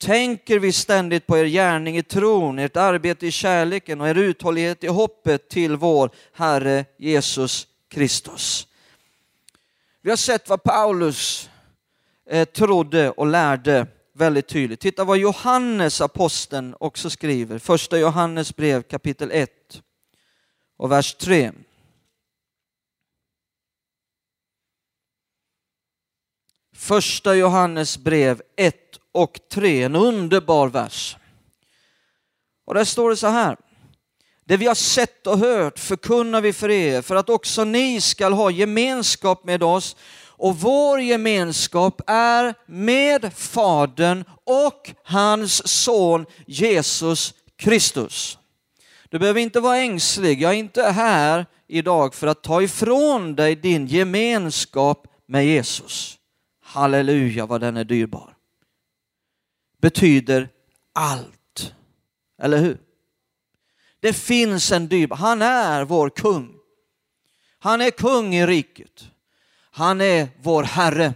tänker 0.00 0.58
vi 0.58 0.72
ständigt 0.72 1.26
på 1.26 1.38
er 1.38 1.44
gärning 1.44 1.96
i 1.96 2.02
tron, 2.02 2.58
ert 2.58 2.76
arbete 2.76 3.26
i 3.26 3.30
kärleken 3.30 4.00
och 4.00 4.08
er 4.08 4.14
uthållighet 4.14 4.84
i 4.84 4.86
hoppet 4.86 5.48
till 5.48 5.76
vår 5.76 6.10
Herre 6.32 6.84
Jesus 6.96 7.66
Kristus. 7.88 8.66
Vi 10.02 10.10
har 10.10 10.16
sett 10.16 10.48
vad 10.48 10.62
Paulus 10.62 11.50
eh, 12.30 12.44
trodde 12.44 13.10
och 13.10 13.26
lärde 13.26 13.86
väldigt 14.12 14.48
tydligt. 14.48 14.80
Titta 14.80 15.04
vad 15.04 15.18
Johannes 15.18 16.00
aposteln 16.00 16.74
också 16.80 17.10
skriver. 17.10 17.58
Första 17.58 17.98
Johannes 17.98 18.56
brev 18.56 18.82
kapitel 18.82 19.30
1 19.30 19.82
och 20.76 20.92
vers 20.92 21.14
3. 21.14 21.52
Första 26.74 27.34
Johannes 27.34 27.98
brev 27.98 28.42
1 28.56 28.76
och 29.12 29.38
3, 29.50 29.82
en 29.82 29.96
underbar 29.96 30.68
vers. 30.68 31.16
Och 32.64 32.74
där 32.74 32.84
står 32.84 33.10
det 33.10 33.16
så 33.16 33.26
här. 33.26 33.56
Det 34.44 34.56
vi 34.56 34.66
har 34.66 34.74
sett 34.74 35.26
och 35.26 35.38
hört 35.38 35.78
förkunnar 35.78 36.40
vi 36.40 36.52
för 36.52 36.70
er 36.70 37.02
för 37.02 37.16
att 37.16 37.28
också 37.28 37.64
ni 37.64 38.00
skall 38.00 38.32
ha 38.32 38.50
gemenskap 38.50 39.44
med 39.44 39.62
oss 39.62 39.96
och 40.42 40.60
vår 40.60 41.00
gemenskap 41.00 42.00
är 42.06 42.54
med 42.66 43.32
Fadern 43.32 44.24
och 44.44 44.90
hans 45.04 45.68
son 45.68 46.26
Jesus 46.46 47.34
Kristus. 47.56 48.38
Du 49.08 49.18
behöver 49.18 49.40
inte 49.40 49.60
vara 49.60 49.76
ängslig, 49.76 50.42
jag 50.42 50.52
är 50.52 50.56
inte 50.56 50.82
här 50.82 51.46
idag 51.66 52.14
för 52.14 52.26
att 52.26 52.42
ta 52.42 52.62
ifrån 52.62 53.34
dig 53.34 53.56
din 53.56 53.86
gemenskap 53.86 55.06
med 55.26 55.46
Jesus. 55.46 56.18
Halleluja 56.62 57.46
vad 57.46 57.60
den 57.60 57.76
är 57.76 57.84
dyrbar. 57.84 58.36
Betyder 59.80 60.48
allt. 60.92 61.74
Eller 62.42 62.58
hur? 62.58 62.78
Det 64.00 64.12
finns 64.12 64.72
en 64.72 64.88
dyrbar, 64.88 65.16
han 65.16 65.42
är 65.42 65.84
vår 65.84 66.10
kung. 66.10 66.54
Han 67.58 67.80
är 67.80 67.90
kung 67.90 68.34
i 68.34 68.46
riket. 68.46 69.11
Han 69.74 70.00
är 70.00 70.28
vår 70.42 70.62
Herre. 70.62 71.14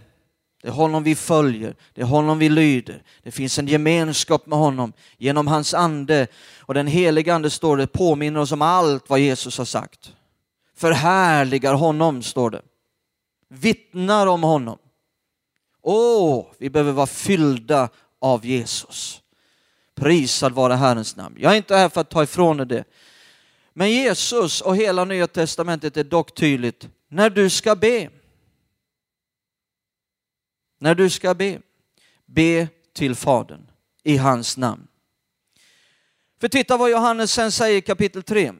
Det 0.61 0.67
är 0.67 0.71
honom 0.71 1.03
vi 1.03 1.15
följer, 1.15 1.75
det 1.93 2.01
är 2.01 2.05
honom 2.05 2.39
vi 2.39 2.49
lyder. 2.49 3.03
Det 3.23 3.31
finns 3.31 3.59
en 3.59 3.67
gemenskap 3.67 4.45
med 4.45 4.59
honom 4.59 4.93
genom 5.17 5.47
hans 5.47 5.73
ande. 5.73 6.27
Och 6.59 6.73
den 6.73 6.87
heliga 6.87 7.35
ande 7.35 7.49
står 7.49 7.77
det 7.77 7.87
påminner 7.87 8.39
oss 8.39 8.51
om 8.51 8.61
allt 8.61 9.09
vad 9.09 9.19
Jesus 9.19 9.57
har 9.57 9.65
sagt. 9.65 10.13
Förhärligar 10.75 11.73
honom, 11.73 12.23
står 12.23 12.49
det. 12.49 12.61
Vittnar 13.49 14.27
om 14.27 14.43
honom. 14.43 14.77
Åh, 15.81 16.45
vi 16.57 16.69
behöver 16.69 16.91
vara 16.91 17.07
fyllda 17.07 17.89
av 18.21 18.45
Jesus. 18.45 19.21
Prisad 19.95 20.53
vare 20.53 20.73
Herrens 20.73 21.15
namn. 21.15 21.35
Jag 21.39 21.51
är 21.53 21.57
inte 21.57 21.75
här 21.75 21.89
för 21.89 22.01
att 22.01 22.09
ta 22.09 22.23
ifrån 22.23 22.59
er 22.59 22.65
det. 22.65 22.83
Men 23.73 23.91
Jesus 23.91 24.61
och 24.61 24.75
hela 24.75 25.05
Nya 25.05 25.27
Testamentet 25.27 25.97
är 25.97 26.03
dock 26.03 26.35
tydligt. 26.35 26.87
När 27.09 27.29
du 27.29 27.49
ska 27.49 27.75
be, 27.75 28.09
när 30.77 30.95
du 30.95 31.09
ska 31.09 31.33
be, 31.33 31.61
be 32.25 32.67
till 32.93 33.15
Fadern 33.15 33.67
i 34.03 34.17
hans 34.17 34.57
namn. 34.57 34.87
För 36.39 36.47
titta 36.47 36.77
vad 36.77 36.91
Johannes 36.91 37.31
sen 37.31 37.51
säger 37.51 37.77
i 37.77 37.81
kapitel 37.81 38.23
3. 38.23 38.53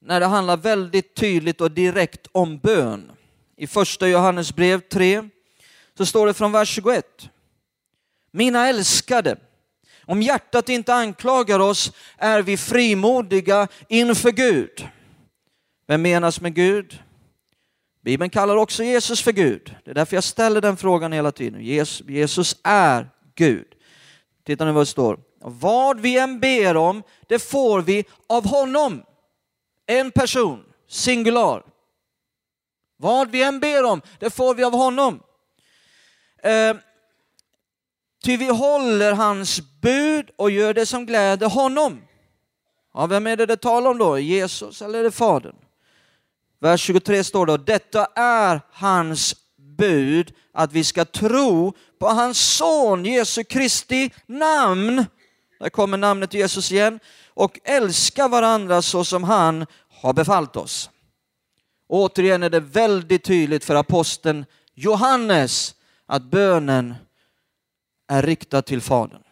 När 0.00 0.20
det 0.20 0.26
handlar 0.26 0.56
väldigt 0.56 1.14
tydligt 1.14 1.60
och 1.60 1.70
direkt 1.70 2.26
om 2.32 2.58
bön. 2.58 3.12
I 3.56 3.66
första 3.66 4.08
Johannes 4.08 4.54
brev 4.54 4.80
3 4.80 5.28
så 5.98 6.06
står 6.06 6.26
det 6.26 6.34
från 6.34 6.52
vers 6.52 6.68
21. 6.68 7.28
Mina 8.30 8.68
älskade, 8.68 9.36
om 10.04 10.22
hjärtat 10.22 10.68
inte 10.68 10.94
anklagar 10.94 11.60
oss 11.60 11.92
är 12.16 12.42
vi 12.42 12.56
frimodiga 12.56 13.68
inför 13.88 14.30
Gud. 14.30 14.88
Vem 15.86 16.02
menas 16.02 16.40
med 16.40 16.54
Gud? 16.54 17.02
Bibeln 18.06 18.30
kallar 18.30 18.56
också 18.56 18.84
Jesus 18.84 19.22
för 19.22 19.32
Gud. 19.32 19.76
Det 19.84 19.90
är 19.90 19.94
därför 19.94 20.16
jag 20.16 20.24
ställer 20.24 20.60
den 20.60 20.76
frågan 20.76 21.12
hela 21.12 21.32
tiden. 21.32 21.60
Jesus 22.06 22.56
är 22.62 23.10
Gud. 23.34 23.66
Titta 24.44 24.64
nu 24.64 24.72
vad 24.72 24.82
det 24.82 24.86
står. 24.86 25.18
Vad 25.40 26.00
vi 26.00 26.18
än 26.18 26.40
ber 26.40 26.76
om, 26.76 27.02
det 27.28 27.38
får 27.38 27.82
vi 27.82 28.04
av 28.26 28.46
honom. 28.46 29.02
En 29.86 30.10
person, 30.10 30.64
singular. 30.88 31.62
Vad 32.96 33.30
vi 33.30 33.42
än 33.42 33.60
ber 33.60 33.84
om, 33.84 34.02
det 34.18 34.30
får 34.30 34.54
vi 34.54 34.64
av 34.64 34.72
honom. 34.72 35.20
Eh, 36.42 36.76
ty 38.24 38.36
vi 38.36 38.48
håller 38.48 39.12
hans 39.12 39.60
bud 39.82 40.30
och 40.36 40.50
gör 40.50 40.74
det 40.74 40.86
som 40.86 41.06
gläder 41.06 41.48
honom. 41.48 42.02
Ja, 42.94 43.06
vem 43.06 43.26
är 43.26 43.36
det 43.36 43.46
det 43.46 43.56
talar 43.56 43.90
om 43.90 43.98
då? 43.98 44.18
Jesus 44.18 44.82
eller 44.82 44.98
är 44.98 45.02
det 45.02 45.10
Fadern? 45.10 45.56
Vers 46.58 46.80
23 46.80 47.24
står 47.24 47.46
det, 47.46 47.56
detta 47.56 48.06
är 48.14 48.60
hans 48.72 49.36
bud 49.56 50.34
att 50.52 50.72
vi 50.72 50.84
ska 50.84 51.04
tro 51.04 51.72
på 51.98 52.06
hans 52.06 52.38
son 52.56 53.04
Jesu 53.04 53.44
Kristi 53.44 54.10
namn. 54.26 55.04
Där 55.60 55.68
kommer 55.68 55.96
namnet 55.96 56.34
Jesus 56.34 56.72
igen. 56.72 57.00
Och 57.28 57.60
älska 57.64 58.28
varandra 58.28 58.82
så 58.82 59.04
som 59.04 59.24
han 59.24 59.66
har 59.88 60.12
befallt 60.12 60.56
oss. 60.56 60.90
Återigen 61.88 62.42
är 62.42 62.50
det 62.50 62.60
väldigt 62.60 63.24
tydligt 63.24 63.64
för 63.64 63.74
aposteln 63.74 64.44
Johannes 64.74 65.74
att 66.06 66.22
bönen 66.22 66.94
är 68.08 68.22
riktad 68.22 68.62
till 68.62 68.80
Fadern. 68.80 69.22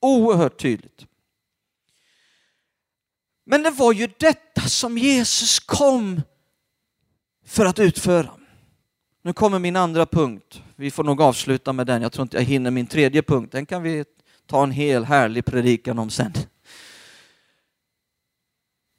Oerhört 0.00 0.60
tydligt. 0.60 1.06
Men 3.48 3.62
det 3.62 3.70
var 3.70 3.92
ju 3.92 4.08
detta 4.18 4.60
som 4.60 4.98
Jesus 4.98 5.60
kom 5.60 6.22
för 7.44 7.66
att 7.66 7.78
utföra. 7.78 8.30
Nu 9.22 9.32
kommer 9.32 9.58
min 9.58 9.76
andra 9.76 10.06
punkt. 10.06 10.62
Vi 10.76 10.90
får 10.90 11.04
nog 11.04 11.20
avsluta 11.20 11.72
med 11.72 11.86
den. 11.86 12.02
Jag 12.02 12.12
tror 12.12 12.22
inte 12.22 12.36
jag 12.36 12.44
hinner 12.44 12.70
min 12.70 12.86
tredje 12.86 13.22
punkt. 13.22 13.52
Den 13.52 13.66
kan 13.66 13.82
vi 13.82 14.04
ta 14.46 14.62
en 14.62 14.70
hel 14.70 15.04
härlig 15.04 15.44
predikan 15.44 15.98
om 15.98 16.10
sen. 16.10 16.32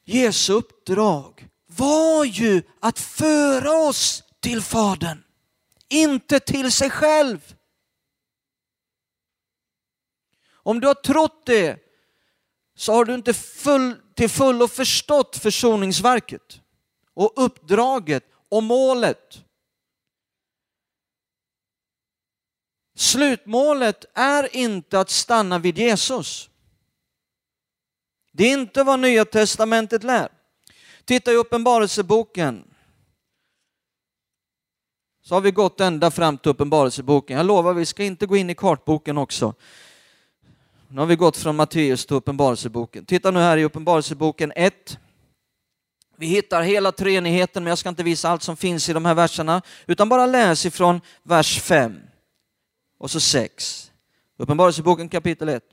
Jesu 0.05 0.53
uppdrag 0.53 1.47
var 1.65 2.25
ju 2.25 2.61
att 2.79 2.99
föra 2.99 3.71
oss 3.71 4.23
till 4.39 4.61
Fadern, 4.61 5.23
inte 5.89 6.39
till 6.39 6.71
sig 6.71 6.89
själv. 6.89 7.55
Om 10.51 10.79
du 10.79 10.87
har 10.87 10.93
trott 10.93 11.45
det 11.45 11.79
så 12.75 12.93
har 12.93 13.05
du 13.05 13.15
inte 13.15 13.33
full, 13.33 13.95
till 14.17 14.29
fullo 14.29 14.67
förstått 14.67 15.37
försoningsverket 15.37 16.61
och 17.13 17.33
uppdraget 17.35 18.23
och 18.49 18.63
målet. 18.63 19.43
Slutmålet 22.95 24.05
är 24.13 24.55
inte 24.55 24.99
att 24.99 25.09
stanna 25.09 25.59
vid 25.59 25.77
Jesus. 25.77 26.49
Det 28.31 28.43
är 28.43 28.53
inte 28.53 28.83
vad 28.83 28.99
Nya 28.99 29.25
Testamentet 29.25 30.03
lär. 30.03 30.29
Titta 31.05 31.31
i 31.31 31.35
Uppenbarelseboken. 31.35 32.63
Så 35.21 35.35
har 35.35 35.41
vi 35.41 35.51
gått 35.51 35.81
ända 35.81 36.11
fram 36.11 36.37
till 36.37 36.51
Uppenbarelseboken. 36.51 37.37
Jag 37.37 37.45
lovar, 37.45 37.73
vi 37.73 37.85
ska 37.85 38.03
inte 38.03 38.25
gå 38.25 38.37
in 38.37 38.49
i 38.49 38.55
kartboken 38.55 39.17
också. 39.17 39.53
Nu 40.89 40.99
har 40.99 41.05
vi 41.05 41.15
gått 41.15 41.37
från 41.37 41.55
Matteus 41.55 42.05
till 42.05 42.15
Uppenbarelseboken. 42.15 43.05
Titta 43.05 43.31
nu 43.31 43.39
här 43.39 43.57
i 43.57 43.63
Uppenbarelseboken 43.63 44.53
1. 44.55 44.99
Vi 46.17 46.25
hittar 46.27 46.61
hela 46.61 46.91
treenigheten, 46.91 47.63
men 47.63 47.71
jag 47.71 47.77
ska 47.77 47.89
inte 47.89 48.03
visa 48.03 48.29
allt 48.29 48.43
som 48.43 48.57
finns 48.57 48.89
i 48.89 48.93
de 48.93 49.05
här 49.05 49.13
verserna, 49.13 49.61
utan 49.85 50.09
bara 50.09 50.25
läs 50.25 50.65
ifrån 50.65 51.01
vers 51.23 51.61
5 51.61 51.99
och 52.99 53.11
så 53.11 53.19
6. 53.19 53.91
Uppenbarelseboken 54.37 55.09
kapitel 55.09 55.49
1. 55.49 55.63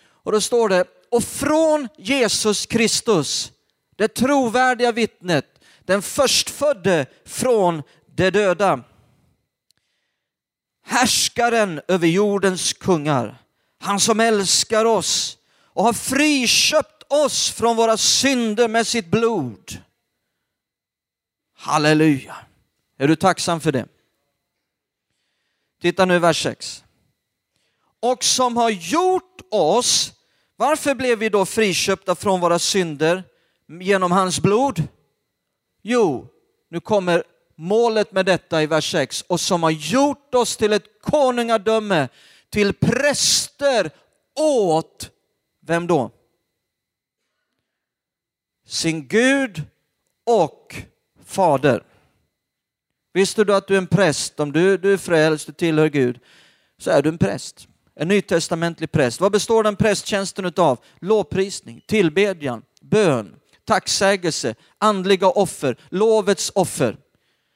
Och 0.00 0.32
då 0.32 0.40
står 0.40 0.68
det, 0.68 0.84
och 1.10 1.24
från 1.24 1.88
Jesus 1.98 2.66
Kristus, 2.66 3.52
det 3.96 4.08
trovärdiga 4.08 4.92
vittnet, 4.92 5.46
den 5.84 6.02
förstfödde 6.02 7.06
från 7.24 7.82
de 8.06 8.30
döda, 8.30 8.82
härskaren 10.86 11.80
över 11.88 12.06
jordens 12.06 12.72
kungar, 12.72 13.39
han 13.80 14.00
som 14.00 14.20
älskar 14.20 14.84
oss 14.84 15.38
och 15.64 15.84
har 15.84 15.92
friköpt 15.92 17.02
oss 17.08 17.50
från 17.50 17.76
våra 17.76 17.96
synder 17.96 18.68
med 18.68 18.86
sitt 18.86 19.06
blod. 19.06 19.78
Halleluja. 21.56 22.36
Är 22.98 23.08
du 23.08 23.16
tacksam 23.16 23.60
för 23.60 23.72
det? 23.72 23.86
Titta 25.80 26.04
nu 26.04 26.18
vers 26.18 26.42
6. 26.42 26.84
Och 28.00 28.24
som 28.24 28.56
har 28.56 28.70
gjort 28.70 29.40
oss, 29.50 30.12
varför 30.56 30.94
blev 30.94 31.18
vi 31.18 31.28
då 31.28 31.46
friköpta 31.46 32.14
från 32.14 32.40
våra 32.40 32.58
synder 32.58 33.24
genom 33.80 34.12
hans 34.12 34.40
blod? 34.40 34.82
Jo, 35.82 36.28
nu 36.68 36.80
kommer 36.80 37.24
målet 37.56 38.12
med 38.12 38.26
detta 38.26 38.62
i 38.62 38.66
vers 38.66 38.92
6. 38.92 39.24
Och 39.28 39.40
som 39.40 39.62
har 39.62 39.70
gjort 39.70 40.34
oss 40.34 40.56
till 40.56 40.72
ett 40.72 41.02
konungadöme, 41.02 42.08
till 42.50 42.72
präster 42.72 43.90
åt, 44.40 45.10
vem 45.60 45.86
då? 45.86 46.10
Sin 48.66 49.08
Gud 49.08 49.62
och 50.26 50.76
Fader. 51.24 51.84
Visste 53.12 53.44
du 53.44 53.54
att 53.54 53.66
du 53.66 53.74
är 53.74 53.78
en 53.78 53.86
präst? 53.86 54.40
Om 54.40 54.52
du, 54.52 54.76
du 54.76 54.92
är 54.92 54.96
frälst, 54.96 55.46
du 55.46 55.52
tillhör 55.52 55.88
Gud, 55.88 56.20
så 56.78 56.90
är 56.90 57.02
du 57.02 57.08
en 57.08 57.18
präst. 57.18 57.68
En 57.94 58.08
nytestamentlig 58.08 58.92
präst. 58.92 59.20
Vad 59.20 59.32
består 59.32 59.62
den 59.62 59.76
prästtjänsten 59.76 60.44
utav? 60.44 60.78
Lovprisning, 61.00 61.82
tillbedjan, 61.86 62.62
bön, 62.80 63.36
tacksägelse, 63.64 64.54
andliga 64.78 65.26
offer, 65.26 65.76
lovets 65.88 66.52
offer. 66.54 66.96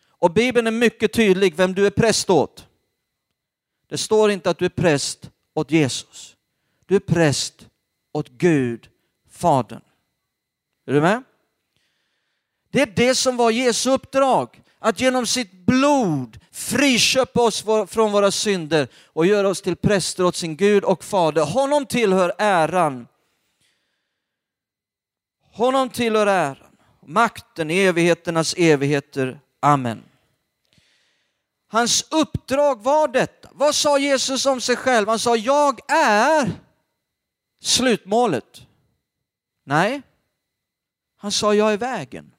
Och 0.09 0.33
Bibeln 0.33 0.67
är 0.67 0.71
mycket 0.71 1.13
tydlig 1.13 1.55
vem 1.57 1.75
du 1.75 1.87
är 1.87 1.91
präst 1.91 2.31
åt. 2.31 2.67
Det 3.95 3.99
står 3.99 4.31
inte 4.31 4.51
att 4.51 4.59
du 4.59 4.65
är 4.65 4.69
präst 4.69 5.31
åt 5.55 5.71
Jesus. 5.71 6.37
Du 6.87 6.97
är 6.97 7.01
präst 7.01 7.69
åt 8.13 8.29
Gud, 8.29 8.89
Fadern. 9.31 9.81
Är 10.87 10.93
du 10.93 11.01
med? 11.01 11.23
Det 12.71 12.83
är 12.83 12.87
det 12.87 13.15
som 13.15 13.37
var 13.37 13.51
Jesu 13.51 13.91
uppdrag 13.91 14.63
att 14.79 15.01
genom 15.01 15.27
sitt 15.27 15.53
blod 15.53 16.41
friköpa 16.51 17.43
oss 17.43 17.65
från 17.89 18.13
våra 18.13 18.31
synder 18.31 18.89
och 19.07 19.27
göra 19.27 19.49
oss 19.49 19.63
till 19.63 19.77
präster 19.77 20.25
åt 20.25 20.37
sin 20.37 20.57
Gud 20.57 20.85
och 20.85 21.05
Fader. 21.05 21.43
Honom 21.43 21.87
tillhör 21.87 22.35
äran. 22.39 23.07
Honom 25.53 25.91
tillhör 25.91 26.27
äran, 26.27 26.77
makten 27.07 27.71
i 27.71 27.79
evigheternas 27.79 28.55
evigheter. 28.59 29.41
Amen. 29.61 30.03
Hans 31.75 32.03
uppdrag 32.11 32.83
var 32.83 33.09
detta. 33.09 33.51
Vad 33.53 33.75
sa 33.75 33.99
Jesus 33.99 34.47
om 34.47 34.61
sig 34.61 34.77
själv? 34.77 35.09
Han 35.09 35.19
sa, 35.19 35.37
jag 35.37 35.91
är 35.91 36.61
slutmålet. 37.61 38.67
Nej, 39.65 40.03
han 41.17 41.33
sa, 41.33 41.55
jag 41.55 41.73
är 41.73 41.77
vägen. 41.77 42.35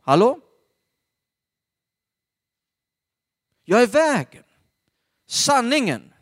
Hallå? 0.00 0.40
Jag 3.64 3.82
är 3.82 3.86
vägen, 3.86 4.44
sanningen 5.26 6.14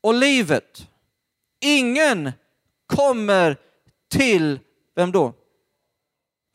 och 0.00 0.14
livet. 0.14 0.88
Ingen 1.60 2.32
kommer 2.86 3.60
till, 4.08 4.60
vem 4.94 5.12
då? 5.12 5.34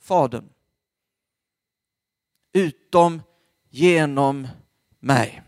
Fadern. 0.02 0.50
Utom 2.54 3.22
genom 3.70 4.48
mig. 5.00 5.44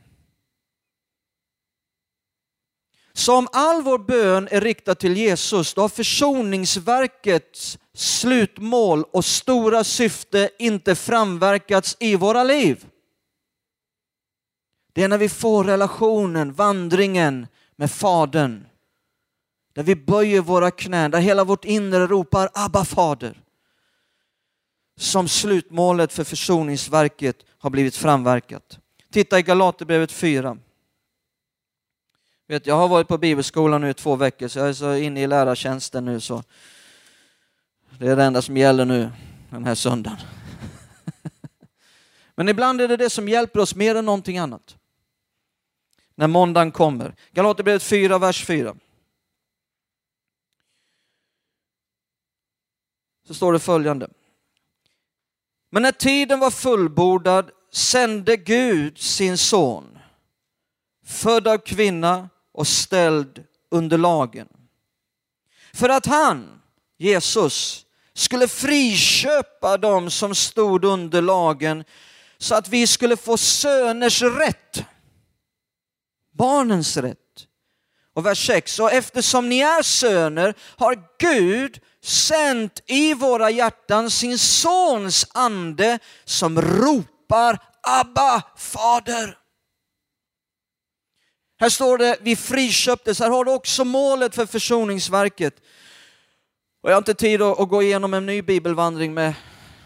Så 3.14 3.38
om 3.38 3.48
all 3.52 3.82
vår 3.82 3.98
bön 3.98 4.48
är 4.52 4.62
riktad 4.62 4.96
till 4.96 5.18
Jesus, 5.18 5.74
då 5.74 5.82
har 5.82 5.90
försoningsverkets 5.90 7.80
slutmål 7.94 9.04
och 9.04 9.26
stora 9.26 9.84
syfte 9.84 10.50
inte 10.60 10.96
framverkats 10.96 11.98
i 12.00 12.16
våra 12.16 12.44
liv. 12.44 12.86
Det 14.94 15.04
är 15.04 15.08
när 15.08 15.18
vi 15.18 15.30
får 15.30 15.64
relationen, 15.64 16.54
vandringen 16.54 17.48
med 17.76 17.92
Fadern. 17.92 18.66
Där 19.74 19.84
vi 19.84 19.96
böjer 19.96 20.42
våra 20.42 20.72
knän, 20.72 21.12
där 21.12 21.20
hela 21.20 21.44
vårt 21.44 21.66
inre 21.66 22.08
ropar 22.08 22.50
Abba 22.54 22.86
fader. 22.86 23.44
Som 24.98 25.28
slutmålet 25.28 26.14
för 26.14 26.24
försoningsverket 26.24 27.46
har 27.60 27.70
blivit 27.70 27.96
framverkat. 27.96 28.80
Titta 29.12 29.40
i 29.40 29.42
Galaterbrevet 29.42 30.12
4. 30.12 30.58
Vet, 32.48 32.68
jag 32.68 32.76
har 32.76 32.88
varit 32.88 33.08
på 33.08 33.18
bibelskolan 33.18 33.82
nu 33.82 33.90
i 33.90 33.94
två 33.94 34.16
veckor 34.16 34.48
så 34.48 34.60
jag 34.60 34.70
är 34.70 34.74
så 34.74 34.96
inne 34.96 35.22
i 35.22 35.28
lärartjänsten 35.28 36.06
nu 36.06 36.20
så 36.20 36.44
det 38.00 38.08
är 38.08 38.16
det 38.16 38.24
enda 38.24 38.42
som 38.42 38.58
gäller 38.58 38.86
nu 38.86 39.10
den 39.50 39.66
här 39.66 39.76
söndagen. 39.76 40.18
Men 42.36 42.50
ibland 42.50 42.82
är 42.82 42.88
det 42.88 42.98
det 42.98 43.10
som 43.10 43.30
hjälper 43.30 43.60
oss 43.60 43.76
mer 43.76 43.96
än 43.96 44.06
någonting 44.06 44.38
annat 44.38 44.78
när 46.16 46.28
måndagen 46.28 46.72
kommer. 46.72 47.16
Galaterbrevet 47.32 47.84
4, 47.84 48.18
vers 48.18 48.46
4. 48.46 48.76
Så 53.28 53.34
står 53.34 53.54
det 53.54 53.60
följande. 53.60 54.10
Men 55.70 55.84
när 55.84 55.92
tiden 55.92 56.40
var 56.40 56.52
fullbordad 56.52 57.52
sände 57.72 58.38
Gud 58.38 58.98
sin 58.98 59.38
son, 59.38 60.00
född 61.06 61.48
av 61.48 61.58
kvinna 61.58 62.30
och 62.54 62.68
ställd 62.68 63.44
under 63.72 63.98
lagen. 63.98 64.48
För 65.74 65.90
att 65.90 66.06
han, 66.06 66.62
Jesus, 66.98 67.86
skulle 68.14 68.48
friköpa 68.48 69.78
dem 69.78 70.10
som 70.10 70.36
stod 70.36 70.86
under 70.86 71.22
lagen 71.22 71.84
så 72.38 72.56
att 72.56 72.70
vi 72.70 72.88
skulle 72.88 73.18
få 73.18 73.38
söners 73.38 74.22
rätt 74.22 74.86
barnens 76.40 76.98
rätt. 76.98 77.19
Och 78.14 78.26
vers 78.26 78.48
6, 78.48 78.80
och 78.80 78.92
eftersom 78.92 79.50
ni 79.50 79.60
är 79.60 79.82
söner 79.82 80.54
har 80.78 81.04
Gud 81.20 81.80
sänt 82.04 82.80
i 82.86 83.14
våra 83.14 83.50
hjärtan 83.50 84.12
sin 84.12 84.40
sons 84.40 85.28
ande 85.34 86.00
som 86.26 86.62
ropar 86.62 87.58
Abba, 87.82 88.44
fader. 88.58 89.38
Här 91.60 91.70
står 91.70 91.98
det, 91.98 92.18
vi 92.22 92.36
friköptes, 92.36 93.20
här 93.20 93.30
har 93.30 93.46
du 93.46 93.52
också 93.52 93.86
målet 93.86 94.36
för 94.36 94.46
försoningsverket. 94.46 95.56
Och 96.82 96.90
jag 96.90 96.96
har 96.96 96.98
inte 96.98 97.14
tid 97.14 97.42
att, 97.42 97.60
att 97.60 97.70
gå 97.70 97.84
igenom 97.84 98.14
en 98.14 98.26
ny 98.26 98.42
bibelvandring 98.42 99.14
med, 99.14 99.34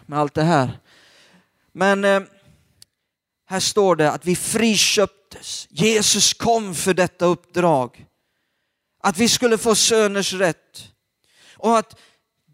med 0.06 0.20
allt 0.20 0.34
det 0.34 0.44
här. 0.44 0.80
Men 1.72 2.06
eh, 2.06 2.22
här 3.46 3.60
står 3.60 3.96
det 3.96 4.12
att 4.12 4.26
vi 4.26 4.36
friköptes. 4.36 5.68
Jesus 5.70 6.34
kom 6.34 6.76
för 6.76 6.94
detta 6.94 7.26
uppdrag. 7.26 8.06
Att 9.04 9.18
vi 9.18 9.30
skulle 9.30 9.58
få 9.58 9.76
söners 9.76 10.34
rätt. 10.34 10.92
Och 11.58 11.78
att 11.78 12.00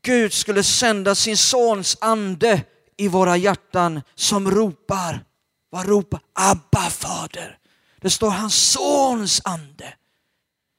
Gud 0.01 0.33
skulle 0.33 0.63
sända 0.63 1.15
sin 1.15 1.37
sons 1.37 1.97
ande 2.01 2.61
i 2.97 3.07
våra 3.07 3.37
hjärtan 3.37 4.01
som 4.15 4.51
ropar, 4.51 5.25
vad 5.69 5.85
ropar? 5.85 6.19
Abba 6.33 6.89
fader. 6.89 7.57
Det 8.01 8.09
står 8.09 8.29
hans 8.29 8.71
sons 8.71 9.41
ande. 9.43 9.93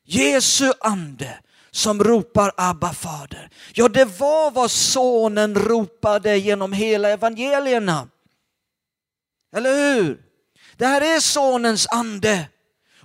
Jesu 0.05 0.73
ande 0.81 1.39
som 1.71 2.05
ropar 2.05 2.53
Abba 2.57 2.93
fader. 2.93 3.51
Ja, 3.73 3.89
det 3.89 4.05
var 4.05 4.51
vad 4.51 4.71
sonen 4.71 5.55
ropade 5.55 6.37
genom 6.37 6.73
hela 6.73 7.09
evangelierna. 7.09 8.09
Eller 9.57 9.95
hur? 9.95 10.23
Det 10.77 10.87
här 10.87 11.17
är 11.17 11.21
sonens 11.21 11.87
ande. 11.91 12.49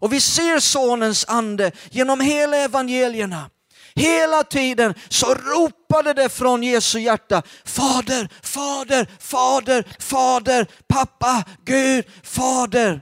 Och 0.06 0.14
vi 0.14 0.22
ser 0.22 0.60
sonens 0.60 1.26
ande 1.28 1.72
genom 1.92 2.20
hela 2.20 2.58
evangelierna. 2.58 3.50
Hela 3.96 4.44
tiden 4.44 4.94
så 5.10 5.34
ropade 5.34 6.14
det 6.14 6.30
från 6.30 6.64
Jesu 6.64 7.00
hjärta, 7.00 7.44
Fader, 7.64 8.30
Fader, 8.42 9.10
Fader, 9.20 9.86
Fader, 10.00 10.68
pappa, 10.88 11.44
Gud, 11.64 12.06
Fader. 12.24 13.02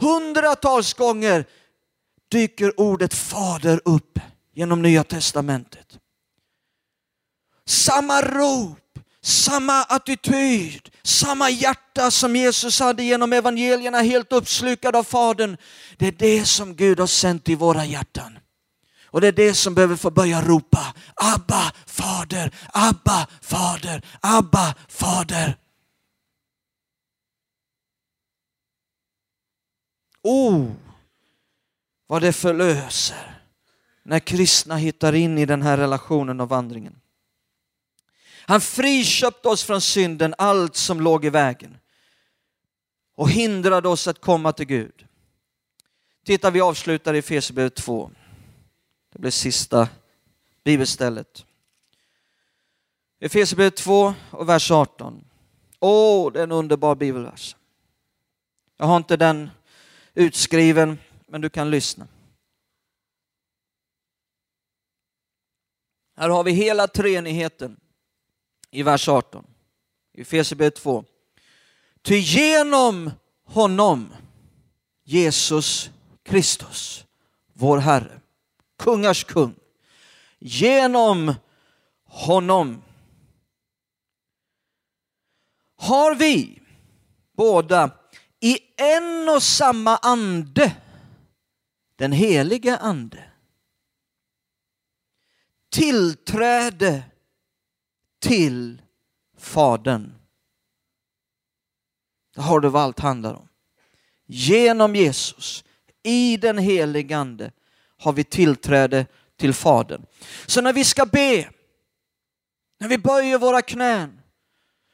Hundratals 0.00 0.94
gånger 0.94 1.44
dyker 2.30 2.80
ordet 2.80 3.14
Fader 3.14 3.80
upp 3.84 4.18
genom 4.54 4.82
Nya 4.82 5.04
Testamentet. 5.04 5.98
Samma 7.66 8.22
rop, 8.22 8.98
samma 9.22 9.82
attityd, 9.82 10.88
samma 11.02 11.50
hjärta 11.50 12.10
som 12.10 12.36
Jesus 12.36 12.80
hade 12.80 13.02
genom 13.02 13.32
evangelierna 13.32 13.98
helt 13.98 14.32
uppslukad 14.32 14.96
av 14.96 15.04
Fadern. 15.04 15.56
Det 15.96 16.06
är 16.06 16.12
det 16.12 16.44
som 16.44 16.76
Gud 16.76 17.00
har 17.00 17.06
sänt 17.06 17.48
i 17.48 17.54
våra 17.54 17.84
hjärtan. 17.84 18.38
Och 19.04 19.20
det 19.20 19.28
är 19.28 19.32
det 19.32 19.54
som 19.54 19.74
behöver 19.74 19.96
få 19.96 20.10
börja 20.10 20.42
ropa 20.42 20.94
Abba 21.14 21.72
Fader, 21.86 22.54
Abba 22.72 23.26
Fader, 23.40 24.04
Abba 24.20 24.74
Fader. 24.88 25.56
Oh, 30.22 30.70
vad 32.06 32.22
det 32.22 32.32
förlöser 32.32 33.42
när 34.02 34.18
kristna 34.18 34.76
hittar 34.76 35.12
in 35.12 35.38
i 35.38 35.46
den 35.46 35.62
här 35.62 35.76
relationen 35.76 36.40
och 36.40 36.48
vandringen. 36.48 37.00
Han 38.50 38.60
friköpte 38.60 39.48
oss 39.48 39.64
från 39.64 39.80
synden, 39.80 40.34
allt 40.38 40.76
som 40.76 41.00
låg 41.00 41.24
i 41.24 41.30
vägen 41.30 41.78
och 43.14 43.30
hindrade 43.30 43.88
oss 43.88 44.08
att 44.08 44.20
komma 44.20 44.52
till 44.52 44.66
Gud. 44.66 45.06
Titta, 46.24 46.50
vi 46.50 46.60
avslutar 46.60 47.14
i 47.14 47.18
Efesierbrevet 47.18 47.74
2. 47.74 48.10
Det 49.12 49.18
blir 49.18 49.30
sista 49.30 49.88
bibelstället. 50.64 51.46
Efesierbrevet 53.20 53.76
2 53.76 54.14
och 54.30 54.48
vers 54.48 54.70
18. 54.70 55.24
Åh, 55.80 56.28
oh, 56.28 56.32
det 56.32 56.38
är 56.38 56.44
en 56.44 56.52
underbar 56.52 56.94
bibelvers. 56.94 57.56
Jag 58.76 58.86
har 58.86 58.96
inte 58.96 59.16
den 59.16 59.50
utskriven, 60.14 60.98
men 61.26 61.40
du 61.40 61.50
kan 61.50 61.70
lyssna. 61.70 62.08
Här 66.16 66.28
har 66.28 66.44
vi 66.44 66.52
hela 66.52 66.86
treenigheten 66.86 67.79
i 68.70 68.82
vers 68.82 69.08
18. 69.08 69.44
I 70.12 70.20
Efesierbrevet 70.20 70.74
2. 70.74 71.04
Ty 72.02 72.18
genom 72.18 73.10
honom, 73.44 74.14
Jesus 75.04 75.90
Kristus, 76.22 77.04
vår 77.52 77.78
Herre, 77.78 78.20
kungars 78.78 79.24
kung, 79.24 79.54
genom 80.38 81.34
honom 82.04 82.82
har 85.76 86.14
vi 86.14 86.60
båda 87.36 87.90
i 88.40 88.58
en 88.76 89.28
och 89.28 89.42
samma 89.42 89.96
ande, 89.96 90.76
den 91.96 92.12
helige 92.12 92.76
ande, 92.76 93.30
tillträde 95.70 97.09
till 98.20 98.82
Fadern. 99.38 100.12
Det 102.34 102.40
har 102.40 102.60
du 102.60 102.68
vad 102.68 102.82
allt 102.82 103.00
handlar 103.00 103.34
om. 103.34 103.48
Genom 104.26 104.96
Jesus, 104.96 105.64
i 106.02 106.36
den 106.36 106.58
helige 106.58 107.16
Ande, 107.16 107.52
har 107.98 108.12
vi 108.12 108.24
tillträde 108.24 109.06
till 109.36 109.54
Fadern. 109.54 110.06
Så 110.46 110.60
när 110.60 110.72
vi 110.72 110.84
ska 110.84 111.06
be, 111.06 111.48
när 112.80 112.88
vi 112.88 112.98
böjer 112.98 113.38
våra 113.38 113.62
knän, 113.62 114.20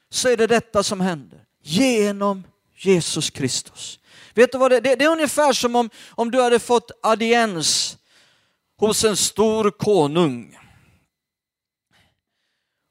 så 0.09 0.29
är 0.29 0.37
det 0.37 0.47
detta 0.47 0.83
som 0.83 1.01
händer. 1.01 1.45
Genom 1.61 2.43
Jesus 2.75 3.29
Kristus. 3.29 3.99
Vet 4.33 4.51
du 4.51 4.57
vad 4.57 4.71
det 4.71 4.77
är? 4.77 4.95
Det 4.95 5.05
är 5.05 5.11
ungefär 5.11 5.53
som 5.53 5.75
om, 5.75 5.89
om 6.09 6.31
du 6.31 6.41
hade 6.41 6.59
fått 6.59 6.91
audiens 7.03 7.97
hos 8.77 9.03
en 9.03 9.17
stor 9.17 9.71
konung. 9.71 10.57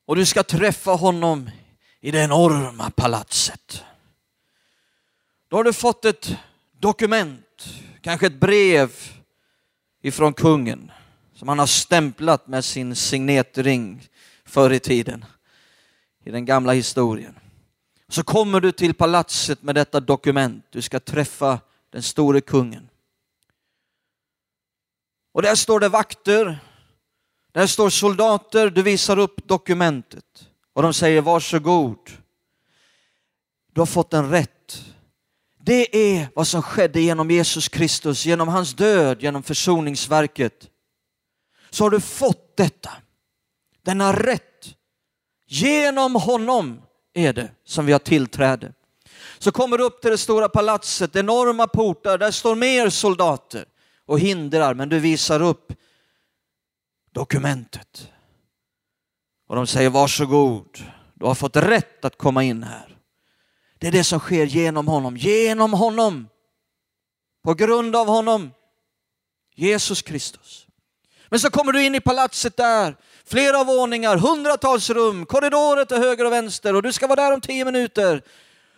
Och 0.07 0.17
du 0.17 0.27
ska 0.27 0.43
träffa 0.43 0.91
honom 0.91 1.51
i 2.01 2.11
det 2.11 2.19
enorma 2.19 2.91
palatset. 2.91 3.85
Då 5.49 5.57
har 5.57 5.65
du 5.65 5.73
fått 5.73 6.05
ett 6.05 6.37
dokument, 6.79 7.67
kanske 8.01 8.27
ett 8.27 8.41
brev 8.41 8.93
ifrån 10.03 10.33
kungen 10.33 10.93
som 11.35 11.49
han 11.49 11.59
har 11.59 11.67
stämplat 11.67 12.47
med 12.47 12.65
sin 12.65 12.97
signetring 12.97 14.09
förr 14.45 14.73
i 14.73 14.81
tiden 14.81 15.25
i 16.25 16.31
den 16.31 16.45
gamla 16.45 16.73
historien. 16.73 17.39
Så 18.09 18.23
kommer 18.23 18.61
du 18.61 18.73
till 18.73 18.95
palatset 18.95 19.63
med 19.63 19.75
detta 19.75 20.01
dokument. 20.01 20.65
Du 20.71 20.83
ska 20.83 21.01
träffa 21.01 21.61
den 21.91 22.03
store 22.03 22.41
kungen. 22.41 22.89
Och 25.33 25.43
där 25.43 25.55
står 25.55 25.81
det 25.81 25.89
vakter, 25.89 26.59
där 27.57 27.67
står 27.67 27.91
soldater, 27.91 28.71
du 28.71 28.83
visar 28.83 29.19
upp 29.19 29.49
dokumentet 29.49 30.49
och 30.73 30.83
de 30.83 30.95
säger 30.95 31.21
varsågod. 31.21 32.11
Du 33.73 33.81
har 33.81 33.87
fått 33.87 34.15
en 34.15 34.31
rätt. 34.31 34.85
Det 35.63 35.97
är 36.17 36.29
vad 36.35 36.47
som 36.47 36.63
skedde 36.63 37.01
genom 37.01 37.31
Jesus 37.31 37.69
Kristus, 37.69 38.27
genom 38.27 38.49
hans 38.49 38.75
död, 38.75 39.23
genom 39.23 39.43
försoningsverket. 39.43 40.71
Så 41.71 41.85
har 41.85 41.91
du 41.91 42.01
fått 42.01 42.57
detta, 42.57 42.91
denna 43.83 44.13
rätt. 44.13 44.75
Genom 45.47 46.15
honom 46.15 46.83
är 47.15 47.33
det 47.33 47.51
som 47.65 47.87
vi 47.87 47.93
har 47.93 47.99
tillträde. 47.99 48.73
Så 49.39 49.53
kommer 49.53 49.79
du 49.79 49.85
upp 49.85 50.03
till 50.03 50.11
det 50.11 50.19
stora 50.19 50.49
palatset, 50.49 51.17
enorma 51.17 51.67
portar, 51.67 52.19
där 52.19 52.31
står 52.31 52.55
mer 52.55 52.91
soldater 52.91 53.65
och 54.07 54.21
hindrar, 54.21 54.75
men 54.75 54.89
du 54.89 54.99
visar 54.99 55.43
upp 55.43 55.73
dokumentet. 57.17 58.09
Och 59.49 59.57
de 59.57 59.67
säger 59.67 59.91
varsågod, 59.91 60.85
du 61.15 61.27
har 61.27 61.35
fått 61.35 61.57
rätt 61.57 62.05
att 62.05 62.19
komma 62.19 62.43
in 62.43 62.63
här. 62.63 62.99
Det 63.79 63.87
är 63.87 63.93
det 63.93 64.05
som 64.05 64.19
sker 64.19 64.47
genom 64.47 64.89
honom, 64.89 65.17
genom 65.17 65.73
honom, 65.73 66.29
på 67.45 67.55
grund 67.55 67.97
av 67.97 68.07
honom, 68.07 68.51
Jesus 69.55 70.03
Kristus. 70.03 70.67
Men 71.29 71.41
så 71.41 71.51
kommer 71.51 71.73
du 71.73 71.85
in 71.85 71.95
i 71.95 72.01
palatset 72.01 72.57
där, 72.57 72.97
flera 73.25 73.65
våningar, 73.65 74.17
hundratals 74.17 74.91
rum, 74.91 75.27
korridorer 75.27 75.85
till 75.85 75.97
höger 75.97 76.25
och 76.25 76.33
vänster 76.33 76.75
och 76.75 76.83
du 76.83 76.93
ska 76.93 77.07
vara 77.07 77.23
där 77.23 77.33
om 77.33 77.41
tio 77.41 77.65
minuter. 77.65 78.23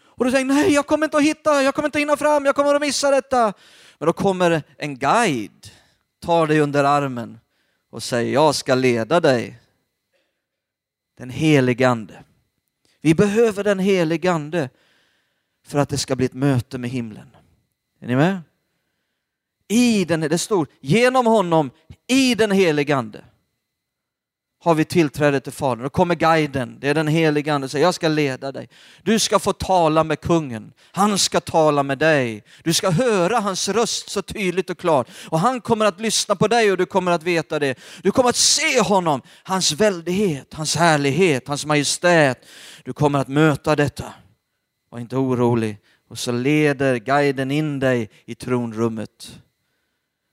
Och 0.04 0.24
du 0.24 0.30
tänker, 0.30 0.54
nej 0.54 0.72
jag 0.72 0.86
kommer 0.86 1.06
inte 1.06 1.16
att 1.16 1.22
hitta, 1.22 1.62
jag 1.62 1.74
kommer 1.74 1.88
inte 1.88 1.98
hinna 1.98 2.16
fram, 2.16 2.44
jag 2.44 2.54
kommer 2.54 2.74
att 2.74 2.80
missa 2.80 3.10
detta. 3.10 3.52
Men 3.98 4.06
då 4.06 4.12
kommer 4.12 4.62
en 4.76 4.98
guide, 4.98 5.70
tar 6.20 6.46
dig 6.46 6.60
under 6.60 6.84
armen 6.84 7.38
och 7.90 8.02
säger, 8.02 8.32
jag 8.32 8.54
ska 8.54 8.74
leda 8.74 9.20
dig. 9.20 9.60
Den 11.16 11.30
helige 11.30 11.88
Ande. 11.88 12.24
Vi 13.00 13.14
behöver 13.14 13.64
den 13.64 13.78
helige 13.78 14.32
Ande 14.32 14.70
för 15.66 15.78
att 15.78 15.88
det 15.88 15.98
ska 15.98 16.16
bli 16.16 16.26
ett 16.26 16.34
möte 16.34 16.78
med 16.78 16.90
himlen. 16.90 17.36
Är 18.00 18.06
ni 18.06 18.16
med? 18.16 18.40
I 19.68 20.04
den, 20.04 20.20
det 20.20 20.38
står 20.38 20.66
genom 20.80 21.26
honom, 21.26 21.70
i 22.06 22.34
den 22.34 22.50
helige 22.50 22.96
Ande 22.96 23.24
har 24.60 24.74
vi 24.74 24.84
tillträde 24.84 25.40
till 25.40 25.52
Fadern. 25.52 25.82
Då 25.82 25.90
kommer 25.90 26.14
guiden, 26.14 26.76
det 26.80 26.88
är 26.88 26.94
den 26.94 27.08
heliga 27.08 27.54
Ande, 27.54 27.64
och 27.64 27.70
säger 27.70 27.84
jag 27.84 27.94
ska 27.94 28.08
leda 28.08 28.52
dig. 28.52 28.68
Du 29.02 29.18
ska 29.18 29.38
få 29.38 29.52
tala 29.52 30.04
med 30.04 30.20
kungen, 30.20 30.72
han 30.92 31.18
ska 31.18 31.40
tala 31.40 31.82
med 31.82 31.98
dig. 31.98 32.44
Du 32.64 32.72
ska 32.72 32.90
höra 32.90 33.40
hans 33.40 33.68
röst 33.68 34.10
så 34.10 34.22
tydligt 34.22 34.70
och 34.70 34.78
klart. 34.78 35.08
Och 35.28 35.40
han 35.40 35.60
kommer 35.60 35.84
att 35.84 36.00
lyssna 36.00 36.36
på 36.36 36.48
dig 36.48 36.72
och 36.72 36.76
du 36.76 36.86
kommer 36.86 37.12
att 37.12 37.22
veta 37.22 37.58
det. 37.58 37.78
Du 38.02 38.10
kommer 38.10 38.28
att 38.28 38.36
se 38.36 38.80
honom, 38.80 39.22
hans 39.42 39.72
väldighet, 39.72 40.54
hans 40.54 40.76
härlighet, 40.76 41.48
hans 41.48 41.66
majestät. 41.66 42.46
Du 42.84 42.92
kommer 42.92 43.18
att 43.18 43.28
möta 43.28 43.76
detta. 43.76 44.12
Var 44.90 44.98
inte 44.98 45.16
orolig. 45.16 45.78
Och 46.10 46.18
så 46.18 46.32
leder 46.32 46.96
guiden 46.96 47.50
in 47.50 47.78
dig 47.78 48.10
i 48.24 48.34
tronrummet. 48.34 49.38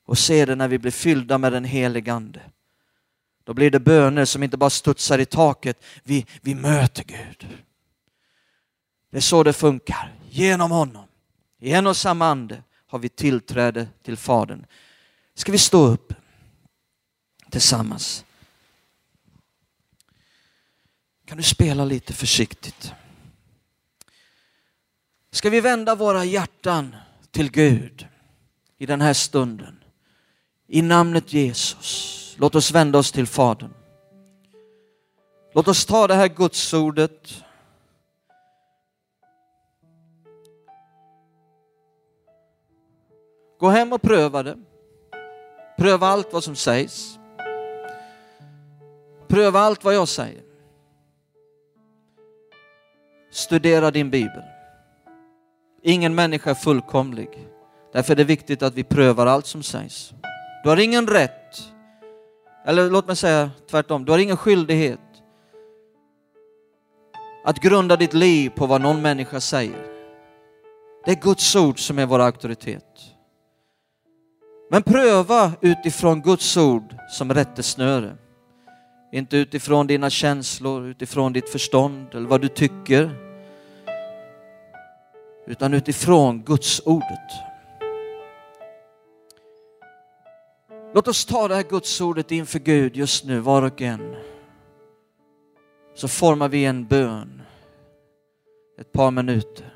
Och 0.07 0.17
se 0.17 0.45
det 0.45 0.55
när 0.55 0.67
vi 0.67 0.79
blir 0.79 0.91
fyllda 0.91 1.37
med 1.37 1.53
den 1.53 1.65
helige 1.65 2.13
Ande. 2.13 2.41
Då 3.45 3.53
blir 3.53 3.71
det 3.71 3.79
böner 3.79 4.25
som 4.25 4.43
inte 4.43 4.57
bara 4.57 4.69
studsar 4.69 5.19
i 5.19 5.25
taket. 5.25 5.83
Vi, 6.03 6.25
vi 6.41 6.55
möter 6.55 7.03
Gud. 7.03 7.47
Det 9.11 9.17
är 9.17 9.21
så 9.21 9.43
det 9.43 9.53
funkar. 9.53 10.13
Genom 10.29 10.71
honom, 10.71 11.07
i 11.59 11.71
en 11.71 11.87
och 11.87 11.97
samma 11.97 12.27
ande, 12.27 12.63
har 12.87 12.99
vi 12.99 13.09
tillträde 13.09 13.87
till 14.03 14.17
Fadern. 14.17 14.65
Ska 15.33 15.51
vi 15.51 15.57
stå 15.57 15.87
upp 15.87 16.13
tillsammans? 17.49 18.25
Kan 21.25 21.37
du 21.37 21.43
spela 21.43 21.85
lite 21.85 22.13
försiktigt? 22.13 22.93
Ska 25.31 25.49
vi 25.49 25.61
vända 25.61 25.95
våra 25.95 26.25
hjärtan 26.25 26.95
till 27.31 27.51
Gud 27.51 28.07
i 28.77 28.85
den 28.85 29.01
här 29.01 29.13
stunden? 29.13 29.83
I 30.67 30.81
namnet 30.81 31.33
Jesus. 31.33 32.24
Låt 32.35 32.55
oss 32.55 32.71
vända 32.71 32.99
oss 32.99 33.11
till 33.11 33.27
Fadern. 33.27 33.73
Låt 35.53 35.67
oss 35.67 35.85
ta 35.85 36.07
det 36.07 36.13
här 36.13 36.27
gudsordet 36.27 37.45
Gå 43.59 43.69
hem 43.69 43.93
och 43.93 44.01
pröva 44.01 44.43
det. 44.43 44.57
Pröva 45.77 46.07
allt 46.07 46.33
vad 46.33 46.43
som 46.43 46.55
sägs. 46.55 47.19
Pröva 49.27 49.59
allt 49.59 49.83
vad 49.83 49.95
jag 49.95 50.07
säger. 50.07 50.43
Studera 53.31 53.91
din 53.91 54.09
bibel. 54.09 54.43
Ingen 55.83 56.15
människa 56.15 56.49
är 56.49 56.53
fullkomlig. 56.53 57.47
Därför 57.93 58.13
är 58.13 58.17
det 58.17 58.23
viktigt 58.23 58.61
att 58.61 58.73
vi 58.73 58.83
prövar 58.83 59.25
allt 59.25 59.45
som 59.45 59.63
sägs. 59.63 60.13
Du 60.63 60.69
har 60.69 60.77
ingen 60.77 61.07
rätt 61.07 61.44
eller 62.65 62.89
låt 62.89 63.07
mig 63.07 63.15
säga 63.15 63.51
tvärtom, 63.69 64.05
du 64.05 64.11
har 64.11 64.19
ingen 64.19 64.37
skyldighet 64.37 64.99
att 67.43 67.59
grunda 67.59 67.95
ditt 67.95 68.13
liv 68.13 68.49
på 68.49 68.65
vad 68.65 68.81
någon 68.81 69.01
människa 69.01 69.39
säger. 69.39 69.85
Det 71.05 71.11
är 71.11 71.15
Guds 71.15 71.55
ord 71.55 71.79
som 71.79 71.99
är 71.99 72.05
vår 72.05 72.19
auktoritet. 72.19 73.15
Men 74.69 74.83
pröva 74.83 75.51
utifrån 75.61 76.21
Guds 76.21 76.57
ord 76.57 76.95
som 77.09 77.33
rättesnöre. 77.33 78.17
Inte 79.11 79.37
utifrån 79.37 79.87
dina 79.87 80.09
känslor, 80.09 80.85
utifrån 80.87 81.33
ditt 81.33 81.49
förstånd 81.49 82.07
eller 82.13 82.27
vad 82.27 82.41
du 82.41 82.47
tycker. 82.47 83.09
Utan 85.47 85.73
utifrån 85.73 86.43
Guds 86.43 86.81
ordet. 86.85 87.54
Låt 90.95 91.07
oss 91.07 91.25
ta 91.25 91.47
det 91.47 91.55
här 91.55 91.63
gudsordet 91.63 92.31
inför 92.31 92.59
Gud 92.59 92.95
just 92.95 93.25
nu, 93.25 93.39
var 93.39 93.61
och 93.61 93.81
en. 93.81 94.15
Så 95.95 96.07
formar 96.07 96.49
vi 96.49 96.65
en 96.65 96.85
bön, 96.85 97.41
ett 98.79 98.91
par 98.91 99.11
minuter. 99.11 99.75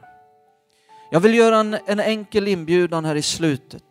Jag 1.12 1.20
vill 1.20 1.34
göra 1.34 1.58
en, 1.58 1.78
en 1.86 2.00
enkel 2.00 2.48
inbjudan 2.48 3.06
här 3.06 3.16
i 3.16 3.22
slutet. 3.22 3.84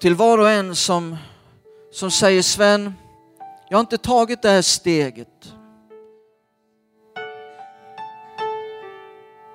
Till 0.00 0.14
var 0.14 0.38
och 0.38 0.50
en 0.50 0.76
som, 0.76 1.16
som 1.92 2.10
säger 2.10 2.42
Sven, 2.42 2.94
jag 3.68 3.76
har 3.78 3.80
inte 3.80 3.98
tagit 3.98 4.42
det 4.42 4.50
här 4.50 4.62
steget. 4.62 5.54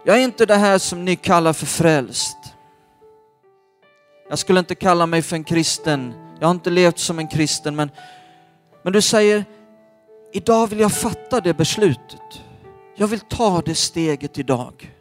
Jag 0.05 0.18
är 0.18 0.22
inte 0.22 0.45
det 0.45 0.55
här 0.55 0.78
som 0.78 1.05
ni 1.05 1.16
kallar 1.16 1.53
för 1.53 1.66
frälst. 1.66 2.39
Jag 4.30 4.40
skulle 4.40 4.60
inte 4.60 4.76
kalla 4.76 5.06
mig 5.06 5.22
för 5.22 5.36
en 5.36 5.44
kristen. 5.44 6.14
Jag 6.40 6.48
har 6.48 6.52
inte 6.52 6.70
levt 6.70 7.00
som 7.00 7.20
en 7.20 7.28
kristen, 7.28 7.76
men, 7.76 7.92
men 8.84 8.94
du 8.94 9.02
säger, 9.02 9.46
idag 10.34 10.68
vill 10.68 10.80
jag 10.80 10.92
fatta 10.92 11.42
det 11.42 11.54
beslutet. 11.54 12.42
Jag 12.96 13.08
vill 13.08 13.20
ta 13.20 13.62
det 13.62 13.76
steget 13.76 14.38
idag. 14.38 14.96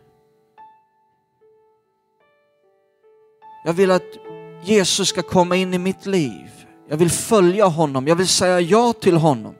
Jag 3.64 3.72
vill 3.72 3.90
att 3.90 4.02
Jesus 4.62 5.08
ska 5.08 5.22
komma 5.22 5.56
in 5.56 5.74
i 5.74 5.78
mitt 5.78 6.06
liv. 6.06 6.50
Jag 6.88 6.96
vill 6.96 7.10
följa 7.10 7.66
honom. 7.66 8.06
Jag 8.06 8.16
vill 8.16 8.28
säga 8.28 8.60
ja 8.60 8.92
till 8.92 9.16
honom. 9.16 9.54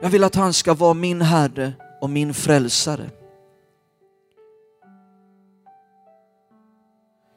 Jag 0.00 0.08
vill 0.08 0.24
att 0.24 0.34
han 0.34 0.52
ska 0.52 0.74
vara 0.74 0.94
min 0.94 1.22
Herre 1.22 1.72
och 2.00 2.10
min 2.10 2.34
frälsare. 2.34 3.10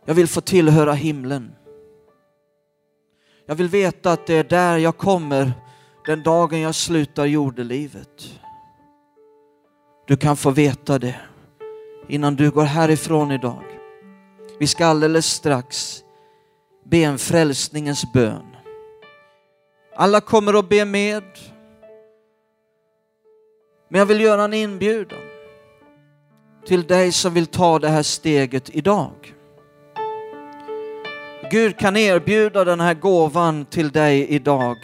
Jag 0.10 0.16
vill 0.16 0.28
få 0.28 0.41
tillhöra 0.41 0.93
himlen. 0.93 1.51
Jag 3.45 3.55
vill 3.55 3.68
veta 3.68 4.12
att 4.12 4.28
det 4.28 4.34
är 4.34 4.43
där 4.43 4.78
jag 4.78 4.97
kommer 4.97 5.51
den 6.05 6.24
dagen 6.24 6.60
jag 6.60 6.76
slutar 6.76 7.26
jordelivet. 7.26 8.39
Du 10.07 10.18
kan 10.18 10.38
få 10.38 10.49
veta 10.49 10.99
det 10.99 11.16
innan 12.07 12.36
du 12.36 12.51
går 12.51 12.64
härifrån 12.64 13.32
idag. 13.32 13.64
Vi 14.60 14.68
ska 14.68 14.86
alldeles 14.86 15.26
strax 15.26 16.03
be 16.86 16.97
en 16.97 17.18
frälsningens 17.18 18.14
bön. 18.14 18.55
Alla 19.95 20.22
kommer 20.22 20.53
att 20.53 20.70
be 20.70 20.86
med. 20.86 21.24
Men 23.89 23.99
jag 23.99 24.05
vill 24.05 24.22
göra 24.22 24.43
en 24.43 24.53
inbjudan 24.53 25.20
till 26.66 26.88
dig 26.88 27.12
som 27.12 27.34
vill 27.34 27.47
ta 27.47 27.80
det 27.80 27.89
här 27.89 28.03
steget 28.03 28.70
idag. 28.76 29.36
Gud 31.52 31.78
kan 31.78 31.97
erbjuda 31.97 32.64
den 32.64 32.80
här 32.80 32.93
gåvan 32.93 33.66
till 33.66 33.89
dig 33.89 34.28
idag 34.28 34.78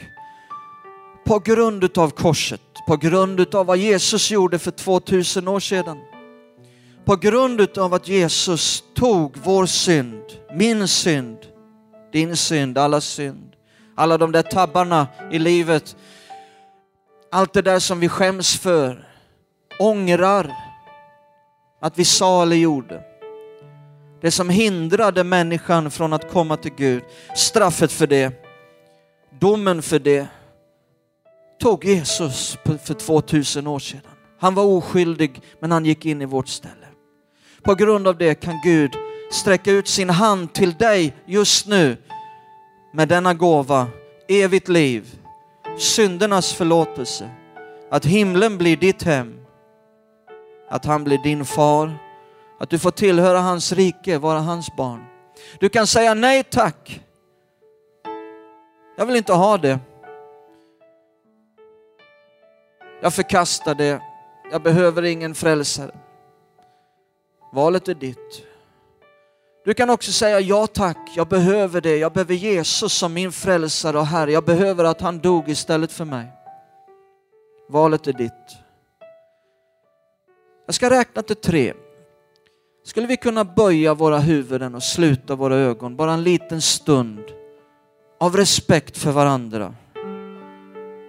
på 1.25 1.39
grund 1.39 1.97
av 1.97 2.09
korset, 2.09 2.61
på 2.87 2.97
grund 2.97 3.55
av 3.55 3.65
vad 3.65 3.77
Jesus 3.77 4.31
gjorde 4.31 4.59
för 4.59 4.71
2000 4.71 5.47
år 5.47 5.59
sedan. 5.59 5.97
På 7.05 7.15
grund 7.15 7.77
av 7.77 7.93
att 7.93 8.07
Jesus 8.07 8.83
tog 8.95 9.37
vår 9.43 9.65
synd, 9.65 10.23
min 10.53 10.87
synd, 10.87 11.37
din 12.11 12.35
synd, 12.35 12.77
allas 12.77 13.05
synd. 13.05 13.51
Alla 13.95 14.17
de 14.17 14.31
där 14.31 14.41
tabbarna 14.41 15.07
i 15.31 15.39
livet. 15.39 15.95
Allt 17.31 17.53
det 17.53 17.61
där 17.61 17.79
som 17.79 17.99
vi 17.99 18.09
skäms 18.09 18.59
för, 18.59 19.07
ångrar 19.79 20.55
att 21.81 21.99
vi 21.99 22.05
sa 22.05 22.41
eller 22.41 22.55
gjorde. 22.55 23.14
Det 24.21 24.31
som 24.31 24.49
hindrade 24.49 25.23
människan 25.23 25.91
från 25.91 26.13
att 26.13 26.31
komma 26.31 26.57
till 26.57 26.71
Gud, 26.77 27.03
straffet 27.35 27.91
för 27.91 28.07
det, 28.07 28.31
domen 29.39 29.81
för 29.81 29.99
det, 29.99 30.27
tog 31.59 31.85
Jesus 31.85 32.57
för 32.83 32.93
2000 32.93 33.67
år 33.67 33.79
sedan. 33.79 34.01
Han 34.39 34.55
var 34.55 34.63
oskyldig, 34.63 35.41
men 35.59 35.71
han 35.71 35.85
gick 35.85 36.05
in 36.05 36.21
i 36.21 36.25
vårt 36.25 36.47
ställe. 36.47 36.87
På 37.63 37.75
grund 37.75 38.07
av 38.07 38.17
det 38.17 38.35
kan 38.35 38.61
Gud 38.63 38.95
sträcka 39.31 39.71
ut 39.71 39.87
sin 39.87 40.09
hand 40.09 40.53
till 40.53 40.73
dig 40.73 41.13
just 41.25 41.67
nu 41.67 41.97
med 42.93 43.07
denna 43.07 43.33
gåva, 43.33 43.87
evigt 44.27 44.67
liv, 44.67 45.19
syndernas 45.77 46.53
förlåtelse, 46.53 47.29
att 47.91 48.05
himlen 48.05 48.57
blir 48.57 48.77
ditt 48.77 49.03
hem, 49.03 49.33
att 50.69 50.85
han 50.85 51.03
blir 51.03 51.17
din 51.17 51.45
far, 51.45 51.93
att 52.59 52.69
du 52.69 52.79
får 52.79 52.91
tillhöra 52.91 53.39
hans 53.39 53.71
rike, 53.71 54.17
vara 54.17 54.39
hans 54.39 54.75
barn. 54.75 55.05
Du 55.59 55.69
kan 55.69 55.87
säga 55.87 56.13
nej 56.13 56.43
tack. 56.43 57.01
Jag 58.97 59.05
vill 59.05 59.15
inte 59.15 59.33
ha 59.33 59.57
det. 59.57 59.79
Jag 63.01 63.13
förkastar 63.13 63.75
det. 63.75 64.01
Jag 64.51 64.63
behöver 64.63 65.03
ingen 65.03 65.35
frälsare. 65.35 65.91
Valet 67.53 67.87
är 67.87 67.93
ditt. 67.93 68.43
Du 69.65 69.73
kan 69.73 69.89
också 69.89 70.11
säga 70.11 70.39
ja 70.39 70.67
tack, 70.67 70.97
jag 71.15 71.27
behöver 71.27 71.81
det. 71.81 71.97
Jag 71.97 72.13
behöver 72.13 72.33
Jesus 72.33 72.93
som 72.93 73.13
min 73.13 73.31
frälsare 73.31 73.99
och 73.99 74.05
Herre. 74.05 74.31
Jag 74.31 74.45
behöver 74.45 74.83
att 74.83 75.01
han 75.01 75.19
dog 75.19 75.49
istället 75.49 75.91
för 75.91 76.05
mig. 76.05 76.27
Valet 77.69 78.07
är 78.07 78.13
ditt. 78.13 78.57
Jag 80.65 80.75
ska 80.75 80.89
räkna 80.89 81.21
till 81.21 81.35
tre. 81.35 81.73
Skulle 82.85 83.07
vi 83.07 83.17
kunna 83.17 83.43
böja 83.43 83.93
våra 83.93 84.19
huvuden 84.19 84.75
och 84.75 84.83
sluta 84.83 85.35
våra 85.35 85.55
ögon 85.55 85.95
bara 85.95 86.13
en 86.13 86.23
liten 86.23 86.61
stund 86.61 87.23
av 88.19 88.37
respekt 88.37 88.97
för 88.97 89.11
varandra 89.11 89.75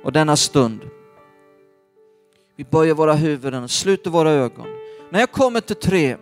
och 0.04 0.12
denna 0.12 0.36
stund. 0.36 0.80
Vi 2.56 2.64
böjer 2.64 2.94
våra 2.94 3.14
huvuden 3.14 3.64
och 3.64 3.70
sluter 3.70 4.10
våra 4.10 4.30
ögon. 4.30 4.66
När 5.10 5.20
jag 5.20 5.32
kommer 5.32 5.60
till 5.60 5.76
tre, 5.76 6.16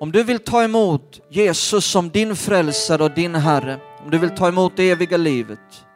om 0.00 0.12
du 0.12 0.22
vill 0.22 0.38
ta 0.38 0.62
emot 0.62 1.20
Jesus 1.30 1.84
som 1.84 2.10
din 2.10 2.36
frälsare 2.36 3.04
och 3.04 3.10
din 3.10 3.34
Herre, 3.34 3.80
om 4.04 4.10
du 4.10 4.18
vill 4.18 4.30
ta 4.30 4.48
emot 4.48 4.72
det 4.76 4.90
eviga 4.90 5.16
livet, 5.16 5.86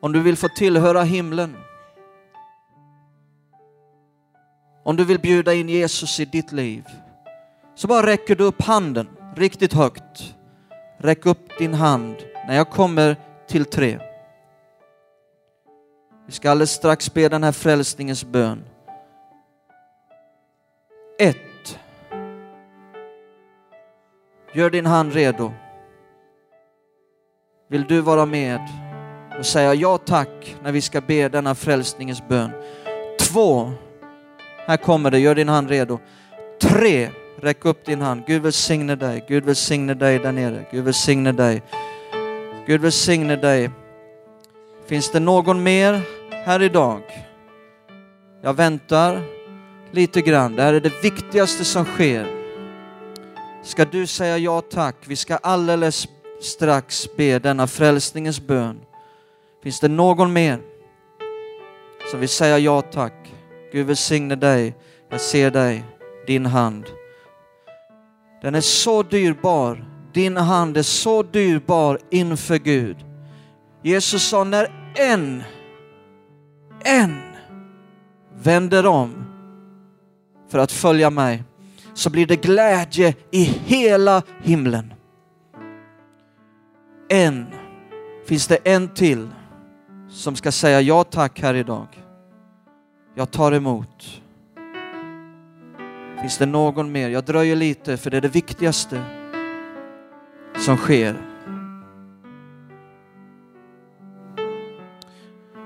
om 0.00 0.12
du 0.12 0.20
vill 0.20 0.36
få 0.36 0.48
tillhöra 0.48 1.02
himlen, 1.02 1.56
om 4.84 4.96
du 4.96 5.04
vill 5.04 5.18
bjuda 5.18 5.54
in 5.54 5.68
Jesus 5.68 6.20
i 6.20 6.24
ditt 6.24 6.52
liv, 6.52 6.84
så 7.76 7.86
bara 7.88 8.06
räcker 8.06 8.36
du 8.36 8.44
upp 8.44 8.62
handen 8.62 9.08
riktigt 9.36 9.72
högt. 9.72 10.34
Räck 10.98 11.26
upp 11.26 11.58
din 11.58 11.74
hand 11.74 12.16
när 12.48 12.56
jag 12.56 12.70
kommer 12.70 13.16
till 13.48 13.64
tre. 13.64 13.98
Vi 16.26 16.32
ska 16.32 16.50
alldeles 16.50 16.70
strax 16.70 17.14
be 17.14 17.28
den 17.28 17.44
här 17.44 17.52
frälsningens 17.52 18.24
bön. 18.24 18.64
Ett. 21.18 21.78
Gör 24.54 24.70
din 24.70 24.86
hand 24.86 25.12
redo. 25.12 25.52
Vill 27.68 27.84
du 27.84 28.00
vara 28.00 28.26
med 28.26 28.60
och 29.38 29.46
säga 29.46 29.74
ja 29.74 29.98
tack 29.98 30.56
när 30.62 30.72
vi 30.72 30.80
ska 30.80 31.00
be 31.00 31.28
denna 31.28 31.54
frälsningens 31.54 32.28
bön? 32.28 32.50
Två. 33.20 33.72
Här 34.66 34.76
kommer 34.76 35.10
det, 35.10 35.18
gör 35.18 35.34
din 35.34 35.48
hand 35.48 35.68
redo. 35.68 35.98
Tre. 36.60 37.10
Räck 37.40 37.64
upp 37.64 37.84
din 37.84 38.00
hand. 38.00 38.22
Gud 38.26 38.42
välsigne 38.42 38.94
dig. 38.96 39.24
Gud 39.28 39.44
välsigne 39.44 39.94
dig 39.94 40.18
där 40.18 40.32
nere. 40.32 40.66
Gud 40.70 40.84
välsigne 40.84 41.32
dig. 41.32 41.62
Gud 42.66 42.80
välsigne 42.80 43.36
dig. 43.36 43.70
Finns 44.86 45.10
det 45.10 45.20
någon 45.20 45.62
mer 45.62 46.00
här 46.30 46.62
idag? 46.62 47.02
Jag 48.42 48.54
väntar 48.54 49.22
lite 49.90 50.20
grann. 50.20 50.56
Det 50.56 50.62
här 50.62 50.74
är 50.74 50.80
det 50.80 51.02
viktigaste 51.02 51.64
som 51.64 51.84
sker. 51.84 52.26
Ska 53.62 53.84
du 53.84 54.06
säga 54.06 54.38
ja 54.38 54.60
tack? 54.60 54.96
Vi 55.06 55.16
ska 55.16 55.36
alldeles 55.36 56.08
strax 56.40 57.08
be 57.16 57.38
denna 57.38 57.66
frälsningens 57.66 58.40
bön. 58.40 58.80
Finns 59.62 59.80
det 59.80 59.88
någon 59.88 60.32
mer 60.32 60.60
som 62.10 62.20
vill 62.20 62.28
säga 62.28 62.58
ja 62.58 62.82
tack? 62.82 63.32
Gud 63.72 63.86
välsigne 63.86 64.36
dig. 64.36 64.74
Jag 65.10 65.20
ser 65.20 65.50
dig, 65.50 65.84
din 66.26 66.46
hand. 66.46 66.84
Den 68.42 68.54
är 68.54 68.60
så 68.60 69.02
dyrbar. 69.02 69.84
Din 70.12 70.36
hand 70.36 70.76
är 70.76 70.82
så 70.82 71.22
dyrbar 71.22 71.98
inför 72.10 72.58
Gud. 72.58 72.96
Jesus 73.82 74.22
sa 74.22 74.44
när 74.44 74.92
en, 74.94 75.42
en 76.84 77.16
vänder 78.42 78.86
om 78.86 79.24
för 80.48 80.58
att 80.58 80.72
följa 80.72 81.10
mig 81.10 81.44
så 81.94 82.10
blir 82.10 82.26
det 82.26 82.36
glädje 82.36 83.14
i 83.30 83.42
hela 83.42 84.22
himlen. 84.42 84.92
En, 87.08 87.46
finns 88.26 88.46
det 88.46 88.56
en 88.56 88.88
till 88.88 89.28
som 90.10 90.36
ska 90.36 90.52
säga 90.52 90.80
ja 90.80 91.04
tack 91.04 91.40
här 91.40 91.54
idag. 91.54 91.86
Jag 93.14 93.30
tar 93.30 93.52
emot. 93.52 94.22
Finns 96.26 96.38
det 96.38 96.46
någon 96.46 96.92
mer? 96.92 97.08
Jag 97.08 97.24
dröjer 97.24 97.56
lite 97.56 97.96
för 97.96 98.10
det 98.10 98.16
är 98.16 98.20
det 98.20 98.28
viktigaste 98.28 99.02
som 100.58 100.76
sker. 100.76 101.16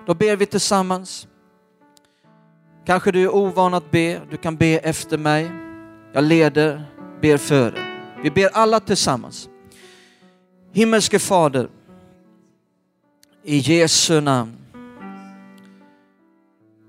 Då 0.06 0.14
ber 0.14 0.36
vi 0.36 0.46
tillsammans. 0.46 1.28
Kanske 2.86 3.12
du 3.12 3.22
är 3.22 3.34
ovan 3.34 3.74
att 3.74 3.90
be, 3.90 4.20
du 4.30 4.36
kan 4.36 4.56
be 4.56 4.78
efter 4.78 5.18
mig. 5.18 5.50
Jag 6.12 6.24
leder, 6.24 6.84
ber 7.20 7.36
före. 7.36 7.78
Vi 8.22 8.30
ber 8.30 8.48
alla 8.52 8.80
tillsammans. 8.80 9.48
Himmelske 10.72 11.18
Fader, 11.18 11.68
i 13.42 13.56
Jesu 13.56 14.20
namn. 14.20 14.56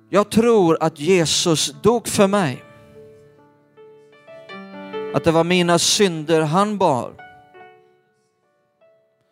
Jag 0.10 0.30
tror 0.30 0.78
att 0.84 1.00
Jesus 1.00 1.76
dog 1.82 2.08
för 2.08 2.28
mig. 2.28 2.64
Att 5.14 5.24
det 5.24 5.32
var 5.32 5.44
mina 5.44 5.80
synder 5.80 6.42
han 6.42 6.78
bar. 6.78 7.14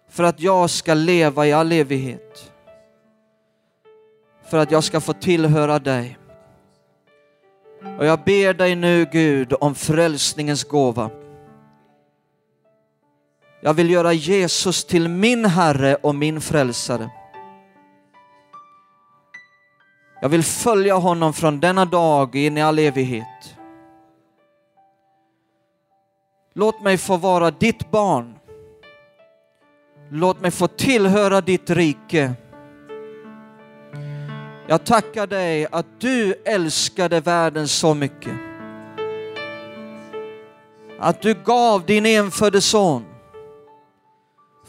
För 0.09 0.23
att 0.23 0.39
jag 0.39 0.69
ska 0.69 0.93
leva 0.93 1.47
i 1.47 1.53
all 1.53 1.71
evighet. 1.71 2.51
För 4.49 4.57
att 4.57 4.71
jag 4.71 4.83
ska 4.83 5.01
få 5.01 5.13
tillhöra 5.13 5.79
dig. 5.79 6.17
Och 7.97 8.05
jag 8.05 8.19
ber 8.23 8.53
dig 8.53 8.75
nu 8.75 9.05
Gud 9.11 9.53
om 9.61 9.75
frälsningens 9.75 10.63
gåva. 10.63 11.09
Jag 13.61 13.73
vill 13.73 13.89
göra 13.89 14.13
Jesus 14.13 14.85
till 14.85 15.09
min 15.09 15.45
Herre 15.45 15.95
och 15.95 16.15
min 16.15 16.41
frälsare. 16.41 17.09
Jag 20.21 20.29
vill 20.29 20.43
följa 20.43 20.95
honom 20.95 21.33
från 21.33 21.59
denna 21.59 21.85
dag 21.85 22.35
in 22.35 22.57
i 22.57 22.61
all 22.61 22.79
evighet. 22.79 23.58
Låt 26.59 26.81
mig 26.81 26.97
få 26.97 27.17
vara 27.17 27.51
ditt 27.51 27.91
barn. 27.91 28.35
Låt 30.11 30.41
mig 30.41 30.51
få 30.51 30.67
tillhöra 30.67 31.41
ditt 31.41 31.69
rike. 31.69 32.33
Jag 34.67 34.85
tackar 34.85 35.27
dig 35.27 35.67
att 35.71 35.85
du 35.99 36.33
älskade 36.45 37.19
världen 37.21 37.67
så 37.67 37.93
mycket. 37.93 38.33
Att 40.99 41.21
du 41.21 41.33
gav 41.33 41.85
din 41.85 42.05
enfödde 42.05 42.61
son 42.61 43.05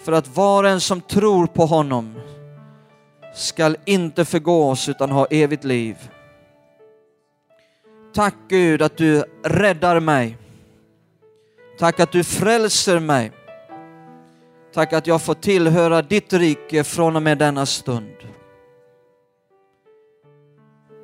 för 0.04 0.12
att 0.12 0.36
var 0.36 0.64
och 0.64 0.70
en 0.70 0.80
som 0.80 1.00
tror 1.00 1.46
på 1.46 1.66
honom 1.66 2.14
skall 3.34 3.76
inte 3.84 4.24
förgås 4.24 4.88
utan 4.88 5.10
ha 5.10 5.26
evigt 5.26 5.64
liv. 5.64 5.96
Tack 8.14 8.34
Gud 8.48 8.82
att 8.82 8.96
du 8.96 9.24
räddar 9.44 10.00
mig. 10.00 10.36
Tack 11.80 12.00
att 12.00 12.12
du 12.12 12.24
frälser 12.24 13.00
mig. 13.00 13.32
Tack 14.72 14.92
att 14.92 15.06
jag 15.06 15.22
får 15.22 15.34
tillhöra 15.34 16.02
ditt 16.02 16.32
rike 16.32 16.84
från 16.84 17.16
och 17.16 17.22
med 17.22 17.38
denna 17.38 17.66
stund. 17.66 18.14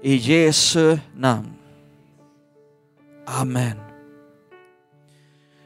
I 0.03 0.15
Jesu 0.15 0.99
namn. 1.17 1.53
Amen. 3.27 3.79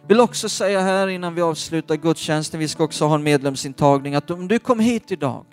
Vill 0.08 0.20
också 0.20 0.48
säga 0.48 0.80
här 0.80 1.08
innan 1.08 1.34
vi 1.34 1.42
avslutar 1.42 1.96
gudstjänsten, 1.96 2.60
vi 2.60 2.68
ska 2.68 2.84
också 2.84 3.06
ha 3.06 3.14
en 3.14 3.22
medlemsintagning, 3.22 4.14
att 4.14 4.30
om 4.30 4.48
du 4.48 4.58
kom 4.58 4.80
hit 4.80 5.12
idag 5.12 5.44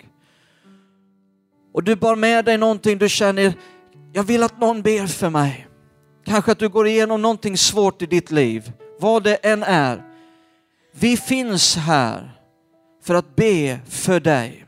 och 1.72 1.84
du 1.84 1.96
bar 1.96 2.16
med 2.16 2.44
dig 2.44 2.58
någonting 2.58 2.98
du 2.98 3.08
känner, 3.08 3.54
jag 4.12 4.22
vill 4.22 4.42
att 4.42 4.60
någon 4.60 4.82
ber 4.82 5.06
för 5.06 5.30
mig. 5.30 5.68
Kanske 6.24 6.52
att 6.52 6.58
du 6.58 6.68
går 6.68 6.86
igenom 6.86 7.22
någonting 7.22 7.56
svårt 7.56 8.02
i 8.02 8.06
ditt 8.06 8.30
liv, 8.30 8.72
vad 8.98 9.22
det 9.22 9.34
än 9.34 9.62
är. 9.62 10.02
Vi 10.92 11.16
finns 11.16 11.76
här 11.76 12.30
för 13.02 13.14
att 13.14 13.36
be 13.36 13.80
för 13.88 14.20
dig. 14.20 14.64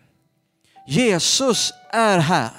Jesus 0.86 1.72
är 1.90 2.18
här. 2.18 2.50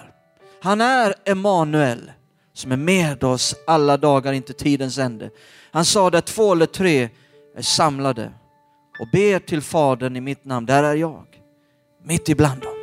Han 0.61 0.81
är 0.81 1.15
Emanuel 1.25 2.11
som 2.53 2.71
är 2.71 2.77
med 2.77 3.23
oss 3.23 3.55
alla 3.67 3.97
dagar 3.97 4.33
inte 4.33 4.53
tidens 4.53 4.97
ände. 4.97 5.29
Han 5.71 5.85
sa 5.85 6.09
där 6.09 6.21
två 6.21 6.51
eller 6.51 6.65
tre 6.65 7.09
är 7.55 7.61
samlade 7.61 8.31
och 8.99 9.07
ber 9.11 9.39
till 9.39 9.61
Fadern 9.61 10.15
i 10.15 10.21
mitt 10.21 10.45
namn, 10.45 10.65
där 10.65 10.83
är 10.83 10.95
jag, 10.95 11.25
mitt 12.03 12.29
ibland 12.29 12.61
dem. 12.61 12.75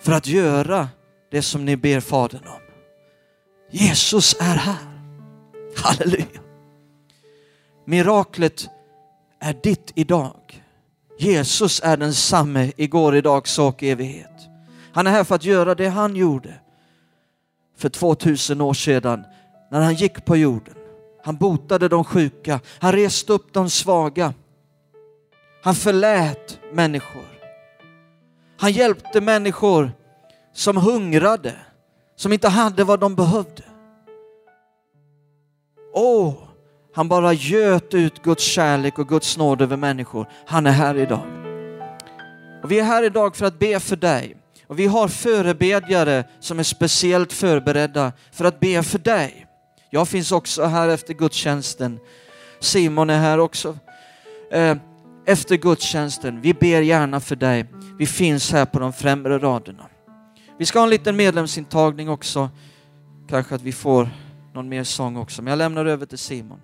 För 0.00 0.12
att 0.12 0.26
göra 0.26 0.88
det 1.30 1.42
som 1.42 1.64
ni 1.64 1.76
ber 1.76 2.00
Fadern 2.00 2.46
om. 2.46 2.60
Jesus 3.70 4.36
är 4.40 4.56
här. 4.56 4.76
Halleluja. 5.76 6.39
Miraklet 7.90 8.68
är 9.40 9.56
ditt 9.62 9.92
idag. 9.94 10.64
Jesus 11.18 11.80
är 11.84 11.96
densamme 11.96 12.72
igår, 12.76 13.16
idag, 13.16 13.48
sak, 13.48 13.74
och 13.74 13.82
evighet. 13.82 14.48
Han 14.92 15.06
är 15.06 15.10
här 15.10 15.24
för 15.24 15.34
att 15.34 15.44
göra 15.44 15.74
det 15.74 15.88
han 15.88 16.16
gjorde 16.16 16.54
för 17.76 17.88
2000 17.88 18.60
år 18.60 18.74
sedan 18.74 19.24
när 19.70 19.80
han 19.80 19.94
gick 19.94 20.24
på 20.24 20.36
jorden. 20.36 20.74
Han 21.24 21.36
botade 21.36 21.88
de 21.88 22.04
sjuka, 22.04 22.60
han 22.78 22.92
reste 22.92 23.32
upp 23.32 23.52
de 23.52 23.70
svaga. 23.70 24.34
Han 25.62 25.74
förlät 25.74 26.58
människor. 26.72 27.28
Han 28.56 28.72
hjälpte 28.72 29.20
människor 29.20 29.92
som 30.52 30.76
hungrade, 30.76 31.54
som 32.16 32.32
inte 32.32 32.48
hade 32.48 32.84
vad 32.84 33.00
de 33.00 33.14
behövde. 33.14 33.64
Åh, 35.94 36.49
han 36.94 37.08
bara 37.08 37.32
göt 37.32 37.94
ut 37.94 38.22
Guds 38.22 38.44
kärlek 38.44 38.98
och 38.98 39.08
Guds 39.08 39.36
nåd 39.36 39.62
över 39.62 39.76
människor. 39.76 40.26
Han 40.46 40.66
är 40.66 40.70
här 40.70 40.96
idag. 40.96 41.22
Och 42.62 42.72
vi 42.72 42.78
är 42.78 42.84
här 42.84 43.02
idag 43.02 43.36
för 43.36 43.46
att 43.46 43.58
be 43.58 43.80
för 43.80 43.96
dig. 43.96 44.36
Och 44.66 44.78
vi 44.78 44.86
har 44.86 45.08
förebedjare 45.08 46.24
som 46.40 46.58
är 46.58 46.62
speciellt 46.62 47.32
förberedda 47.32 48.12
för 48.32 48.44
att 48.44 48.60
be 48.60 48.82
för 48.82 48.98
dig. 48.98 49.46
Jag 49.90 50.08
finns 50.08 50.32
också 50.32 50.64
här 50.64 50.88
efter 50.88 51.14
gudstjänsten. 51.14 51.98
Simon 52.60 53.10
är 53.10 53.18
här 53.18 53.38
också 53.38 53.78
eh, 54.52 54.76
efter 55.26 55.56
gudstjänsten. 55.56 56.40
Vi 56.40 56.54
ber 56.54 56.80
gärna 56.80 57.20
för 57.20 57.36
dig. 57.36 57.66
Vi 57.98 58.06
finns 58.06 58.52
här 58.52 58.64
på 58.64 58.78
de 58.78 58.92
främre 58.92 59.38
raderna. 59.38 59.86
Vi 60.58 60.66
ska 60.66 60.78
ha 60.78 60.84
en 60.84 60.90
liten 60.90 61.16
medlemsintagning 61.16 62.08
också. 62.08 62.50
Kanske 63.28 63.54
att 63.54 63.62
vi 63.62 63.72
får 63.72 64.08
någon 64.54 64.68
mer 64.68 64.84
sång 64.84 65.16
också, 65.16 65.42
men 65.42 65.50
jag 65.50 65.58
lämnar 65.58 65.86
över 65.86 66.06
till 66.06 66.18
Simon. 66.18 66.60